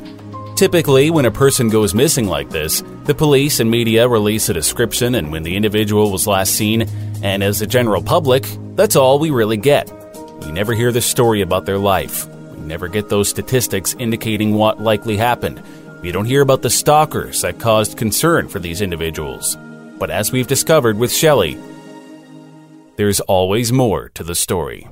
Typically, 0.60 1.10
when 1.10 1.24
a 1.24 1.32
person 1.32 1.70
goes 1.70 1.96
missing 1.96 2.28
like 2.28 2.50
this, 2.50 2.84
the 3.06 3.16
police 3.16 3.62
and 3.62 3.72
media 3.72 4.10
release 4.10 4.50
a 4.50 4.54
description 4.54 5.16
and 5.16 5.32
when 5.32 5.44
the 5.44 5.56
individual 5.56 6.12
was 6.12 6.28
last 6.28 6.54
seen, 6.54 6.82
and 7.24 7.42
as 7.42 7.62
a 7.62 7.66
general 7.66 8.04
public, 8.04 8.46
that's 8.76 8.98
all 8.98 9.20
we 9.20 9.30
really 9.30 9.56
get. 9.56 9.90
We 10.42 10.52
never 10.52 10.74
hear 10.74 10.92
the 10.92 11.00
story 11.00 11.40
about 11.40 11.66
their 11.66 11.78
life. 11.78 12.28
We 12.28 12.58
never 12.58 12.90
get 12.90 13.08
those 13.08 13.30
statistics 13.30 13.96
indicating 14.00 14.54
what 14.54 14.82
likely 14.82 15.16
happened. 15.16 15.64
We 16.02 16.12
don't 16.12 16.26
hear 16.26 16.42
about 16.42 16.62
the 16.62 16.70
stalkers 16.70 17.42
that 17.42 17.62
caused 17.62 17.98
concern 17.98 18.50
for 18.50 18.60
these 18.60 18.82
individuals. 18.82 19.56
But 19.98 20.10
as 20.10 20.34
we've 20.34 20.46
discovered 20.46 20.98
with 20.98 21.14
Shelley, 21.14 21.58
there's 22.98 23.22
always 23.22 23.72
more 23.72 24.10
to 24.10 24.26
the 24.26 24.36
story. 24.36 24.90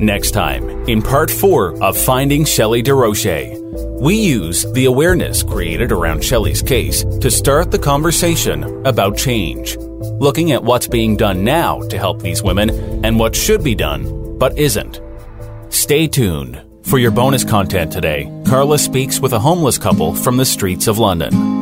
Next 0.00 0.30
time, 0.30 0.68
in 0.88 1.02
part 1.02 1.28
four 1.28 1.82
of 1.82 1.98
Finding 1.98 2.44
Shelley 2.44 2.84
Desrochers, 2.84 4.00
we 4.00 4.14
use 4.14 4.64
the 4.74 4.84
awareness 4.84 5.42
created 5.42 5.90
around 5.90 6.22
Shelley's 6.22 6.62
case 6.62 7.02
to 7.02 7.28
start 7.32 7.72
the 7.72 7.80
conversation 7.80 8.62
about 8.86 9.16
change, 9.16 9.76
looking 9.76 10.52
at 10.52 10.62
what's 10.62 10.86
being 10.86 11.16
done 11.16 11.42
now 11.42 11.80
to 11.88 11.98
help 11.98 12.22
these 12.22 12.44
women 12.44 12.70
and 13.04 13.18
what 13.18 13.34
should 13.34 13.64
be 13.64 13.74
done 13.74 14.38
but 14.38 14.56
isn't. 14.56 15.00
Stay 15.70 16.06
tuned. 16.06 16.62
For 16.84 16.98
your 16.98 17.10
bonus 17.10 17.42
content 17.42 17.90
today, 17.90 18.30
Karla 18.46 18.78
speaks 18.78 19.18
with 19.18 19.32
a 19.32 19.40
homeless 19.40 19.78
couple 19.78 20.14
from 20.14 20.36
the 20.36 20.46
streets 20.46 20.86
of 20.86 20.98
London. 20.98 21.57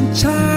Guess 0.00 0.49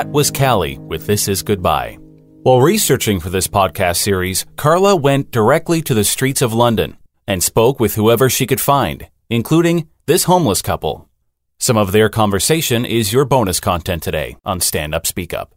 That 0.00 0.12
was 0.12 0.30
Kalli 0.30 0.78
with 0.78 1.06
This 1.06 1.28
Is 1.28 1.42
Goodbye. 1.42 1.98
While 2.42 2.62
researching 2.62 3.20
for 3.20 3.28
this 3.28 3.46
podcast 3.46 3.96
series, 3.98 4.46
Karla 4.56 4.96
went 4.96 5.30
directly 5.30 5.82
to 5.82 5.92
the 5.92 6.04
streets 6.04 6.40
of 6.40 6.54
London 6.54 6.96
and 7.26 7.42
spoke 7.42 7.78
with 7.78 7.96
whoever 7.96 8.30
she 8.30 8.46
could 8.46 8.62
find, 8.62 9.06
including 9.28 9.88
this 10.06 10.24
homeless 10.24 10.62
couple. 10.62 11.06
Some 11.58 11.76
of 11.76 11.92
their 11.92 12.08
conversation 12.08 12.86
is 12.86 13.12
your 13.12 13.26
bonus 13.26 13.60
content 13.60 14.02
today 14.02 14.38
on 14.42 14.60
Stand 14.60 14.94
Up 14.94 15.06
Speak 15.06 15.34
Up. 15.34 15.54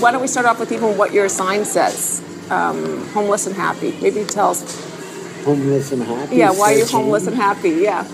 Why 0.00 0.10
don't 0.10 0.22
we 0.22 0.26
start 0.26 0.46
off 0.46 0.58
with 0.58 0.72
even 0.72 0.98
what 0.98 1.12
your 1.12 1.28
sign 1.28 1.64
says? 1.64 2.20
Um, 2.50 3.06
homeless 3.10 3.46
and 3.46 3.54
happy. 3.54 3.96
Maybe 4.02 4.24
tell 4.24 4.50
us. 4.50 5.44
homeless 5.44 5.92
and 5.92 6.02
happy. 6.02 6.34
Yeah, 6.34 6.50
why 6.50 6.72
are 6.72 6.78
you 6.78 6.80
searching. 6.80 6.98
homeless 6.98 7.28
and 7.28 7.36
happy? 7.36 7.70
Yeah. 7.70 8.08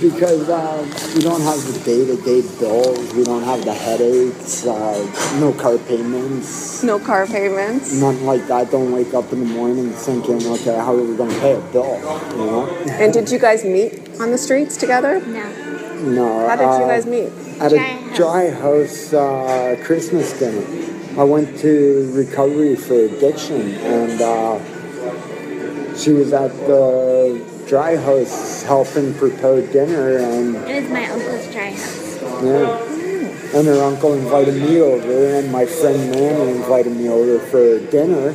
Because 0.00 0.48
uh, 0.48 1.12
we 1.14 1.22
don't 1.22 1.40
have 1.40 1.60
the 1.72 1.80
day-to-day 1.84 2.42
bills. 2.60 3.14
We 3.14 3.24
don't 3.24 3.42
have 3.44 3.64
the 3.64 3.72
headaches. 3.72 4.66
Uh, 4.66 5.38
no 5.40 5.52
car 5.54 5.78
payments. 5.78 6.82
No 6.82 6.98
car 6.98 7.26
payments. 7.26 7.94
Nothing 7.94 8.26
like 8.26 8.46
that. 8.48 8.70
Don't 8.70 8.92
wake 8.92 9.14
up 9.14 9.32
in 9.32 9.40
the 9.40 9.46
morning 9.46 9.90
thinking, 9.90 10.44
okay, 10.46 10.76
how 10.76 10.94
are 10.94 11.02
we 11.02 11.16
going 11.16 11.30
to 11.30 11.40
pay 11.40 11.54
a 11.54 11.60
bill? 11.72 11.96
You 12.32 12.46
know? 12.46 12.68
And 12.88 13.12
did 13.12 13.30
you 13.30 13.38
guys 13.38 13.64
meet 13.64 14.20
on 14.20 14.30
the 14.30 14.38
streets 14.38 14.76
together? 14.76 15.20
No. 15.26 16.02
No. 16.02 16.48
How 16.48 16.56
did 16.56 16.64
you 16.64 16.84
uh, 16.84 16.88
guys 16.88 17.06
meet? 17.06 17.32
At 17.60 17.70
Dry 17.70 17.78
a 17.78 17.92
house. 17.94 18.16
dry 18.16 18.50
house 18.50 19.12
uh, 19.14 19.82
Christmas 19.82 20.38
dinner. 20.38 21.20
I 21.20 21.24
went 21.24 21.58
to 21.60 22.12
recovery 22.12 22.76
for 22.76 22.94
addiction, 22.94 23.72
and 23.76 24.20
uh, 24.20 24.58
she 25.96 26.12
was 26.12 26.34
at 26.34 26.52
the 26.66 27.42
dry 27.66 27.96
house 27.96 28.62
helping 28.62 29.12
prepare 29.14 29.60
dinner, 29.72 30.18
and 30.18 30.54
it 30.56 30.82
was 30.82 30.90
my 30.90 31.06
uncle's 31.08 31.52
dry 31.52 31.70
house. 31.70 32.22
yeah. 32.42 32.92
And 33.54 33.66
her 33.68 33.82
uncle 33.82 34.12
invited 34.12 34.54
me 34.54 34.80
over, 34.80 35.36
and 35.36 35.50
my 35.50 35.64
friend 35.66 36.10
Manny 36.10 36.50
invited 36.52 36.94
me 36.96 37.08
over 37.08 37.38
for 37.38 37.78
dinner. 37.90 38.30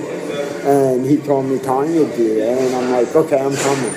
And 0.63 1.05
he 1.05 1.17
told 1.17 1.45
me 1.47 1.59
Tanya 1.59 2.01
would 2.03 2.15
be 2.15 2.35
there, 2.35 2.57
and 2.57 2.75
I'm 2.75 2.91
like, 2.91 3.13
okay, 3.15 3.39
I'm 3.39 3.55
coming. 3.55 3.93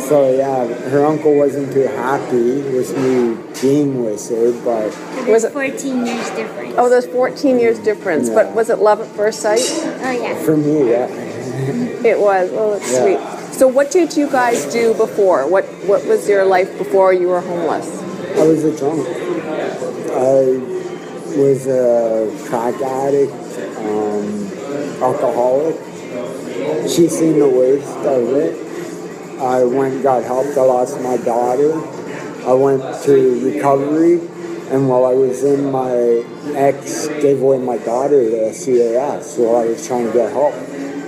So 0.00 0.30
yeah, 0.36 0.66
her 0.90 1.04
uncle 1.04 1.34
wasn't 1.36 1.72
too 1.72 1.82
happy 1.86 2.60
with 2.62 2.96
me 2.96 3.36
being 3.60 4.04
with 4.04 4.28
her, 4.30 4.52
but 4.64 5.26
Was 5.28 5.44
it? 5.44 5.52
14 5.52 6.06
years 6.06 6.30
difference. 6.30 6.74
Oh, 6.78 6.88
there's 6.88 7.06
14 7.06 7.58
years 7.58 7.78
difference. 7.80 8.28
But 8.30 8.52
was 8.54 8.70
it 8.70 8.78
love 8.78 9.00
at 9.00 9.08
first 9.08 9.40
sight? 9.40 9.60
Oh, 9.60 10.10
yeah. 10.10 10.34
for 10.44 10.56
me, 10.56 10.90
yeah. 10.90 11.06
It 12.04 12.18
was. 12.18 12.50
Oh, 12.52 12.78
that's 12.78 12.92
Yeah. 12.92 13.02
sweet. 13.02 13.37
So, 13.58 13.66
what 13.66 13.90
did 13.90 14.16
you 14.16 14.30
guys 14.30 14.72
do 14.72 14.94
before? 14.94 15.44
What 15.48 15.64
What 15.90 16.06
was 16.06 16.28
your 16.28 16.44
life 16.44 16.78
before 16.78 17.12
you 17.12 17.26
were 17.26 17.40
homeless? 17.40 17.88
I 18.38 18.46
was 18.46 18.62
a 18.62 18.70
drunk. 18.78 19.02
I 20.14 20.62
was 21.36 21.66
a 21.66 22.30
crack 22.46 22.80
addict, 22.80 23.34
um, 23.82 25.02
alcoholic. 25.02 25.74
She 26.88 27.08
seen 27.08 27.40
the 27.40 27.48
worst 27.48 27.98
of 28.06 28.28
it. 28.38 28.54
I 29.42 29.64
went 29.64 29.94
and 29.94 30.02
got 30.04 30.22
help. 30.22 30.46
I 30.56 30.60
lost 30.60 31.00
my 31.00 31.16
daughter. 31.16 31.74
I 32.46 32.52
went 32.52 32.82
to 33.06 33.44
recovery, 33.44 34.20
and 34.70 34.88
while 34.88 35.04
I 35.04 35.14
was 35.14 35.42
in, 35.42 35.72
my 35.72 36.22
ex 36.54 37.08
gave 37.08 37.42
away 37.42 37.58
my 37.58 37.78
daughter 37.78 38.22
to 38.22 38.54
CAS 38.54 39.36
while 39.36 39.56
I 39.56 39.66
was 39.66 39.84
trying 39.84 40.06
to 40.06 40.12
get 40.12 40.30
help. 40.30 40.54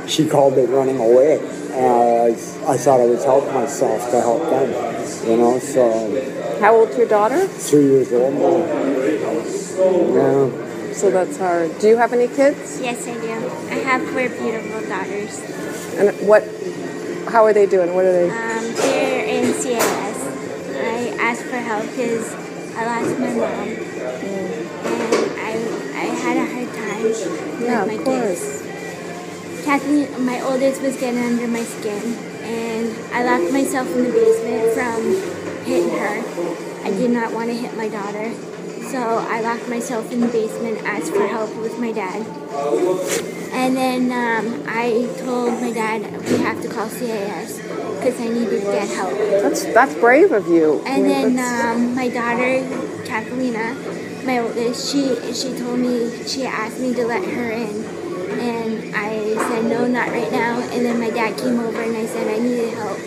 She 0.09 0.27
called 0.27 0.59
it 0.59 0.69
running 0.69 0.99
away. 0.99 1.39
And 1.73 1.87
I, 1.87 2.73
I 2.73 2.77
thought 2.77 3.01
I 3.01 3.07
would 3.07 3.23
help 3.23 3.47
myself 3.53 4.11
to 4.11 4.21
help 4.21 4.43
them, 4.51 4.71
you 5.29 5.37
know, 5.37 5.59
so 5.59 6.59
How 6.61 6.75
old's 6.77 6.97
your 6.97 7.07
daughter? 7.09 7.47
three 7.47 7.85
years 7.85 8.13
old 8.13 8.35
now. 8.35 8.59
Yeah. 9.81 10.93
So 10.93 11.11
that's 11.11 11.39
hard. 11.39 11.79
Do 11.79 11.89
you 11.89 11.97
have 11.97 12.13
any 12.13 12.27
kids? 12.29 12.81
Yes, 12.81 13.07
I 13.07 13.15
do. 13.15 13.31
I 13.71 13.79
have 13.89 14.03
four 14.11 14.29
beautiful 14.29 14.81
daughters. 14.89 15.39
And 15.97 16.29
what? 16.29 16.43
How 17.29 17.45
are 17.45 17.53
they 17.53 17.67
doing? 17.67 17.95
What 17.95 18.05
are 18.05 18.13
they? 18.13 18.29
Um, 18.31 18.75
they're 18.75 19.25
in 19.27 19.53
CAS. 19.55 20.19
I 20.77 21.17
asked 21.23 21.43
for 21.45 21.57
help 21.57 21.85
because 21.87 22.35
I 22.75 22.85
lost 22.85 23.19
my 23.19 23.31
mom. 23.31 23.69
And 24.29 24.67
I, 25.39 25.53
I 25.95 26.05
had 26.21 26.37
a 26.37 26.47
hard 26.53 26.69
time 26.75 27.63
Yeah, 27.63 27.85
with 27.85 27.93
of 27.93 27.99
my 27.99 28.05
course. 28.05 28.41
kids. 28.41 28.60
Kathleen, 29.71 30.27
my 30.27 30.41
oldest, 30.41 30.83
was 30.83 30.97
getting 30.97 31.23
under 31.23 31.47
my 31.47 31.63
skin. 31.63 32.03
And 32.43 32.91
I 33.15 33.23
locked 33.23 33.53
myself 33.53 33.87
in 33.95 34.03
the 34.03 34.11
basement 34.11 34.75
from 34.75 35.65
hitting 35.65 35.91
her. 35.91 36.19
I 36.83 36.91
did 36.91 37.13
not 37.13 37.33
want 37.33 37.51
to 37.51 37.55
hit 37.55 37.77
my 37.77 37.89
daughter. 37.89 38.35
So 38.91 38.99
I 38.99 39.41
locked 39.43 39.69
myself 39.69 40.11
in 40.11 40.23
the 40.23 40.27
basement, 40.27 40.83
asked 40.83 41.13
for 41.13 41.25
help 41.25 41.55
with 41.59 41.79
my 41.79 41.93
dad. 41.93 42.27
And 43.53 43.77
then 43.77 44.11
um, 44.11 44.65
I 44.67 45.09
told 45.19 45.61
my 45.61 45.71
dad 45.71 46.03
we 46.27 46.39
have 46.39 46.61
to 46.63 46.69
call 46.69 46.89
CAS 46.89 47.59
because 47.59 48.21
I 48.21 48.27
needed 48.27 48.65
to 48.65 48.73
get 48.73 48.89
help. 48.89 49.13
That's 49.13 49.67
that's 49.67 49.95
brave 49.95 50.33
of 50.33 50.49
you. 50.49 50.83
And 50.85 51.07
I 51.07 51.09
mean, 51.23 51.37
then 51.37 51.77
um, 51.77 51.95
my 51.95 52.09
daughter, 52.09 52.59
Catalina, 53.05 53.77
my 54.25 54.41
oldest, 54.41 54.91
she 54.91 55.33
she 55.33 55.57
told 55.57 55.79
me 55.79 56.25
she 56.27 56.45
asked 56.45 56.81
me 56.81 56.93
to 56.95 57.07
let 57.07 57.23
her 57.23 57.53
in, 57.53 58.00
and 58.31 58.95
I 58.95 59.35
said 59.49 59.65
no, 59.67 59.87
not 59.87 60.09
right 60.09 60.31
now. 60.31 60.61
And 60.61 60.85
then 60.85 60.99
my 60.99 61.11
dad 61.11 61.39
came 61.39 61.59
over 61.59 61.83
and 61.83 61.97
I 61.97 62.07
said 62.07 62.29
I 62.29 62.39
needed 62.39 62.75
help 62.75 62.99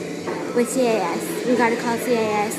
with 0.56 0.74
CAS. 0.74 1.46
We 1.46 1.56
got 1.56 1.70
to 1.70 1.78
call 1.78 1.98
CAS. 1.98 2.58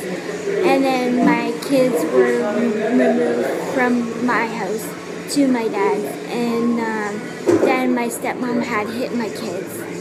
And 0.65 0.85
then 0.85 1.25
my 1.25 1.59
kids 1.67 2.05
were 2.13 2.53
removed 2.55 3.75
from 3.75 4.27
my 4.27 4.47
house 4.47 5.35
to 5.35 5.49
my 5.49 5.67
dad's, 5.69 6.05
and 6.29 6.79
um, 6.79 7.61
then 7.65 7.95
my 7.95 8.09
stepmom 8.09 8.63
had 8.63 8.89
hit 8.89 9.15
my 9.15 9.29
kids 9.31 9.95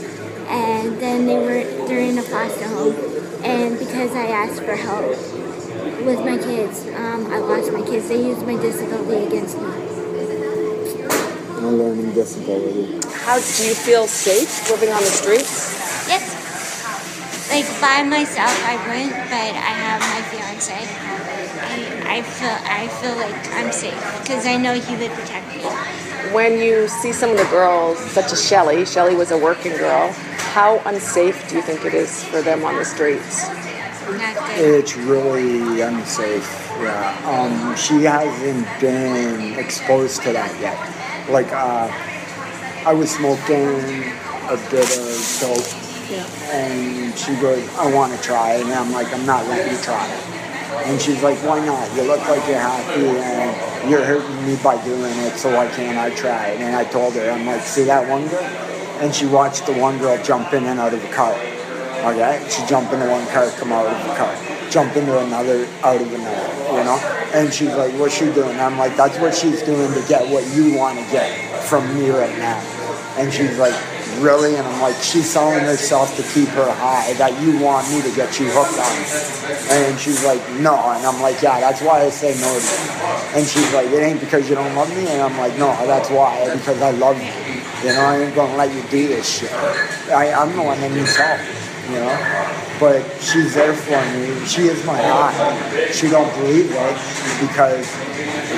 and 0.53 0.99
then 0.99 1.25
they 1.25 1.37
were 1.37 1.63
they're 1.87 1.99
in 1.99 2.17
a 2.17 2.21
foster 2.21 2.67
home 2.67 2.93
and 3.43 3.79
because 3.79 4.11
i 4.11 4.27
asked 4.27 4.61
for 4.61 4.75
help 4.75 5.07
with 6.05 6.19
my 6.19 6.37
kids 6.37 6.85
um, 6.89 7.25
i 7.31 7.37
lost 7.37 7.71
my 7.71 7.81
kids 7.81 8.07
they 8.07 8.23
used 8.23 8.45
my 8.45 8.55
disability 8.57 9.25
against 9.25 9.57
me 9.57 9.82
A 11.63 11.65
learning 11.65 12.13
disability. 12.13 12.99
How 13.23 13.35
do 13.39 13.63
you 13.65 13.73
feel 13.73 14.05
safe 14.05 14.69
living 14.69 14.89
on 14.89 14.99
the 15.01 15.07
streets? 15.07 15.71
yes 16.07 16.35
like 17.49 17.63
by 17.79 18.03
myself 18.03 18.51
i 18.67 18.75
wouldn't 18.87 19.13
but 19.31 19.53
i 19.55 19.73
have 19.87 20.01
my 20.01 20.21
fiance 20.27 20.75
I, 20.75 22.17
I 22.17 22.21
feel 22.21 22.57
i 22.67 22.87
feel 22.99 23.15
like 23.15 23.39
i'm 23.55 23.71
safe 23.71 23.95
because 24.21 24.45
i 24.45 24.57
know 24.57 24.73
he 24.73 24.95
would 24.97 25.11
protect 25.11 25.47
me 25.55 25.63
When 26.33 26.59
you 26.59 26.87
see 26.89 27.13
some 27.13 27.31
of 27.31 27.37
the 27.37 27.45
girls, 27.45 27.99
such 28.11 28.31
as 28.33 28.39
Shelley, 28.47 28.85
Shelley 28.85 29.15
was 29.15 29.31
a 29.31 29.37
working 29.37 29.75
girl. 29.77 30.11
How 30.55 30.81
unsafe 30.85 31.47
do 31.49 31.55
you 31.57 31.61
think 31.61 31.85
it 31.85 31.93
is 31.93 32.23
for 32.23 32.41
them 32.41 32.63
on 32.65 32.75
the 32.75 32.85
streets? 32.85 33.45
It's 34.57 34.95
really 34.97 35.81
unsafe. 35.81 36.49
Yeah. 36.79 37.29
Um, 37.33 37.75
she 37.75 38.03
hasn't 38.03 38.65
been 38.81 39.59
exposed 39.59 40.23
to 40.23 40.31
that 40.33 40.51
yet. 40.59 40.77
Like, 41.29 41.51
uh, 41.53 41.87
I 42.85 42.93
was 42.93 43.09
smoking 43.09 43.79
a 44.51 44.57
bit 44.69 44.83
of 44.91 45.37
dope, 45.39 45.71
and 46.51 47.17
she 47.17 47.33
goes, 47.35 47.63
"I 47.77 47.89
want 47.93 48.11
to 48.11 48.21
try," 48.21 48.55
it." 48.55 48.65
and 48.65 48.73
I'm 48.73 48.91
like, 48.91 49.07
"I'm 49.13 49.25
not 49.25 49.47
letting 49.47 49.71
you 49.71 49.79
try." 49.81 50.05
it." 50.05 50.19
And 50.85 51.01
she's 51.01 51.23
like, 51.23 51.37
"Why 51.37 51.63
not? 51.65 51.87
You 51.95 52.03
look 52.03 52.19
like 52.27 52.45
you're 52.45 52.59
happy, 52.59 53.07
and 53.07 53.89
you're 53.89 54.03
hurting 54.03 54.45
me 54.45 54.57
by 54.57 54.75
doing 54.83 55.17
it, 55.19 55.37
so 55.37 55.55
why 55.55 55.67
can't 55.67 55.97
I 55.97 56.09
try 56.09 56.47
it?" 56.47 56.59
And 56.59 56.75
I 56.75 56.83
told 56.83 57.13
her, 57.13 57.31
"I'm 57.31 57.45
like, 57.45 57.61
see 57.61 57.85
that 57.85 58.05
one 58.09 58.27
girl?" 58.27 58.43
And 58.99 59.15
she 59.15 59.25
watched 59.25 59.65
the 59.65 59.73
one 59.73 59.99
girl 59.99 60.21
jump 60.23 60.51
in 60.53 60.65
and 60.65 60.77
out 60.77 60.93
of 60.93 61.01
the 61.01 61.07
car. 61.07 61.35
Okay, 62.03 62.45
she 62.49 62.65
jump 62.65 62.91
into 62.91 63.07
one 63.07 63.25
car, 63.27 63.47
come 63.51 63.71
out 63.71 63.87
of 63.87 63.95
the 64.05 64.13
car, 64.15 64.35
jump 64.69 64.93
into 64.97 65.17
another, 65.19 65.65
out 65.83 66.01
of 66.01 66.13
another, 66.13 66.77
you 66.77 66.83
know. 66.83 66.99
And 67.33 67.53
she's 67.53 67.73
like, 67.73 67.91
"What's 67.93 68.15
she 68.15 68.25
doing?" 68.31 68.59
I'm 68.59 68.77
like, 68.77 68.95
"That's 68.95 69.17
what 69.17 69.33
she's 69.33 69.61
doing 69.63 69.91
to 69.93 70.01
get 70.07 70.27
what 70.29 70.45
you 70.53 70.73
want 70.77 70.99
to 70.99 71.05
get 71.11 71.27
from 71.63 71.83
me 71.97 72.09
right 72.09 72.37
now." 72.37 72.61
And 73.17 73.33
she's 73.33 73.57
like, 73.57 73.73
"Really?" 74.19 74.55
And 74.55 74.67
I'm 74.67 74.81
like, 74.81 74.95
"She's 75.01 75.29
selling 75.29 75.65
herself 75.65 76.15
to 76.17 76.23
keep 76.23 76.49
her 76.49 76.71
high 76.71 77.13
that 77.13 77.39
you 77.41 77.57
want 77.59 77.89
me 77.89 78.01
to 78.01 78.11
get 78.15 78.39
you 78.39 78.49
hooked 78.51 78.77
on." 78.77 78.95
And 79.71 79.99
she's 79.99 80.23
like, 80.23 80.41
"No," 80.59 80.75
and 80.75 81.05
I'm 81.05 81.21
like, 81.21 81.41
"Yeah, 81.41 81.59
that's 81.59 81.81
why 81.81 82.01
I 82.01 82.09
say 82.09 82.35
no 82.39 82.53
to 82.53 82.61
you." 82.61 83.39
And 83.39 83.47
she's 83.47 83.73
like, 83.73 83.87
"It 83.87 84.03
ain't 84.03 84.19
because 84.19 84.49
you 84.49 84.55
don't 84.55 84.75
love 84.75 84.89
me," 84.95 85.07
and 85.07 85.21
I'm 85.21 85.37
like, 85.37 85.57
"No, 85.57 85.73
that's 85.87 86.09
why 86.09 86.49
because 86.53 86.81
I 86.81 86.91
love 86.91 87.17
you." 87.17 87.33
You 87.83 87.93
know, 87.95 88.01
I 88.01 88.17
ain't 88.19 88.35
gonna 88.35 88.55
let 88.55 88.73
you 88.73 88.81
do 88.89 89.07
this 89.07 89.27
shit. 89.27 89.51
I, 90.11 90.31
I'm 90.31 90.55
the 90.55 90.61
one 90.61 90.79
that 90.79 90.91
needs 90.91 91.15
help 91.15 91.39
you 91.89 91.99
know. 91.99 92.62
But 92.79 93.03
she's 93.21 93.53
there 93.53 93.73
for 93.73 94.01
me. 94.17 94.45
She 94.45 94.63
is 94.63 94.83
my 94.85 94.99
eye. 94.99 95.91
She 95.91 96.09
don't 96.09 96.31
believe 96.39 96.71
it 96.71 97.47
because 97.47 97.87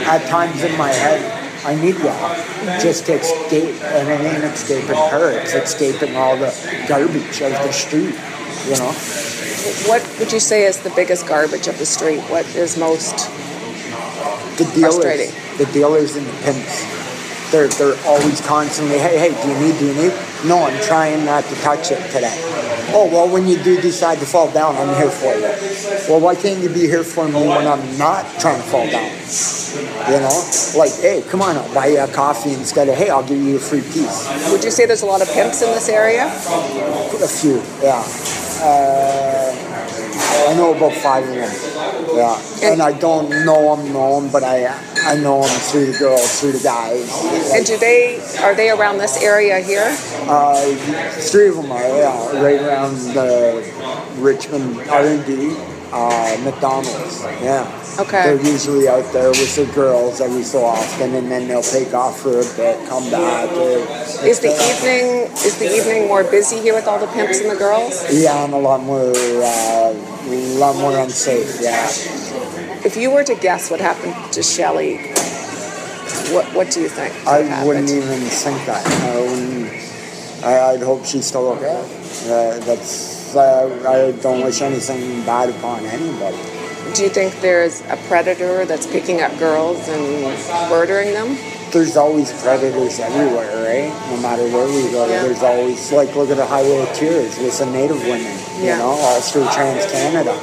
at 0.07 0.25
times 0.27 0.63
in 0.63 0.77
my 0.77 0.89
head 0.91 1.21
I 1.65 1.75
need 1.75 1.95
the 1.95 2.11
help 2.11 2.81
just 2.81 3.07
to 3.07 3.13
escape, 3.13 3.75
and 3.83 4.07
it 4.07 4.21
ain't 4.21 4.43
escaping 4.43 4.95
her. 4.95 5.31
It's 5.39 5.53
escaping 5.53 6.15
all 6.15 6.37
the 6.37 6.53
garbage 6.87 7.41
of 7.41 7.51
the 7.51 7.71
street. 7.71 8.15
You 8.65 8.77
know. 8.77 8.91
What 9.89 10.07
would 10.19 10.31
you 10.31 10.39
say 10.39 10.65
is 10.65 10.79
the 10.79 10.91
biggest 10.91 11.27
garbage 11.27 11.67
of 11.67 11.77
the 11.79 11.85
street? 11.85 12.19
What 12.29 12.45
is 12.55 12.77
most 12.77 13.29
the 14.57 14.65
dealers, 14.75 14.95
Frustrating. 14.95 15.31
the 15.57 15.65
dealers 15.73 16.15
and 16.15 16.25
the 16.25 16.31
pimps. 16.43 16.85
They're 17.51 17.67
they're 17.67 17.97
always 18.05 18.41
constantly, 18.41 18.97
hey, 18.97 19.17
hey, 19.17 19.41
do 19.41 19.47
you 19.49 19.59
need, 19.59 19.79
do 19.79 19.85
you 19.87 19.93
need? 19.93 20.13
No, 20.45 20.65
I'm 20.65 20.81
trying 20.83 21.25
not 21.25 21.43
to 21.45 21.55
touch 21.61 21.91
it 21.91 22.01
today. 22.11 22.35
Oh 22.93 23.09
well, 23.11 23.27
when 23.29 23.47
you 23.47 23.61
do 23.63 23.79
decide 23.81 24.19
to 24.19 24.25
fall 24.25 24.51
down, 24.51 24.75
I'm 24.75 24.95
here 24.95 25.09
for 25.09 25.33
you. 25.33 26.09
Well, 26.09 26.19
why 26.21 26.35
can't 26.35 26.61
you 26.61 26.69
be 26.69 26.81
here 26.81 27.03
for 27.03 27.27
me 27.27 27.47
when 27.47 27.67
I'm 27.67 27.97
not 27.97 28.25
trying 28.39 28.61
to 28.61 28.67
fall 28.67 28.89
down? 28.89 29.11
You 30.11 30.19
know, 30.21 30.31
like, 30.77 30.93
hey, 31.01 31.23
come 31.27 31.41
on, 31.41 31.57
I'll 31.57 31.73
buy 31.73 31.87
you 31.87 31.99
a 31.99 32.07
coffee 32.07 32.53
instead 32.53 32.87
of, 32.89 32.95
hey, 32.95 33.09
I'll 33.09 33.25
give 33.25 33.41
you 33.41 33.57
a 33.57 33.59
free 33.59 33.81
piece. 33.81 34.51
Would 34.51 34.63
you 34.63 34.71
say 34.71 34.85
there's 34.85 35.01
a 35.01 35.05
lot 35.05 35.21
of 35.21 35.29
pimps 35.31 35.61
in 35.61 35.71
this 35.71 35.89
area? 35.89 36.27
A 36.27 37.27
few, 37.27 37.61
yeah. 37.81 38.03
Uh, 38.61 40.04
I 40.49 40.53
know 40.55 40.73
about 40.75 40.93
five 40.93 41.23
of 41.27 41.35
them. 41.35 42.15
Yeah, 42.15 42.39
and 42.63 42.81
I 42.81 42.91
don't 42.97 43.29
know 43.45 43.75
them, 43.75 43.93
know 43.93 44.19
them, 44.21 44.31
but 44.31 44.43
I 44.43 44.67
I 45.03 45.15
know 45.15 45.41
them 45.41 45.59
through 45.69 45.91
the 45.91 45.97
girls, 45.99 46.39
through 46.39 46.53
the 46.53 46.63
guys. 46.63 47.09
And 47.53 47.65
do 47.65 47.77
they 47.77 48.19
are 48.41 48.55
they 48.55 48.69
around 48.69 48.97
this 48.97 49.21
area 49.21 49.59
here? 49.59 49.95
Uh, 50.27 50.61
three 51.19 51.49
of 51.49 51.55
them 51.55 51.71
are, 51.71 51.87
yeah, 51.87 52.41
right 52.41 52.61
around 52.61 52.95
the 53.13 53.61
Richmond 54.17 54.79
R&D, 54.89 55.55
uh, 55.95 56.35
McDonald's, 56.43 57.23
yeah. 57.41 57.63
Okay. 57.99 58.23
They're 58.35 58.45
usually 58.53 58.89
out 58.89 59.07
there 59.13 59.29
with 59.29 59.55
the 59.55 59.65
girls 59.73 60.19
every 60.19 60.43
so 60.43 60.65
often, 60.65 61.15
and 61.15 61.31
then 61.31 61.47
they'll 61.47 61.63
take 61.63 61.93
off 61.93 62.19
for 62.19 62.35
a 62.35 62.47
bit, 62.59 62.75
come 62.89 63.09
back. 63.09 63.47
uh, 63.49 64.27
Is 64.27 64.41
the 64.43 64.51
evening 64.51 65.31
is 65.47 65.55
the 65.57 65.71
evening 65.71 66.07
more 66.11 66.23
busy 66.25 66.59
here 66.59 66.75
with 66.75 66.85
all 66.87 66.99
the 66.99 67.07
pimps 67.15 67.39
and 67.39 67.49
the 67.49 67.55
girls? 67.55 68.03
Yeah, 68.11 68.43
and 68.43 68.53
a 68.53 68.57
lot 68.59 68.81
more, 68.83 69.07
uh, 69.15 69.95
a 69.95 70.57
lot 70.59 70.75
more 70.75 70.99
unsafe, 70.99 71.61
yeah. 71.61 71.87
If 72.83 72.97
you 72.97 73.09
were 73.09 73.23
to 73.23 73.35
guess 73.35 73.71
what 73.71 73.79
happened 73.79 74.13
to 74.33 74.43
Shelley, 74.43 74.97
What 76.35 76.45
What 76.57 76.67
do 76.71 76.81
you 76.81 76.89
think? 76.89 77.13
I 77.27 77.41
happened? 77.43 77.67
wouldn't 77.67 77.89
even 77.89 78.19
think 78.43 78.59
that. 78.65 78.83
I 78.85 79.15
wouldn't. 79.21 79.71
I, 80.43 80.73
I'd 80.73 80.81
hope 80.83 81.05
she's 81.05 81.25
still 81.25 81.47
okay. 81.55 81.79
Uh, 82.27 82.59
that's. 82.67 83.14
Uh, 83.35 83.67
I 83.87 84.11
don't 84.21 84.43
wish 84.43 84.61
anything 84.61 85.25
bad 85.25 85.49
upon 85.49 85.85
anybody. 85.85 86.37
Do 86.93 87.03
you 87.03 87.09
think 87.09 87.41
there's 87.41 87.81
a 87.89 87.97
predator 88.07 88.65
that's 88.65 88.87
picking 88.87 89.21
up 89.21 89.37
girls 89.37 89.87
and 89.89 90.23
murdering 90.69 91.11
them? 91.13 91.37
There's 91.71 91.97
always 91.97 92.31
predators 92.41 92.99
everywhere, 92.99 93.51
right? 93.65 94.11
No 94.11 94.21
matter 94.21 94.43
where 94.43 94.67
we 94.67 94.89
go, 94.91 95.05
Yeah. 95.07 95.23
there's 95.23 95.43
always 95.43 95.91
like 95.91 96.15
look 96.15 96.29
at 96.29 96.37
the 96.37 96.45
Highway 96.45 96.77
of 96.83 96.93
Tears 96.93 97.37
with 97.37 97.57
the 97.59 97.65
Native 97.65 98.01
women. 98.05 98.31
You 98.59 98.67
Yeah. 98.67 98.77
know, 98.77 98.91
all 98.91 99.19
through 99.19 99.47
Trans 99.49 99.85
Canada. 99.91 100.33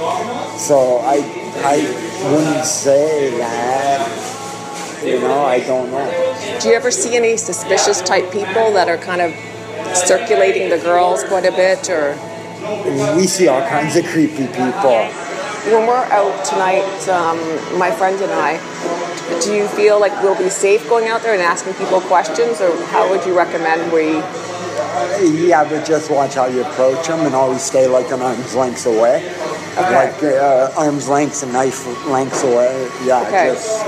So 0.59 0.99
I, 0.99 1.25
I 1.65 1.77
wouldn't 2.31 2.67
say 2.67 3.31
that. 3.39 4.07
You 5.03 5.21
know, 5.21 5.45
I 5.45 5.61
don't 5.61 5.91
know. 5.91 6.59
Do 6.61 6.69
you 6.69 6.75
ever 6.75 6.91
see 6.91 7.17
any 7.17 7.37
suspicious 7.39 8.03
type 8.03 8.31
people 8.31 8.71
that 8.73 8.89
are 8.89 8.99
kind 8.99 9.23
of 9.23 9.33
circulating 9.97 10.69
the 10.69 10.79
girls 10.79 11.25
quite 11.25 11.45
a 11.47 11.51
bit, 11.53 11.89
or 11.91 12.15
We 12.63 13.27
see 13.27 13.49
all 13.49 13.61
kinds 13.69 13.97
of 13.97 14.05
creepy 14.07 14.47
people. 14.47 14.95
when 15.67 15.87
we're 15.87 16.07
out 16.15 16.45
tonight, 16.45 17.09
um, 17.09 17.39
my 17.79 17.91
friend 17.91 18.21
and 18.21 18.31
I, 18.33 18.59
do 19.43 19.55
you 19.55 19.67
feel 19.69 19.99
like 20.01 20.13
we'll 20.23 20.39
be 20.39 20.49
safe 20.49 20.89
going 20.89 21.09
out 21.09 21.23
there 21.23 21.33
and 21.35 21.43
asking 21.43 21.75
people 21.75 22.01
questions, 22.03 22.61
or 22.61 22.71
how 22.87 23.09
would 23.11 23.25
you 23.27 23.37
recommend 23.37 23.93
we? 23.93 24.23
Yeah, 25.49 25.65
but 25.69 25.85
just 25.85 26.11
watch 26.11 26.35
how 26.35 26.47
you 26.47 26.63
approach 26.63 27.07
them 27.09 27.21
and 27.27 27.35
always 27.35 27.63
stay 27.63 27.87
like 27.89 28.11
an 28.13 28.21
arm's 28.23 28.55
length 28.55 28.87
away. 28.87 29.17
Okay. 29.73 30.13
Like 30.13 30.23
uh, 30.23 30.71
arm's 30.77 31.09
lengths 31.09 31.43
and 31.43 31.53
knife 31.53 31.85
lengths 32.07 32.43
away. 32.45 32.89
Yeah, 33.05 33.23
Okay. 33.27 33.53
just 33.53 33.85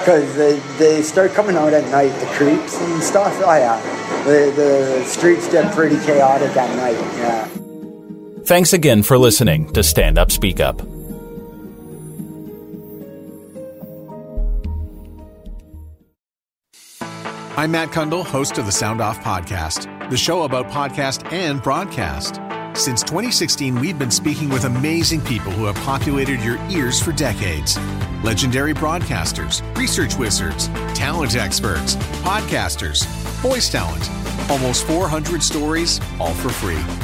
because 0.00 0.34
they, 0.36 0.58
they 0.78 1.02
start 1.02 1.32
coming 1.32 1.56
out 1.56 1.72
at 1.72 1.90
night, 1.90 2.12
the 2.20 2.26
creeps 2.36 2.80
and 2.80 3.02
stuff. 3.02 3.32
Oh, 3.44 3.54
yeah. 3.54 3.80
The, 4.24 4.52
the 4.54 5.04
streets 5.04 5.50
get 5.50 5.74
pretty 5.74 5.96
chaotic 6.06 6.56
at 6.56 6.74
night. 6.76 6.98
Yeah. 7.18 7.48
Thanks 8.46 8.74
again 8.74 9.02
for 9.02 9.16
listening 9.16 9.72
to 9.72 9.82
Stand 9.82 10.18
Up 10.18 10.30
Speak 10.30 10.60
Up. 10.60 10.82
I'm 17.56 17.70
Matt 17.70 17.88
Cundill, 17.88 18.22
host 18.22 18.58
of 18.58 18.66
the 18.66 18.72
Sound 18.72 19.00
Off 19.00 19.20
Podcast, 19.20 20.10
the 20.10 20.16
show 20.18 20.42
about 20.42 20.66
podcast 20.66 21.32
and 21.32 21.62
broadcast. 21.62 22.38
Since 22.78 23.02
2016, 23.04 23.80
we've 23.80 23.98
been 23.98 24.10
speaking 24.10 24.50
with 24.50 24.64
amazing 24.64 25.22
people 25.22 25.50
who 25.50 25.64
have 25.64 25.76
populated 25.76 26.40
your 26.40 26.58
ears 26.68 27.02
for 27.02 27.12
decades. 27.12 27.78
Legendary 28.22 28.74
broadcasters, 28.74 29.62
research 29.74 30.16
wizards, 30.16 30.68
talent 30.92 31.34
experts, 31.34 31.96
podcasters, 32.22 33.06
voice 33.40 33.70
talent. 33.70 34.10
Almost 34.50 34.86
400 34.86 35.42
stories, 35.42 35.98
all 36.20 36.34
for 36.34 36.50
free. 36.50 37.03